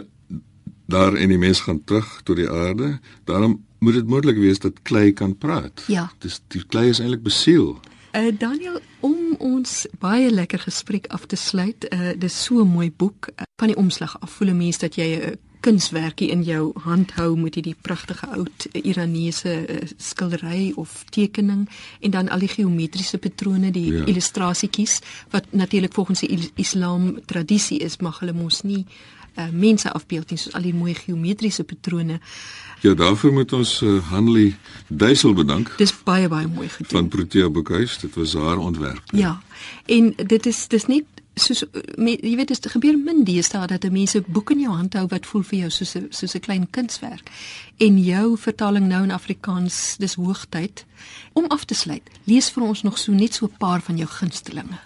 daar 0.91 1.15
en 1.15 1.31
die 1.31 1.39
mens 1.39 1.63
gaan 1.69 1.85
terug 1.87 2.17
tot 2.27 2.43
die 2.43 2.51
aarde. 2.51 2.97
Daarom 3.31 3.61
moet 3.81 3.97
dit 3.97 4.07
moontlik 4.07 4.37
wees 4.37 4.59
dat 4.59 4.83
klei 4.83 5.13
kan 5.13 5.37
praat. 5.37 5.85
Ja. 5.89 6.11
Dis 6.19 6.41
die 6.53 6.65
klei 6.67 6.89
is 6.89 7.01
eintlik 7.01 7.23
besiel. 7.23 7.79
Uh 8.13 8.33
Daniel, 8.39 8.81
om 9.01 9.35
ons 9.39 9.87
baie 10.03 10.31
lekker 10.31 10.59
gesprek 10.67 11.07
af 11.15 11.27
te 11.27 11.37
sluit, 11.37 11.87
uh 11.95 12.13
dis 12.19 12.43
so 12.45 12.61
'n 12.65 12.69
mooi 12.69 12.91
boek 12.93 13.29
uh, 13.29 13.47
van 13.57 13.69
die 13.69 13.77
omslag 13.77 14.21
af. 14.21 14.31
Voel 14.31 14.51
'n 14.51 14.57
mens 14.57 14.79
dat 14.79 14.95
jy 14.95 15.17
'n 15.17 15.23
uh, 15.29 15.37
kunswerkie 15.61 16.31
in 16.31 16.43
jou 16.43 16.73
hand 16.75 17.13
hou 17.13 17.37
met 17.37 17.55
hierdie 17.55 17.77
pragtige 17.81 18.27
oud 18.27 18.67
Iranese 18.73 19.53
uh, 19.69 19.77
skildery 19.97 20.73
of 20.77 21.05
tekening 21.11 21.69
en 22.01 22.11
dan 22.11 22.29
al 22.29 22.39
die 22.39 22.49
geometriese 22.49 23.19
patrone, 23.19 23.71
die 23.71 23.93
ja. 23.93 24.05
illustrasietjies 24.05 25.01
wat 25.31 25.45
natuurlik 25.51 25.93
volgens 25.93 26.21
die 26.21 26.51
Islam 26.55 27.21
tradisie 27.25 27.79
is, 27.79 27.97
mag 27.97 28.19
hulle 28.19 28.33
mos 28.33 28.63
nie 28.63 28.87
uh, 29.39 29.49
mense 29.53 29.93
afbeeld 29.93 30.31
nie 30.31 30.39
soos 30.39 30.55
al 30.55 30.67
die 30.67 30.75
mooi 30.75 30.95
geometriese 30.95 31.65
patrone. 31.65 32.21
Ja, 32.81 32.95
daarvoor 32.95 33.33
moet 33.33 33.53
ons 33.53 33.81
uh, 33.83 33.99
Hanlie 34.09 34.57
Duisel 34.89 35.35
bedank. 35.35 35.75
Dis 35.77 35.93
baie 36.03 36.29
baie 36.29 36.47
mooi 36.49 36.69
gedoen. 36.69 36.91
Van 36.91 37.09
Protea 37.09 37.51
Boekhuis, 37.51 37.99
dit 37.99 38.15
was 38.15 38.35
haar 38.35 38.57
ontwerp. 38.57 39.03
Ja. 39.13 39.43
En 39.87 40.15
dit 40.17 40.47
is 40.47 40.69
dis 40.69 40.87
nie 40.87 41.05
soos 41.41 41.65
me, 41.97 42.17
jy 42.17 42.35
weet 42.37 42.53
dit 42.53 42.67
gebeur 42.73 42.97
min 42.99 43.23
deesdae 43.25 43.69
dat 43.71 43.87
mense 43.93 44.23
boeke 44.27 44.55
in 44.57 44.65
jou 44.65 44.75
hand 44.75 44.97
hou 44.99 45.07
wat 45.13 45.29
voel 45.29 45.45
vir 45.51 45.59
jou 45.59 45.71
soos 45.71 45.95
'n 45.97 46.07
soos 46.11 46.35
'n 46.35 46.41
klein 46.41 46.67
kunswerk. 46.71 47.31
En 47.77 47.99
jou 47.99 48.37
vertaling 48.39 48.89
nou 48.89 49.03
in 49.03 49.11
Afrikaans, 49.11 49.97
dis 49.99 50.15
hoogtyd 50.15 50.85
om 51.33 51.45
af 51.49 51.65
te 51.65 51.75
sluit. 51.75 52.11
Lees 52.25 52.51
vir 52.51 52.63
ons 52.63 52.83
nog 52.83 52.99
so 52.99 53.13
net 53.13 53.35
so 53.35 53.47
'n 53.47 53.57
paar 53.59 53.81
van 53.81 53.97
jou 53.97 54.09
gunstelinge. 54.09 54.79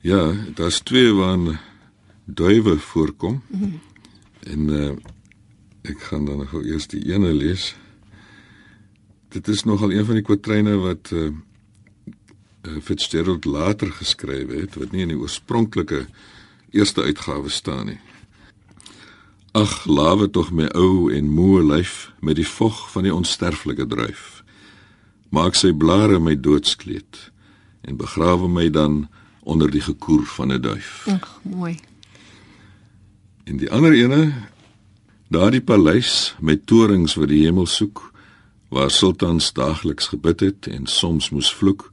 Ja, 0.00 0.32
daar's 0.54 0.80
twee 0.80 1.12
waarna 1.12 1.60
duwe 2.24 2.78
voorkom. 2.78 3.42
Mm 3.46 3.60
-hmm. 3.60 3.80
En 4.42 4.68
uh 4.68 4.96
ek 5.88 6.00
gaan 6.10 6.24
dan 6.28 6.42
nog 6.42 6.52
eers 6.60 6.86
die 6.92 7.02
ene 7.12 7.32
lees. 7.32 7.74
Dit 9.28 9.48
is 9.48 9.64
nogal 9.64 9.92
een 9.92 10.04
van 10.04 10.18
die 10.18 10.24
kwatryne 10.24 10.76
wat 10.84 11.10
uh, 11.12 11.30
uh 12.66 12.80
Fitzgerald 12.82 13.44
later 13.44 13.92
geskryf 13.92 14.52
het 14.52 14.76
wat 14.80 14.92
nie 14.92 15.04
in 15.06 15.12
die 15.12 15.20
oorspronklike 15.20 16.06
eerste 16.70 17.02
uitgawe 17.02 17.48
staan 17.48 17.86
nie. 17.92 18.00
Ag, 19.56 19.86
lawe 19.88 20.28
tog 20.30 20.50
my 20.52 20.68
ou 20.76 21.08
en 21.12 21.30
moe 21.32 21.62
lyf 21.64 22.10
met 22.20 22.36
die 22.36 22.46
vog 22.46 22.90
van 22.92 23.08
die 23.08 23.14
onsterflike 23.14 23.86
druif. 23.88 24.42
Maak 25.32 25.56
sy 25.56 25.72
blare 25.72 26.20
my 26.20 26.36
doodskleed 26.36 27.30
en 27.88 27.96
begrawe 27.96 28.48
my 28.48 28.68
dan 28.70 29.06
onder 29.48 29.70
die 29.72 29.80
gekoer 29.80 30.26
van 30.36 30.52
'n 30.52 30.60
duif. 30.60 31.08
Ag, 31.08 31.40
mooi. 31.42 31.78
En 33.44 33.56
die 33.56 33.70
ander 33.70 33.92
ene, 33.92 34.32
daardie 35.28 35.60
paleis 35.60 36.34
met 36.40 36.66
torings 36.66 37.14
wat 37.18 37.28
die 37.28 37.44
hemel 37.44 37.66
soek, 37.66 38.02
waar 38.72 38.90
sultans 38.90 39.52
daagliks 39.52 40.08
gebid 40.12 40.40
het 40.40 40.68
en 40.72 40.86
soms 40.86 41.30
moes 41.30 41.50
vloek. 41.52 41.90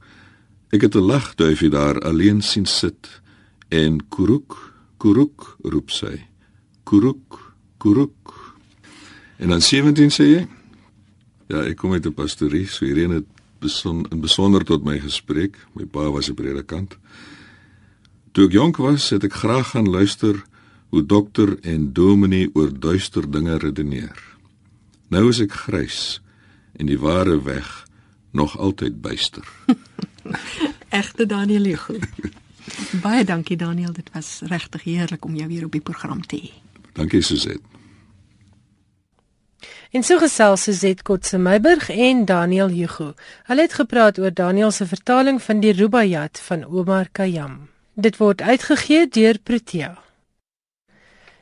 Ek 0.72 0.82
het 0.82 0.94
'n 0.94 1.06
lagduifie 1.06 1.70
daar 1.70 2.00
alleen 2.00 2.42
sien 2.42 2.66
sit 2.66 3.20
en 3.68 4.00
kuruk 4.08 4.54
kuruk 4.98 5.56
roep 5.62 5.90
sy. 5.90 6.26
Kuruk 6.84 7.38
kuruk. 7.78 8.32
En 9.38 9.48
dan 9.48 9.62
17 9.62 10.10
sê 10.10 10.24
jy? 10.24 10.46
Ja, 11.48 11.62
ek 11.62 11.76
kom 11.76 11.92
uit 11.92 12.06
'n 12.06 12.14
pastorie, 12.14 12.66
so 12.66 12.84
hierheen 12.84 13.10
het 13.10 13.26
beson, 13.60 14.06
in 14.10 14.20
besonder 14.20 14.64
tot 14.64 14.84
my 14.84 14.98
gespreek. 14.98 15.56
My 15.74 15.84
pa 15.84 16.10
was 16.10 16.28
'n 16.28 16.34
predikant. 16.34 16.96
Toe 18.32 18.46
ek 18.46 18.52
jonk 18.52 18.76
was, 18.76 19.10
het 19.10 19.24
ek 19.24 19.32
graag 19.32 19.70
gaan 19.70 19.88
luister 19.90 20.44
hoe 20.96 21.06
dokter 21.06 21.58
en 21.60 21.92
dominee 21.92 22.48
oor 22.54 22.70
duister 22.80 23.30
dinge 23.30 23.58
redeneer. 23.60 24.16
Nou 25.12 25.28
is 25.28 25.42
ek 25.44 25.52
grys 25.66 26.22
en 26.80 26.88
die 26.88 26.96
ware 26.96 27.36
weg 27.44 27.68
nog 28.32 28.54
altyd 28.56 29.02
byster. 29.04 29.44
Egte 31.00 31.26
Daniel 31.28 31.68
Hugo. 31.68 31.98
Baie 33.04 33.24
dankie 33.28 33.58
Daniel, 33.60 33.92
dit 33.92 34.08
was 34.14 34.40
regtig 34.48 34.86
heerlik 34.88 35.24
om 35.28 35.36
jou 35.36 35.48
weer 35.50 35.66
op 35.68 35.76
die 35.76 35.84
program 35.84 36.24
te 36.24 36.40
hê. 36.40 36.54
Dankie 36.96 37.20
Suzette. 37.20 37.60
En 39.92 40.02
so 40.04 40.16
gesels 40.20 40.64
Suzette 40.64 41.04
Kotse 41.04 41.36
Meiburg 41.36 41.90
en 41.92 42.24
Daniel 42.24 42.72
Hugo. 42.72 43.12
Hulle 43.52 43.68
het 43.68 43.76
gepraat 43.76 44.18
oor 44.18 44.32
Daniel 44.32 44.72
se 44.72 44.88
vertaling 44.88 45.42
van 45.42 45.60
die 45.60 45.76
Rubaiyat 45.76 46.40
van 46.48 46.64
Omar 46.64 47.12
Khayyam. 47.12 47.66
Dit 47.94 48.16
word 48.16 48.40
uitgegee 48.40 49.08
deur 49.12 49.38
Protea. 49.44 50.05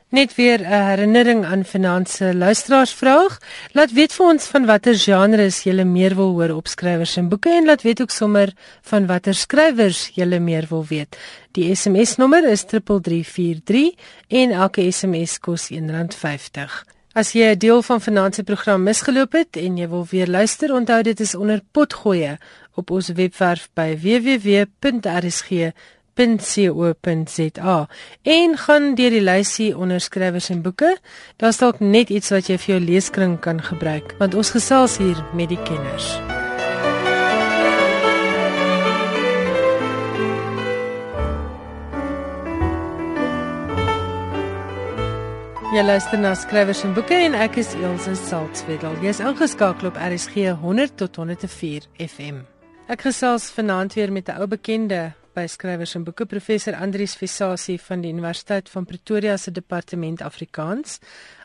Net 0.09 0.35
weer 0.35 0.59
'n 0.61 0.87
herinnering 0.89 1.45
aan 1.45 1.65
finansie 1.65 2.33
luisteraarsvraag. 2.33 3.39
Laat 3.71 3.91
weet 3.91 4.13
vir 4.13 4.25
ons 4.25 4.45
van 4.45 4.65
watter 4.65 4.95
genres 4.95 5.63
jy 5.63 5.83
meer 5.83 6.15
wil 6.15 6.31
hoor 6.37 6.49
op 6.55 6.67
skrywers 6.67 7.17
en 7.17 7.29
boeke 7.29 7.49
en 7.49 7.65
laat 7.65 7.81
weet 7.81 8.01
ook 8.01 8.11
sommer 8.11 8.53
van 8.81 9.05
watter 9.05 9.33
skrywers 9.33 10.11
jy 10.13 10.39
meer 10.39 10.65
wil 10.69 10.85
weet. 10.85 11.17
Die 11.51 11.75
SMS 11.75 12.15
nommer 12.15 12.47
is 12.49 12.63
3343 12.63 13.93
en 14.27 14.51
elke 14.51 14.91
SMS 14.91 15.39
kos 15.39 15.71
R1.50. 15.71 16.85
As 17.15 17.31
jy 17.31 17.51
'n 17.51 17.57
deel 17.57 17.81
van 17.81 18.01
finansie 18.01 18.43
program 18.43 18.83
misgeloop 18.83 19.31
het 19.31 19.55
en 19.57 19.77
jy 19.77 19.87
wil 19.87 20.05
weer 20.09 20.27
luister, 20.27 20.73
onthou 20.73 21.01
dit 21.01 21.19
is 21.19 21.35
onder 21.35 21.61
potgoeie 21.71 22.37
op 22.75 22.91
ons 22.91 23.09
webwerf 23.09 23.69
by 23.73 23.95
www.rsg 23.95 25.71
www.co.za 26.15 27.87
en 28.23 28.57
gaan 28.57 28.95
deur 28.95 29.11
die 29.11 29.23
lysie 29.23 29.75
onderskrywers 29.77 30.49
en 30.49 30.61
boeke. 30.61 30.95
Daar's 31.37 31.59
dalk 31.59 31.79
net 31.79 32.09
iets 32.09 32.31
wat 32.31 32.49
jy 32.49 32.57
vir 32.57 32.75
jou 32.75 32.81
leeskring 32.85 33.37
kan 33.43 33.59
gebruik, 33.61 34.15
want 34.19 34.35
ons 34.35 34.53
gesels 34.55 34.97
hier 35.01 35.19
met 35.35 35.51
die 35.51 35.59
kenners. 35.67 36.15
Jy 45.75 45.81
luister 45.83 46.19
na 46.21 46.31
skrywers 46.39 46.85
en 46.87 46.93
boeke 46.95 47.17
en 47.19 47.33
ek 47.35 47.57
is 47.59 47.73
Elsje 47.75 48.13
Saltzwedel. 48.15 48.95
Jy's 49.03 49.19
ingeskakel 49.19 49.89
op 49.89 49.99
RSG 49.99 50.55
100 50.61 50.95
tot 51.03 51.19
104 51.19 51.89
FM. 51.99 52.45
Ek 52.87 53.03
gesels 53.03 53.49
vanaand 53.51 53.97
weer 53.97 54.11
met 54.13 54.29
'n 54.29 54.39
ou 54.39 54.47
bekende 54.47 55.11
by 55.35 55.45
skrywers 55.51 55.95
en 55.97 56.05
boeke 56.07 56.25
professor 56.31 56.77
Andrius 56.79 57.17
Visasie 57.19 57.75
van 57.81 58.01
die 58.01 58.11
Universiteit 58.13 58.69
van 58.71 58.87
Pretoria 58.87 59.35
se 59.37 59.51
departement 59.51 60.23
Afrikaans. 60.23 61.01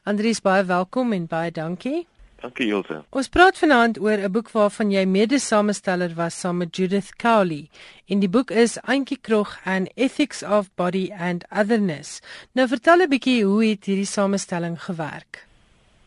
Andrius, 0.07 0.41
baie 0.41 0.63
welkom 0.65 1.13
en 1.13 1.27
baie 1.27 1.51
dankie. 1.51 2.07
Dankie 2.41 2.71
Ilse. 2.71 3.03
Ons 3.13 3.29
praat 3.29 3.59
vanaand 3.59 3.99
oor 4.01 4.19
'n 4.19 4.33
boek 4.33 4.51
waarvan 4.51 4.91
jy 4.91 5.05
mede-samesteller 5.05 6.15
was 6.15 6.41
saam 6.41 6.57
met 6.57 6.77
Judith 6.77 7.17
Cowley. 7.17 7.69
En 8.09 8.21
die 8.21 8.29
boek 8.29 8.51
is 8.51 8.79
Auntie 8.81 9.19
Krog 9.21 9.59
and 9.65 9.91
Ethics 9.95 10.43
of 10.43 10.71
Body 10.75 11.11
and 11.13 11.45
Otherness. 11.51 12.21
Nou 12.53 12.69
vertel 12.69 13.03
'n 13.03 13.09
bietjie 13.09 13.45
hoe 13.45 13.65
het 13.65 13.85
hierdie 13.85 14.07
samestelling 14.07 14.83
gewerk? 14.83 15.47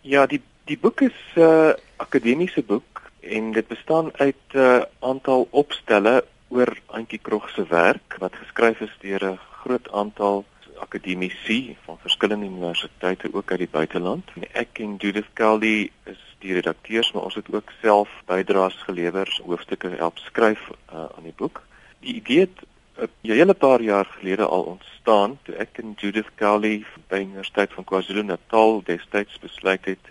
Ja, 0.01 0.25
die 0.25 0.41
die 0.65 0.77
boek 0.77 1.01
is 1.01 1.19
'n 1.35 1.39
uh, 1.39 1.73
akademiese 1.97 2.63
boek 2.63 3.01
en 3.19 3.51
dit 3.51 3.67
bestaan 3.67 4.11
uit 4.17 4.35
'n 4.53 4.57
uh, 4.57 4.81
aantal 4.99 5.47
opstelle 5.51 6.23
oor 6.53 6.69
Antjie 6.93 7.17
Krog 7.17 7.49
se 7.49 7.63
werk 7.69 8.15
wat 8.21 8.35
geskryf 8.37 8.81
is 8.85 8.93
deur 9.01 9.23
'n 9.25 9.39
groot 9.61 9.87
aantal 9.91 10.45
akademici 10.85 11.77
van 11.85 11.97
verskillende 11.97 12.45
universiteite 12.45 13.33
ook 13.33 13.51
uit 13.51 13.59
die 13.59 13.75
buiteland. 13.77 14.29
Ek 14.51 14.79
en 14.79 14.95
Judith 14.95 15.33
Kelly 15.33 15.91
is 16.03 16.21
die 16.39 16.53
redakteurs, 16.53 17.11
maar 17.11 17.23
ons 17.23 17.35
het 17.35 17.53
ook 17.53 17.71
self 17.81 18.09
bydraes 18.25 18.77
gelewer, 18.85 19.41
hoofstukke 19.45 19.89
help 19.89 20.17
skryf 20.17 20.69
uh, 20.69 21.05
aan 21.17 21.23
die 21.23 21.33
boek. 21.35 21.63
Die 21.99 22.15
idee 22.15 22.39
het 22.39 22.59
'n 22.97 23.09
uh, 23.29 23.35
hele 23.35 23.53
paar 23.53 23.81
jaar 23.81 24.05
gelede 24.05 24.45
al 24.45 24.63
ontstaan 24.63 25.39
toe 25.43 25.55
ek 25.55 25.77
en 25.77 25.93
Judith 25.97 26.31
Kelly 26.35 26.85
by 27.07 27.17
die 27.17 27.25
Universiteit 27.25 27.73
van 27.73 27.83
KwaZulu-Natal 27.83 28.81
destyds 28.83 29.39
besluit 29.39 29.85
het 29.85 30.05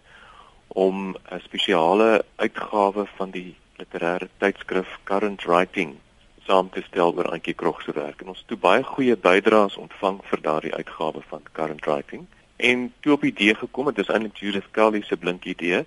om 0.68 1.14
'n 1.30 1.40
spesiale 1.40 2.24
uitgawe 2.36 3.07
van 3.16 3.30
die 3.30 3.55
literêre 3.76 4.28
tydskrif 4.38 4.99
Current 5.05 5.43
Writing 5.43 5.97
saam 6.47 6.70
te 6.70 6.82
stel 6.82 7.14
oor 7.14 7.30
Antjie 7.30 7.55
Krog 7.55 7.82
se 7.82 7.93
werk. 7.93 8.20
En 8.20 8.28
ons 8.28 8.38
het 8.38 8.47
toe 8.47 8.57
baie 8.57 8.82
goeie 8.82 9.16
bydraes 9.16 9.76
ontvang 9.76 10.20
vir 10.30 10.40
daardie 10.43 10.74
uitgawe 10.74 11.22
van 11.28 11.43
Current 11.53 11.84
Writing. 11.84 12.26
En 12.57 12.93
toe 13.01 13.12
op 13.12 13.20
die 13.20 13.30
idee 13.30 13.55
gekom 13.55 13.86
het 13.86 13.97
dis 13.97 14.09
eintlik 14.09 14.36
Judith 14.36 14.70
Kelly 14.70 15.03
se 15.03 15.16
blink 15.16 15.45
idee 15.45 15.84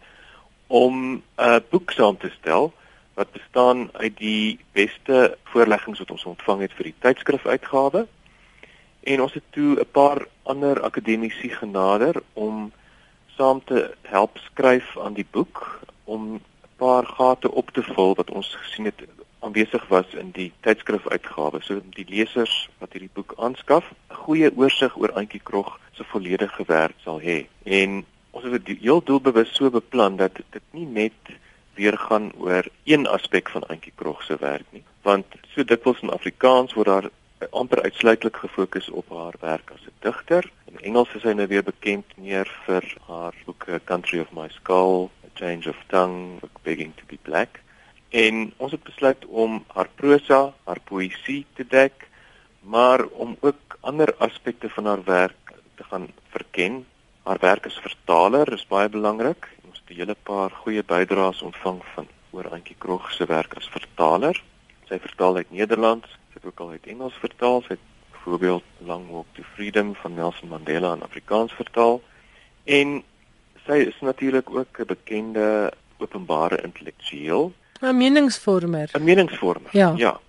om 0.67 1.21
'n 1.37 1.63
boek 1.69 1.91
saam 1.91 2.17
te 2.17 2.29
stel 2.39 2.73
wat 3.13 3.31
bestaan 3.31 3.89
uit 3.93 4.17
die 4.17 4.59
beste 4.71 5.37
voorleggings 5.43 5.99
wat 5.99 6.11
ons 6.11 6.25
ontvang 6.25 6.61
het 6.61 6.73
vir 6.73 6.83
die 6.83 6.99
tydskrif 6.99 7.45
uitgawe 7.45 8.07
en 9.03 9.21
ons 9.21 9.33
het 9.33 9.43
toe 9.49 9.79
'n 9.79 9.91
paar 9.91 10.27
ander 10.43 10.81
akademici 10.81 11.49
genader 11.49 12.21
om 12.33 12.71
saam 13.37 13.63
te 13.63 13.93
help 14.01 14.37
skryf 14.37 14.97
aan 14.97 15.13
die 15.13 15.27
boek 15.31 15.79
om 16.03 16.33
'n 16.33 16.41
paar 16.75 17.05
gate 17.05 17.51
op 17.51 17.71
te 17.71 17.83
vul 17.83 18.15
wat 18.15 18.31
ons 18.31 18.55
gesien 18.55 18.85
het 18.85 18.99
aanwesig 19.45 19.87
was 19.87 20.13
in 20.17 20.31
die 20.35 20.51
tydskrifuitgawe. 20.65 21.61
So 21.63 21.81
die 21.95 22.05
lesers 22.09 22.55
wat 22.81 22.95
hierdie 22.95 23.13
boek 23.13 23.35
aanskaf, 23.37 23.91
'n 24.09 24.21
goeie 24.25 24.49
oorsig 24.57 24.97
oor 24.97 25.13
Antjie 25.13 25.41
Krog 25.43 25.79
se 25.93 26.03
volledige 26.03 26.63
werk 26.67 26.95
sal 27.03 27.21
hê. 27.21 27.45
En 27.63 28.05
ons 28.31 28.43
het 28.43 28.65
dit 28.65 28.79
heel 28.81 29.03
doelbewus 29.03 29.53
so 29.55 29.69
beplan 29.69 30.15
dat 30.15 30.35
dit 30.35 30.65
nie 30.71 30.85
net 30.85 31.19
weer 31.75 31.97
gaan 31.97 32.31
oor 32.37 32.67
een 32.83 33.07
aspek 33.07 33.49
van 33.49 33.67
Antjie 33.67 33.93
Krog 33.95 34.23
se 34.23 34.37
werk 34.39 34.65
nie, 34.71 34.83
want 35.01 35.25
so 35.53 35.63
dikwels 35.63 36.01
in 36.01 36.09
Afrikaans 36.09 36.73
word 36.73 36.87
daar 36.87 37.09
amper 37.51 37.81
uitsluitlik 37.81 38.35
gefokus 38.35 38.89
op 38.89 39.09
haar 39.09 39.35
werk 39.39 39.71
as 39.71 39.83
'n 39.85 39.93
digter. 39.99 40.51
In 40.65 40.79
Engels 40.79 41.13
is 41.15 41.21
sy 41.21 41.33
nou 41.33 41.47
weer 41.47 41.63
bekend 41.63 42.05
meer 42.17 42.47
vir 42.65 42.83
haar 43.07 43.33
boeke 43.45 43.81
Country 43.83 44.19
of 44.19 44.31
My 44.31 44.47
Skull, 44.49 45.09
A 45.25 45.29
Change 45.33 45.69
of 45.69 45.77
Tongue, 45.87 46.39
Begging 46.63 46.93
to 46.95 47.03
be 47.07 47.17
Black. 47.21 47.59
En 48.15 48.53
ons 48.63 48.71
het 48.71 48.83
besluit 48.83 49.25
om 49.27 49.57
haar 49.75 49.89
prosa, 49.99 50.53
haar 50.63 50.79
poësie 50.87 51.41
te 51.57 51.65
dek, 51.67 52.05
maar 52.63 53.03
om 53.11 53.33
ook 53.43 53.77
ander 53.83 54.13
aspekte 54.23 54.69
van 54.71 54.85
haar 54.85 55.03
werk 55.03 55.51
te 55.75 55.83
gaan 55.83 56.07
verken. 56.31 56.85
Haar 57.27 57.41
werk 57.41 57.65
as 57.67 57.79
vertaler 57.83 58.53
is 58.55 58.63
baie 58.69 58.89
belangrik. 58.89 59.49
Ons 59.67 59.81
het 59.81 59.89
'n 59.89 59.99
hele 59.99 60.15
paar 60.29 60.51
goeie 60.61 60.83
bydraes 60.83 61.41
ontvang 61.41 61.81
van 61.95 62.07
oor 62.31 62.49
Antjie 62.49 62.75
Krog 62.79 63.11
se 63.11 63.25
werk 63.25 63.57
as 63.57 63.67
vertaler. 63.69 64.43
Sy 64.87 64.99
vertaal 64.99 65.35
uit 65.35 65.51
Nederlands, 65.51 66.07
sy 66.07 66.39
het 66.39 66.45
ook 66.45 66.59
al 66.59 66.69
uit 66.69 66.87
Engels 66.87 67.17
vertaal. 67.19 67.61
Sy 67.61 67.75
het 67.75 67.85
byvoorbeeld 68.11 68.63
Long 68.77 69.11
Walk 69.11 69.27
to 69.33 69.43
Freedom 69.43 69.95
van 69.95 70.13
Nelson 70.13 70.49
Mandela 70.49 70.93
in 70.93 71.03
Afrikaans 71.03 71.53
vertaal. 71.53 72.01
En 72.63 73.03
sy 73.65 73.77
is 73.91 73.99
natuurlik 73.99 74.49
ook 74.49 74.79
'n 74.79 74.85
bekende 74.85 75.73
openbare 75.97 76.61
intellektueel 76.61 77.53
'n 77.81 77.97
meningsvormer. 77.97 78.89
'n 78.93 79.03
Meningsvormer. 79.03 79.69
Ja. 79.71 79.93
ja. 79.95 80.19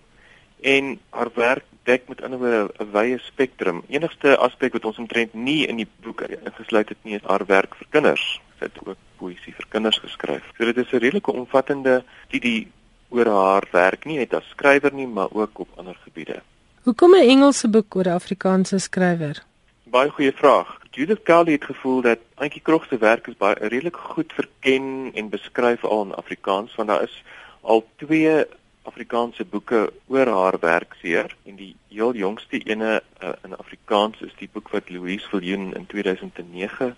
En 0.60 0.98
haar 1.10 1.30
werk 1.34 1.64
dek 1.82 2.08
met 2.08 2.22
ander 2.22 2.38
woorde 2.38 2.72
'n 2.78 2.90
wye 2.92 3.18
spektrum. 3.18 3.82
Enigste 3.88 4.36
aspek 4.36 4.72
wat 4.72 4.84
ons 4.84 4.98
omtrent 4.98 5.34
nie 5.34 5.66
in 5.66 5.76
die 5.76 5.88
boek 6.02 6.20
ingesluit 6.20 6.88
het 6.88 6.98
nie, 7.02 7.14
is 7.14 7.22
haar 7.22 7.46
werk 7.46 7.74
vir 7.74 7.86
kinders. 7.90 8.40
Sy 8.58 8.64
het 8.64 8.78
ook 8.84 8.96
poësie 9.16 9.54
vir 9.54 9.66
kinders 9.68 9.98
geskryf. 9.98 10.42
So 10.56 10.64
dit 10.64 10.76
is 10.76 10.92
'n 10.92 10.96
redelike 10.96 11.32
omvattende 11.32 12.04
studie 12.26 12.72
oor 13.08 13.26
haar 13.26 13.64
werk 13.70 14.04
nie 14.04 14.18
net 14.18 14.34
as 14.34 14.48
skrywer 14.48 14.92
nie, 14.92 15.06
maar 15.06 15.28
ook 15.32 15.58
op 15.58 15.68
ander 15.76 15.96
gebiede. 16.04 16.42
Hoekom 16.82 17.14
'n 17.14 17.28
Engelse 17.28 17.68
boek 17.68 17.96
oor 17.96 18.06
'n 18.06 18.18
Afrikaanse 18.20 18.78
skrywer? 18.78 19.42
Baie 19.84 20.10
goeie 20.10 20.32
vraag. 20.32 20.78
Judith 20.90 21.22
Kelly 21.22 21.52
het 21.52 21.64
gevoel 21.64 22.00
dat 22.00 22.18
Antjie 22.34 22.62
Krog 22.62 22.86
se 22.88 22.98
werk 22.98 23.26
is 23.26 23.36
baie 23.36 23.54
redelik 23.54 23.96
goed 23.96 24.32
verken 24.32 25.10
en 25.14 25.28
beskryf 25.28 25.84
al 25.84 26.04
in 26.04 26.14
Afrikaans 26.14 26.74
want 26.74 26.88
daar 26.88 27.02
is 27.02 27.22
al 27.66 27.82
twee 27.96 28.44
Afrikaanse 28.86 29.44
boeke 29.44 29.80
oor 30.06 30.28
haar 30.30 30.56
werk 30.62 30.94
seer 31.00 31.32
en 31.50 31.56
die 31.58 31.72
heel 31.90 32.14
jongste 32.14 32.60
ene 32.62 33.00
uh, 33.00 33.32
in 33.44 33.56
Afrikaans 33.58 34.20
is 34.22 34.34
die 34.38 34.48
boek 34.52 34.70
wat 34.74 34.90
Louise 34.94 35.26
Viljoen 35.32 35.72
in 35.74 35.86
2009 35.90 36.94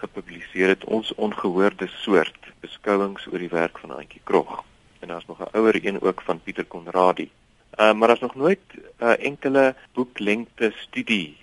gepubliseer 0.00 0.72
het 0.74 0.84
ons 0.84 1.12
ongehoorde 1.14 1.86
soort 2.02 2.50
beskouings 2.64 3.28
oor 3.30 3.38
die 3.38 3.52
werk 3.52 3.78
van 3.78 3.94
Antjie 3.94 4.22
Krog 4.24 4.64
en 5.00 5.12
daar's 5.14 5.28
nog 5.30 5.38
'n 5.38 5.54
ouer 5.58 5.78
een 5.78 6.00
ook 6.02 6.22
van 6.22 6.42
Pieter 6.42 6.64
Konradi. 6.64 7.30
Uh, 7.78 7.92
maar 7.94 8.08
daar's 8.08 8.26
nog 8.26 8.34
nooit 8.34 8.66
'n 8.74 9.04
uh, 9.04 9.24
enkele 9.24 9.74
boeklengte 9.94 10.72
studie 10.76 11.36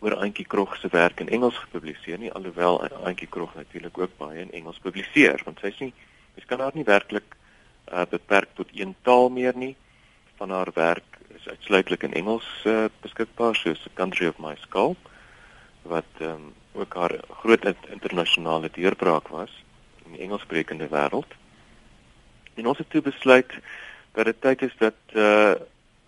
oor 0.00 0.14
Antjie 0.14 0.46
Krog 0.46 0.76
se 0.76 0.88
werk 0.90 1.20
in 1.20 1.28
Engels 1.28 1.58
gepubliseer 1.58 2.18
nie 2.18 2.32
alhoewel 2.32 2.88
Antjie 2.88 3.28
Krog 3.28 3.54
natuurlik 3.54 3.98
ook 3.98 4.16
baie 4.16 4.40
in 4.40 4.52
Engels 4.52 4.78
publiseer 4.78 5.42
want 5.44 5.60
sy 5.60 5.70
sê 5.70 5.92
jy 6.34 6.46
kan 6.46 6.60
haar 6.60 6.74
nie 6.74 6.84
werklik 6.84 7.36
uh, 7.92 8.02
beperk 8.10 8.48
tot 8.54 8.68
een 8.74 8.94
taal 9.02 9.28
meer 9.28 9.56
nie. 9.56 9.76
Van 10.36 10.50
haar 10.50 10.70
werk 10.74 11.18
is 11.28 11.48
uitsluitlik 11.48 12.02
in 12.02 12.12
Engels 12.12 12.48
uh, 12.64 12.84
beskikbaar, 13.00 13.54
soos 13.56 13.82
The 13.82 13.90
Country 13.94 14.26
of 14.26 14.38
My 14.38 14.56
Skull 14.60 14.96
wat 15.82 16.18
ehm 16.18 16.30
um, 16.30 16.52
ook 16.72 16.94
haar 16.94 17.18
groot 17.42 17.64
internasionale 17.90 18.70
deurbraak 18.72 19.28
was 19.28 19.50
in 20.04 20.12
die 20.12 20.20
Engelssprekende 20.20 20.86
wêreld. 20.88 21.32
En 22.54 22.66
ons 22.66 22.78
het 22.78 22.90
toe 22.90 23.02
besluit 23.02 23.52
dat 24.12 24.24
dit 24.24 24.40
tyd 24.40 24.62
is 24.62 24.76
dat 24.78 24.98
uh 25.12 25.54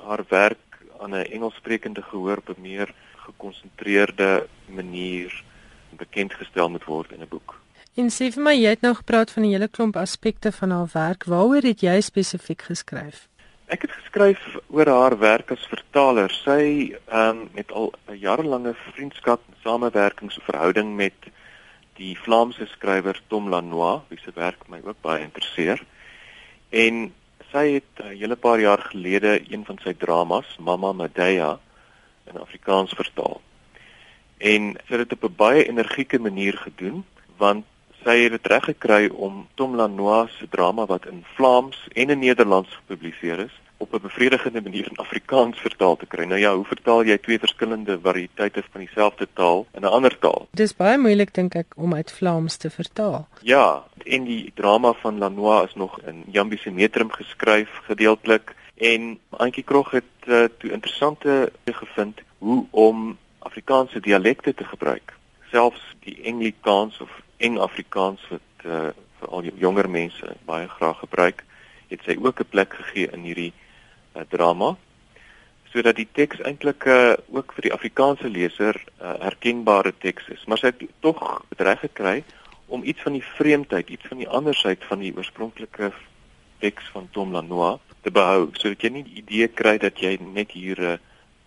haar 0.02 0.24
werk 0.28 0.78
aan 1.00 1.14
'n 1.14 1.30
Engelssprekende 1.30 2.02
gehoor 2.02 2.36
op 2.36 2.48
'n 2.48 2.60
meer 2.60 2.94
gekonsentreerde 3.16 4.46
manier 4.66 5.44
bekend 5.90 6.34
gestel 6.34 6.70
moet 6.70 6.84
word 6.84 7.12
in 7.12 7.20
'n 7.20 7.28
boek. 7.28 7.61
En 7.92 8.08
sê 8.08 8.30
vir 8.32 8.40
my, 8.40 8.52
jy 8.56 8.70
het 8.72 8.80
nou 8.80 8.94
gepraat 8.96 9.30
van 9.30 9.42
'n 9.44 9.52
hele 9.52 9.68
klomp 9.68 9.96
aspekte 9.96 10.52
van 10.52 10.70
haar 10.70 10.88
werk. 10.92 11.24
Waaroor 11.24 11.62
het 11.62 11.80
jy 11.80 12.00
spesifiek 12.00 12.62
geskryf? 12.62 13.28
Ek 13.66 13.82
het 13.82 13.90
geskryf 13.90 14.40
oor 14.68 14.88
haar 14.88 15.18
werk 15.18 15.50
as 15.50 15.66
vertaler. 15.68 16.30
Sy 16.30 16.96
ehm 17.06 17.28
um, 17.28 17.48
het 17.54 17.72
al 17.72 17.92
'n 18.08 18.16
jarelange 18.16 18.74
vriendskap 18.92 19.40
en 19.48 19.56
samewerkingsverhouding 19.62 20.96
met 20.96 21.12
die 21.96 22.16
Vlaamse 22.18 22.66
skrywer 22.66 23.20
Tom 23.28 23.48
Lanois, 23.48 24.00
wie 24.08 24.18
se 24.24 24.32
werk 24.34 24.68
my 24.68 24.80
ook 24.84 25.00
baie 25.00 25.22
interesseer. 25.22 25.84
En 26.70 27.12
sy 27.52 27.72
het 27.72 28.04
'n 28.04 28.16
hele 28.16 28.36
paar 28.36 28.60
jaar 28.60 28.80
gelede 28.80 29.52
een 29.52 29.64
van 29.64 29.78
sy 29.84 29.94
dramas, 29.94 30.56
Mama 30.58 30.92
Medea, 30.92 31.58
in 32.24 32.40
Afrikaans 32.40 32.92
vertaal. 32.92 33.40
En 34.38 34.76
sy 34.88 34.96
het 34.96 35.08
dit 35.08 35.12
op 35.12 35.30
'n 35.30 35.36
baie 35.36 35.68
energieke 35.68 36.18
manier 36.18 36.56
gedoen 36.56 37.04
want 37.36 37.64
sy 38.04 38.16
het 38.24 38.34
dit 38.36 38.46
reg 38.46 38.64
gekry 38.64 39.08
om 39.10 39.46
Tom 39.54 39.76
Lanois 39.76 40.32
se 40.38 40.48
drama 40.50 40.86
wat 40.86 41.06
in 41.06 41.24
Vlaams 41.34 41.88
en 41.92 42.10
in 42.10 42.18
Nederlands 42.18 42.74
gepubliseer 42.80 43.44
is 43.46 43.60
op 43.82 43.94
'n 43.94 44.02
bevredigende 44.02 44.62
manier 44.62 44.86
in 44.90 44.96
Afrikaans 44.96 45.58
vertaal 45.58 45.96
te 45.96 46.06
kry. 46.06 46.24
Nou 46.24 46.40
ja, 46.40 46.54
hoe 46.54 46.64
vertaal 46.64 47.04
jy 47.04 47.18
twee 47.18 47.38
verskillende 47.38 47.98
variëteite 48.02 48.62
van 48.70 48.80
dieselfde 48.80 49.28
taal 49.32 49.66
in 49.74 49.82
'n 49.82 49.94
ander 49.96 50.18
taal? 50.18 50.48
Dis 50.50 50.76
baie 50.76 50.98
moeilik 50.98 51.34
dink 51.34 51.54
ek 51.54 51.66
om 51.76 51.94
uit 51.94 52.12
Vlaams 52.12 52.56
te 52.56 52.70
vertaal. 52.70 53.26
Ja, 53.40 53.84
en 54.04 54.24
die 54.24 54.52
drama 54.54 54.92
van 54.92 55.18
Lanois 55.18 55.68
is 55.68 55.74
nog 55.74 56.00
in 56.00 56.24
Jambiese 56.26 56.70
metrum 56.70 57.10
geskryf 57.10 57.70
gedeeltelik 57.82 58.54
en 58.74 59.18
Antjie 59.30 59.64
Krog 59.64 59.90
het 59.90 60.14
uh, 60.26 60.44
toe 60.58 60.70
interessante 60.70 61.52
gevind 61.64 62.20
hoe 62.38 62.66
om 62.70 63.18
Afrikaanse 63.38 64.00
dialekte 64.00 64.54
te 64.54 64.64
gebruik. 64.64 65.12
Selfs 65.50 65.94
die 66.00 66.22
Engelsikaans 66.22 67.00
of 67.00 67.10
Eng 67.42 67.58
Afrikaans 67.58 68.22
wat 68.30 68.66
uh, 68.66 68.90
veral 69.18 69.50
jonger 69.58 69.88
mense 69.90 70.36
baie 70.46 70.68
graag 70.68 71.02
gebruik, 71.02 71.44
het 71.90 72.04
sy 72.06 72.16
ook 72.20 72.40
'n 72.40 72.50
plek 72.54 72.74
gegee 72.74 73.10
in 73.10 73.26
hierdie 73.26 73.52
uh, 74.14 74.22
drama. 74.28 74.76
Sodat 75.72 75.96
die 75.96 76.08
teks 76.12 76.40
eintlik 76.40 76.84
uh, 76.84 77.14
ook 77.32 77.52
vir 77.56 77.62
die 77.68 77.72
Afrikaanse 77.72 78.28
leser 78.28 78.78
'n 78.78 79.04
uh, 79.04 79.18
herkenbare 79.26 79.92
teks 79.98 80.28
is, 80.28 80.44
maar 80.46 80.58
sy 80.58 80.70
het 80.70 80.86
tog 81.00 81.44
reg 81.56 81.80
gekry 81.80 82.24
om 82.66 82.84
iets 82.84 83.02
van 83.02 83.12
die 83.12 83.26
vreemdheid, 83.36 83.90
iets 83.90 84.06
van 84.08 84.18
die 84.18 84.28
andersheid 84.28 84.84
van 84.84 84.98
die 84.98 85.12
oorspronklike 85.16 85.92
teks 86.58 86.84
van 86.94 87.08
Tom 87.10 87.32
Lanois 87.32 87.80
te 88.00 88.10
behou, 88.10 88.50
sodat 88.52 88.82
jy 88.82 88.90
nie 88.90 89.04
die 89.04 89.18
idee 89.22 89.48
kry 89.48 89.78
dat 89.78 89.98
jy 89.98 90.18
net 90.20 90.50
hier 90.50 90.78
'n 90.78 90.94
uh, 90.94 90.98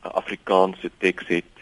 Afrikaanse 0.02 0.92
teks 1.00 1.28
het 1.28 1.55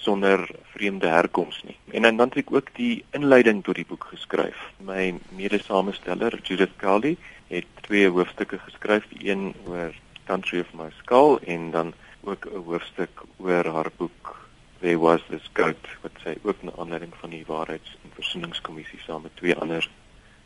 sonder 0.00 0.48
vreemde 0.72 1.06
herkoms 1.06 1.62
nie. 1.66 1.76
En 1.92 2.02
dan 2.02 2.18
het 2.18 2.36
ek 2.36 2.52
ook 2.52 2.68
die 2.76 3.04
inleiding 3.16 3.64
tot 3.64 3.76
die 3.76 3.86
boek 3.88 4.06
geskryf. 4.12 4.58
My 4.78 5.14
mede-samesteller 5.36 6.38
Judith 6.42 6.76
Cowley 6.80 7.16
het 7.48 7.66
twee 7.86 8.08
hoofstukke 8.08 8.58
geskryf, 8.58 9.04
die 9.12 9.30
een 9.30 9.54
oor 9.66 9.92
Country 10.24 10.60
of 10.60 10.72
My 10.78 10.90
Skull 11.02 11.38
en 11.46 11.70
dan 11.70 11.92
ook 12.20 12.46
'n 12.46 12.64
hoofstuk 12.64 13.22
oor 13.36 13.64
haar 13.64 13.90
boek 13.96 14.36
There 14.80 14.98
Was 14.98 15.20
This 15.28 15.50
Goat 15.52 15.88
wat 16.00 16.12
sy 16.24 16.36
ook 16.42 16.62
na 16.62 16.72
aanleiding 16.78 17.12
van 17.20 17.30
die 17.30 17.44
Waarheids- 17.46 17.96
en 18.04 18.10
Versoeningskommissie 18.14 19.00
saam 19.06 19.22
met 19.22 19.36
twee 19.36 19.54
ander 19.56 19.88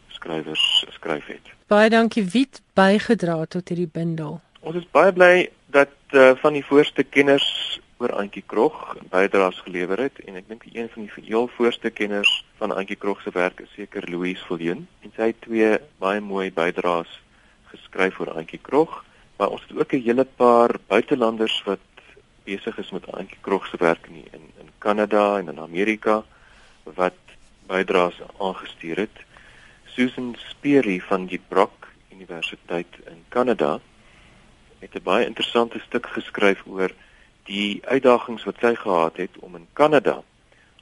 skrywers 0.08 0.84
geskryf 0.86 1.26
het. 1.26 1.52
Baie 1.66 1.90
dankie 1.90 2.24
Wit 2.24 2.62
bygedra 2.72 3.44
tot 3.44 3.68
hierdie 3.68 3.90
bundel. 3.92 4.40
Ons 4.60 4.76
is 4.76 4.90
baie 4.90 5.12
bly 5.12 5.50
dat 5.66 5.94
uh, 6.10 6.32
van 6.42 6.52
die 6.52 6.64
voorste 6.64 7.02
kenners 7.02 7.80
oor 8.04 8.12
Antjie 8.20 8.42
Krog 8.44 8.74
bydraes 9.08 9.62
gelewer 9.64 10.02
het 10.04 10.18
en 10.28 10.36
ek 10.36 10.48
dink 10.50 10.64
een 10.68 10.90
van 10.92 11.06
die 11.06 11.24
heel 11.30 11.46
voorste 11.56 11.88
kenners 11.88 12.32
van 12.60 12.74
Antjie 12.76 12.98
Krog 13.00 13.22
se 13.24 13.32
werk 13.32 13.62
is 13.64 13.70
seker 13.72 14.04
Louise 14.12 14.44
Viljoen 14.44 14.82
en 15.00 15.12
sy 15.16 15.30
het 15.30 15.40
twee 15.46 15.70
baie 16.02 16.20
mooi 16.20 16.50
bydraes 16.52 17.08
geskryf 17.70 18.18
oor 18.20 18.34
Antjie 18.36 18.60
Krog 18.60 18.98
maar 19.38 19.54
ons 19.56 19.64
het 19.64 19.72
ook 19.78 19.94
'n 19.96 20.04
hele 20.04 20.24
paar 20.24 20.76
buitelanders 20.92 21.56
wat 21.64 21.80
besig 22.44 22.76
is 22.78 22.90
met 22.92 23.08
Antjie 23.08 23.40
Krog 23.40 23.66
se 23.66 23.80
werk 23.80 24.06
in 24.12 24.20
in 24.36 24.44
in 24.60 24.68
Kanada 24.78 25.38
en 25.38 25.48
in 25.48 25.60
Amerika 25.60 26.24
wat 26.84 27.20
bydraes 27.66 28.20
aangestuur 28.38 28.96
het. 28.96 29.16
Susan 29.86 30.34
Speary 30.36 31.00
van 31.00 31.26
die 31.26 31.40
Brock 31.48 31.88
Universiteit 32.12 32.92
in 33.06 33.24
Kanada 33.28 33.80
het 34.78 34.94
'n 34.94 35.02
baie 35.02 35.26
interessante 35.26 35.78
stuk 35.78 36.06
geskryf 36.06 36.66
oor 36.66 36.90
die 37.44 37.82
uitdagings 37.84 38.44
wat 38.44 38.60
sy 38.60 38.74
gehad 38.74 39.16
het 39.16 39.38
om 39.40 39.56
in 39.56 39.66
Kanada 39.72 40.22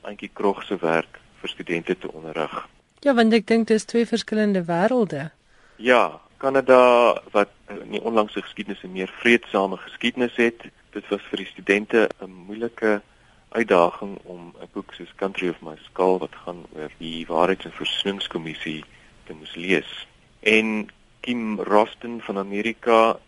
Antjie 0.02 0.30
Krog 0.32 0.62
se 0.66 0.76
werk 0.76 1.20
vir 1.40 1.48
studente 1.48 1.98
te 1.98 2.10
onderrig. 2.12 2.68
Ja, 3.02 3.14
want 3.14 3.34
ek 3.34 3.46
dink 3.46 3.68
dit 3.70 3.78
is 3.78 3.86
twee 3.86 4.06
verskillende 4.06 4.64
wêrelde. 4.66 5.30
Ja, 5.76 6.20
Kanada 6.42 7.22
wat 7.34 7.50
in 7.70 7.94
die 7.94 8.02
onlangse 8.02 8.42
geskiedenis 8.42 8.82
'n 8.82 8.92
meer 8.92 9.10
vredesame 9.22 9.76
geskiedenis 9.76 10.36
het. 10.36 10.62
Dit 10.90 11.08
was 11.08 11.22
vir 11.30 11.38
die 11.38 11.46
studente 11.46 12.08
'n 12.20 12.30
moeilike 12.46 13.00
uitdaging 13.48 14.18
om 14.24 14.54
'n 14.60 14.68
boek 14.72 14.92
soos 14.94 15.14
Country 15.16 15.48
of 15.48 15.60
My 15.60 15.76
Skull 15.82 16.18
wat 16.18 16.34
gaan 16.44 16.64
oor 16.74 16.90
die 16.98 17.26
Waarheids- 17.26 17.64
en 17.64 17.72
Versoeningskommissie 17.72 18.84
te 19.24 19.32
moes 19.32 19.54
lees. 19.54 20.06
En 20.40 20.88
Kim 21.20 21.60
Rosten 21.60 22.20
van 22.20 22.38
Amerika 22.38 23.18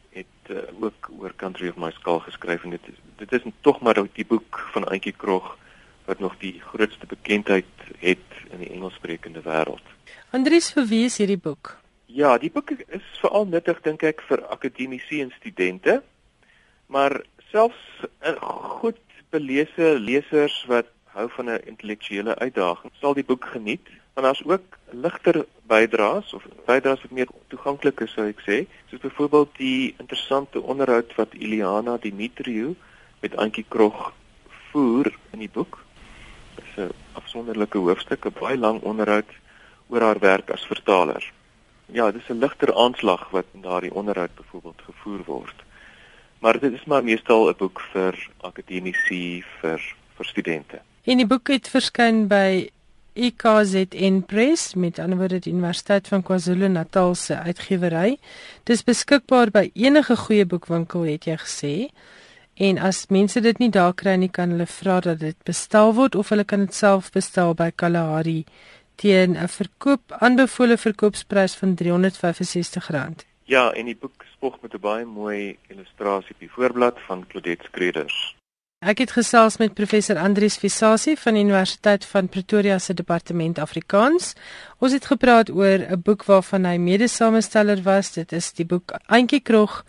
uh, 0.51 0.59
ook 0.81 1.11
oor 1.19 1.33
Country 1.37 1.69
of 1.69 1.77
My 1.77 1.91
Skull 1.91 2.21
geskryf 2.27 2.65
en 2.65 2.71
dit 2.71 2.89
is 2.89 2.99
dit 3.17 3.33
is 3.33 3.43
tog 3.61 3.81
maar 3.81 4.01
die 4.13 4.27
boek 4.27 4.59
van 4.73 4.85
Auntie 4.85 5.13
Krog 5.13 5.57
wat 6.05 6.19
nog 6.19 6.37
die 6.39 6.61
grootste 6.61 7.07
bekendheid 7.07 7.87
het 7.99 8.27
in 8.51 8.59
die 8.59 8.71
Engelssprekende 8.71 9.41
wêreld. 9.45 9.87
Andries, 10.31 10.73
vir 10.77 10.87
wie 10.91 11.05
is 11.09 11.17
hierdie 11.19 11.41
boek? 11.41 11.77
Ja, 12.07 12.37
die 12.39 12.51
boek 12.51 12.71
is 12.77 13.07
veral 13.23 13.47
nuttig 13.49 13.81
dink 13.87 14.03
ek 14.03 14.21
vir 14.29 14.45
akademici 14.53 15.23
en 15.25 15.33
studente. 15.39 16.03
Maar 16.87 17.23
selfs 17.51 18.05
uh, 18.21 18.37
goed 18.81 19.01
belese 19.35 19.95
lesers 19.99 20.65
wat 20.71 20.91
hou 21.15 21.29
van 21.37 21.51
'n 21.51 21.65
intellektuele 21.67 22.35
uitdaging, 22.39 22.93
sal 23.01 23.15
die 23.15 23.25
boek 23.25 23.45
geniet. 23.45 23.89
Want 24.15 24.27
daar's 24.27 24.45
ook 24.47 24.79
ligter 24.91 25.45
bydraes 25.67 26.33
of 26.35 26.47
bydraes 26.65 27.03
wat 27.03 27.11
meer 27.11 27.29
toeganklik 27.49 28.01
is, 28.01 28.13
sou 28.15 28.27
ek 28.31 28.43
sê, 28.47 28.59
soos 28.91 29.03
byvoorbeeld 29.03 29.57
die 29.59 29.95
interessante 29.99 30.63
onderhoud 30.63 31.15
wat 31.19 31.35
Iliana 31.35 31.97
Dimitriou 31.99 32.77
met 33.21 33.37
Antjie 33.37 33.65
Krog 33.69 34.13
voer 34.71 35.11
in 35.33 35.43
die 35.43 35.51
boek. 35.51 35.81
Dit 36.55 36.65
is 36.65 36.85
'n 36.85 36.93
afsonderlike 37.19 37.79
hoofstuk, 37.79 38.27
'n 38.27 38.39
baie 38.41 38.59
lang 38.59 38.81
onderhoud 38.83 39.31
oor 39.89 40.01
haar 40.01 40.19
werk 40.19 40.51
as 40.51 40.67
vertaler. 40.67 41.33
Ja, 41.87 42.11
dis 42.11 42.29
'n 42.29 42.39
ligter 42.39 42.75
aanslag 42.75 43.31
wat 43.31 43.47
in 43.55 43.61
daardie 43.61 43.95
onderhoud 43.95 44.35
byvoorbeeld 44.35 44.83
gevoer 44.87 45.25
word. 45.25 45.59
Maar 46.39 46.59
dit 46.61 46.73
is 46.73 46.85
maar 46.85 47.05
meestal 47.05 47.49
'n 47.49 47.57
boek 47.57 47.81
vir 47.93 48.29
akademici, 48.41 49.45
vir 49.61 49.81
vir 50.17 50.27
studente. 50.27 50.81
En 51.05 51.17
die 51.17 51.27
boek 51.27 51.49
het 51.49 51.69
verskyn 51.69 52.29
by 52.29 52.71
EKZN 53.15 54.25
Press 54.27 54.75
met 54.75 54.99
ander 54.99 55.19
woorde 55.19 55.39
die 55.39 55.53
Universiteit 55.53 56.09
van 56.09 56.23
KwaZulu-Natal 56.23 57.15
se 57.15 57.37
uitgewery. 57.37 58.17
Dis 58.67 58.83
beskikbaar 58.83 59.53
by 59.55 59.69
enige 59.75 60.17
goeie 60.17 60.47
boekwinkel 60.47 61.07
het 61.07 61.29
jy 61.31 61.37
gesê. 61.39 61.75
En 62.55 62.79
as 62.79 63.07
mense 63.15 63.41
dit 63.41 63.59
nie 63.63 63.71
daar 63.71 63.95
kry 63.95 64.17
nie, 64.19 64.31
kan 64.31 64.51
hulle 64.51 64.67
vra 64.67 65.01
dat 65.01 65.23
dit 65.23 65.39
bestel 65.47 65.95
word 65.95 66.19
of 66.19 66.35
hulle 66.35 66.45
kan 66.45 66.67
dit 66.67 66.75
self 66.75 67.13
bestel 67.15 67.55
by 67.55 67.71
Kalahari 67.71 68.45
teen 68.99 69.37
'n 69.39 69.49
verkoop 69.49 70.13
aanbevole 70.19 70.77
verkoopsprys 70.77 71.55
van 71.55 71.75
R365. 71.75 73.27
Ja, 73.45 73.73
en 73.73 73.85
die 73.87 73.97
boek 73.97 74.25
spog 74.33 74.61
met 74.63 74.75
'n 74.75 74.81
baie 74.81 75.05
mooi 75.05 75.57
illustrasie 75.69 76.35
op 76.35 76.41
die 76.41 76.51
voorblad 76.51 76.99
van 77.07 77.27
Claudette 77.27 77.65
Skreders. 77.65 78.35
Ek 78.85 78.99
het 79.01 79.15
gesels 79.17 79.55
met 79.57 79.73
professor 79.73 80.19
Andrius 80.21 80.59
Visasie 80.61 81.15
van 81.17 81.39
die 81.39 81.43
Universiteit 81.47 82.03
van 82.05 82.27
Pretoria 82.29 82.75
se 82.79 82.93
departement 82.93 83.57
Afrikaans. 83.59 84.35
Ons 84.77 84.93
het 84.93 85.07
gepraat 85.09 85.49
oor 85.49 85.87
'n 85.89 86.03
boek 86.05 86.25
waarvan 86.29 86.67
hy 86.69 86.77
mede-samesteller 86.77 87.81
was. 87.83 88.13
Dit 88.13 88.33
is 88.33 88.53
die 88.53 88.67
boek 88.67 88.93
Auntie 89.07 89.41
Krog 89.41 89.85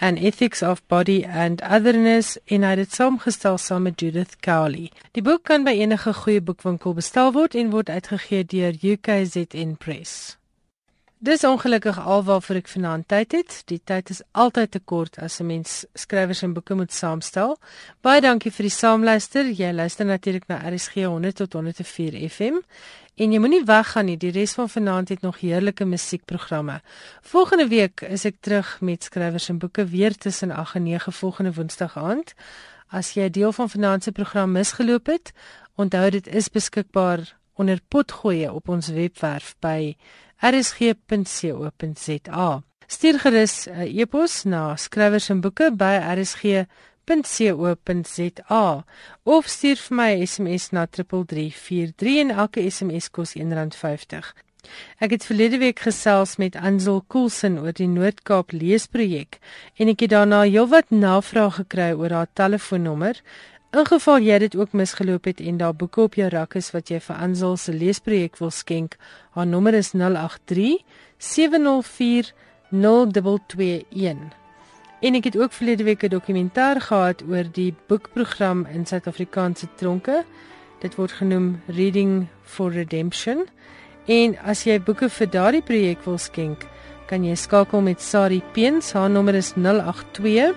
and 0.00 0.18
Ethics 0.18 0.62
of 0.62 0.82
Body 0.86 1.24
and 1.24 1.62
Otherness 1.62 2.38
en 2.44 2.62
hy 2.62 2.68
het 2.68 2.78
dit 2.78 2.92
saamgestel 2.92 3.58
saam 3.58 3.82
met 3.82 4.00
Judith 4.00 4.36
Cowley. 4.40 4.90
Die 5.12 5.22
boek 5.22 5.42
kan 5.44 5.64
by 5.64 5.70
enige 5.70 6.12
goeie 6.12 6.40
boekwinkel 6.40 6.94
bestel 6.94 7.32
word 7.32 7.54
en 7.54 7.70
word 7.70 7.88
uitgegee 7.88 8.44
deur 8.44 8.74
UKZN 8.82 9.76
Press. 9.78 10.39
Dis 11.20 11.42
ongelukkig 11.44 11.98
alwaarvoor 12.00 12.56
ek 12.62 12.68
vanaand 12.72 13.04
tyd 13.12 13.34
het. 13.36 13.54
Die 13.68 13.76
tyd 13.84 14.08
is 14.08 14.22
altyd 14.32 14.70
te 14.72 14.80
kort 14.80 15.18
as 15.20 15.34
'n 15.40 15.46
mens 15.46 15.84
skrywers 15.92 16.40
en 16.42 16.54
boeke 16.56 16.74
moet 16.74 16.92
saamstel. 16.92 17.58
Baie 18.00 18.20
dankie 18.20 18.50
vir 18.50 18.62
die 18.64 18.72
saamluister. 18.72 19.44
Jy 19.44 19.72
luister 19.72 20.06
natuurlik 20.06 20.48
na 20.48 20.56
RSG 20.64 21.04
100 21.04 21.36
tot 21.36 21.52
104 21.52 22.30
FM. 22.30 22.56
En 23.16 23.32
jy 23.32 23.38
moenie 23.38 23.64
weggaan 23.64 24.06
nie. 24.06 24.16
Die 24.16 24.30
res 24.30 24.52
van 24.52 24.68
vanaand 24.68 25.08
het 25.08 25.20
nog 25.20 25.40
heerlike 25.40 25.84
musiekprogramme. 25.84 26.80
Volgende 27.20 27.68
week 27.68 28.00
is 28.00 28.24
ek 28.24 28.36
terug 28.40 28.80
met 28.80 29.04
skrywers 29.04 29.48
en 29.48 29.58
boeke 29.58 29.84
weer 29.84 30.16
tussen 30.16 30.50
8 30.50 30.74
en 30.74 30.82
9 30.82 31.12
volgende 31.12 31.52
Woensdag 31.52 31.98
aand. 31.98 32.34
As 32.88 33.12
jy 33.12 33.24
'n 33.24 33.32
deel 33.32 33.52
van 33.52 33.70
vanaand 33.70 34.02
se 34.02 34.12
program 34.12 34.52
misgeloop 34.52 35.06
het, 35.06 35.32
onthou 35.76 36.10
dit 36.10 36.26
is 36.26 36.48
beskikbaar 36.48 37.36
onder 37.54 37.80
potgoeie 37.88 38.52
op 38.52 38.68
ons 38.68 38.88
webwerf 38.88 39.54
by 39.60 39.96
rsg.co.za. 40.42 42.10
Stuur 42.86 43.18
gerus 43.22 43.66
'n 43.66 43.70
uh, 43.70 44.00
e-pos 44.00 44.42
na 44.44 44.76
skrywers 44.76 45.30
en 45.30 45.40
boeke 45.40 45.70
by 45.70 45.94
rsg.co.za 46.16 46.64
of 49.22 49.46
stuur 49.46 49.76
vir 49.76 49.96
my 49.96 50.10
'n 50.14 50.26
SMS 50.26 50.70
na 50.70 50.86
3343 50.86 52.18
en 52.20 52.30
elke 52.30 52.70
SMS 52.70 53.10
kos 53.10 53.34
R1.50. 53.34 54.32
Ek 54.98 55.10
het 55.10 55.24
verlede 55.24 55.58
week 55.58 55.80
gesels 55.80 56.36
met 56.36 56.56
Ansel 56.56 57.04
Coulson 57.08 57.58
oor 57.58 57.72
die 57.72 57.88
Noord-Kaap 57.88 58.52
leesprojek 58.52 59.38
en 59.80 59.88
ek 59.92 60.00
het 60.04 60.12
daarna 60.14 60.42
heelwat 60.42 60.90
navrae 60.90 61.50
gekry 61.50 61.92
oor 61.92 62.12
haar 62.16 62.30
telefoonnommer 62.32 63.22
In 63.70 63.86
geval 63.86 64.18
jy 64.18 64.36
dit 64.42 64.54
ook 64.58 64.72
misgeloop 64.74 65.28
het 65.30 65.40
en 65.40 65.56
daar 65.56 65.74
boeke 65.74 66.00
op 66.00 66.16
jou 66.18 66.26
rak 66.28 66.56
is 66.58 66.72
wat 66.74 66.88
jy 66.90 66.98
vir 67.04 67.20
Ansel 67.22 67.52
se 67.56 67.70
leesprojek 67.70 68.40
wil 68.42 68.50
skenk, 68.50 68.96
haar 69.30 69.46
nommer 69.46 69.76
is 69.78 69.92
083 69.94 70.82
704 71.18 72.32
0221. 72.74 74.34
En 75.00 75.14
ek 75.14 75.30
het 75.30 75.38
ook 75.38 75.54
verlede 75.54 75.86
week 75.86 76.02
'n 76.02 76.10
dokumentêr 76.10 76.80
gehad 76.82 77.22
oor 77.22 77.46
die 77.52 77.74
boekprogram 77.86 78.66
in 78.74 78.86
Suid-Afrikaanse 78.86 79.68
tronke. 79.76 80.24
Dit 80.80 80.94
word 80.94 81.12
genoem 81.12 81.62
Reading 81.66 82.26
for 82.42 82.72
Redemption. 82.72 83.46
En 84.06 84.38
as 84.38 84.64
jy 84.64 84.80
boeke 84.82 85.08
vir 85.08 85.30
daardie 85.30 85.62
projek 85.62 86.02
wil 86.04 86.18
skenk, 86.18 86.66
kan 87.06 87.24
jy 87.24 87.34
skakel 87.34 87.80
met 87.80 88.02
Sari 88.02 88.42
Peens. 88.52 88.92
Haar 88.92 89.10
nommer 89.10 89.34
is 89.34 89.54
082 89.54 90.54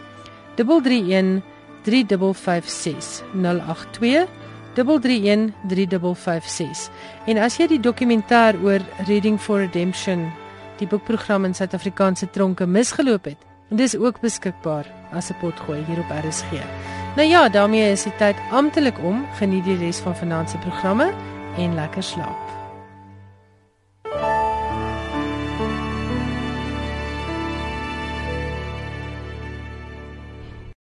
331 0.55 1.52
3556 1.83 3.23
082 3.33 4.27
331 4.73 6.89
En 7.25 7.37
as 7.37 7.57
jy 7.57 7.67
die 7.67 7.79
dokumentêr 7.79 8.57
oor 8.63 8.81
Reading 9.07 9.39
for 9.39 9.61
Redemption, 9.61 10.31
die 10.79 10.87
boekprogram 10.87 11.45
in 11.45 11.53
Suid-Afrikaanse 11.53 12.29
tronke 12.33 12.65
misgeloop 12.65 13.25
het, 13.25 13.37
dis 13.69 13.97
ook 13.97 14.19
beskikbaar 14.21 14.85
as 15.11 15.29
'n 15.29 15.35
potgooi 15.41 15.83
hier 15.87 15.99
op 15.99 16.11
RSG. 16.25 16.51
Nou 17.15 17.27
ja, 17.27 17.49
daarmee 17.49 17.91
is 17.91 18.03
die 18.03 18.15
tyd 18.17 18.35
amptelik 18.51 18.97
om. 19.03 19.25
Geniet 19.37 19.65
die 19.65 19.77
res 19.77 19.99
van 19.99 20.15
vanaand 20.15 20.49
se 20.49 20.57
programme 20.57 21.13
en 21.57 21.75
lekker 21.75 22.03
slaap. 22.03 22.42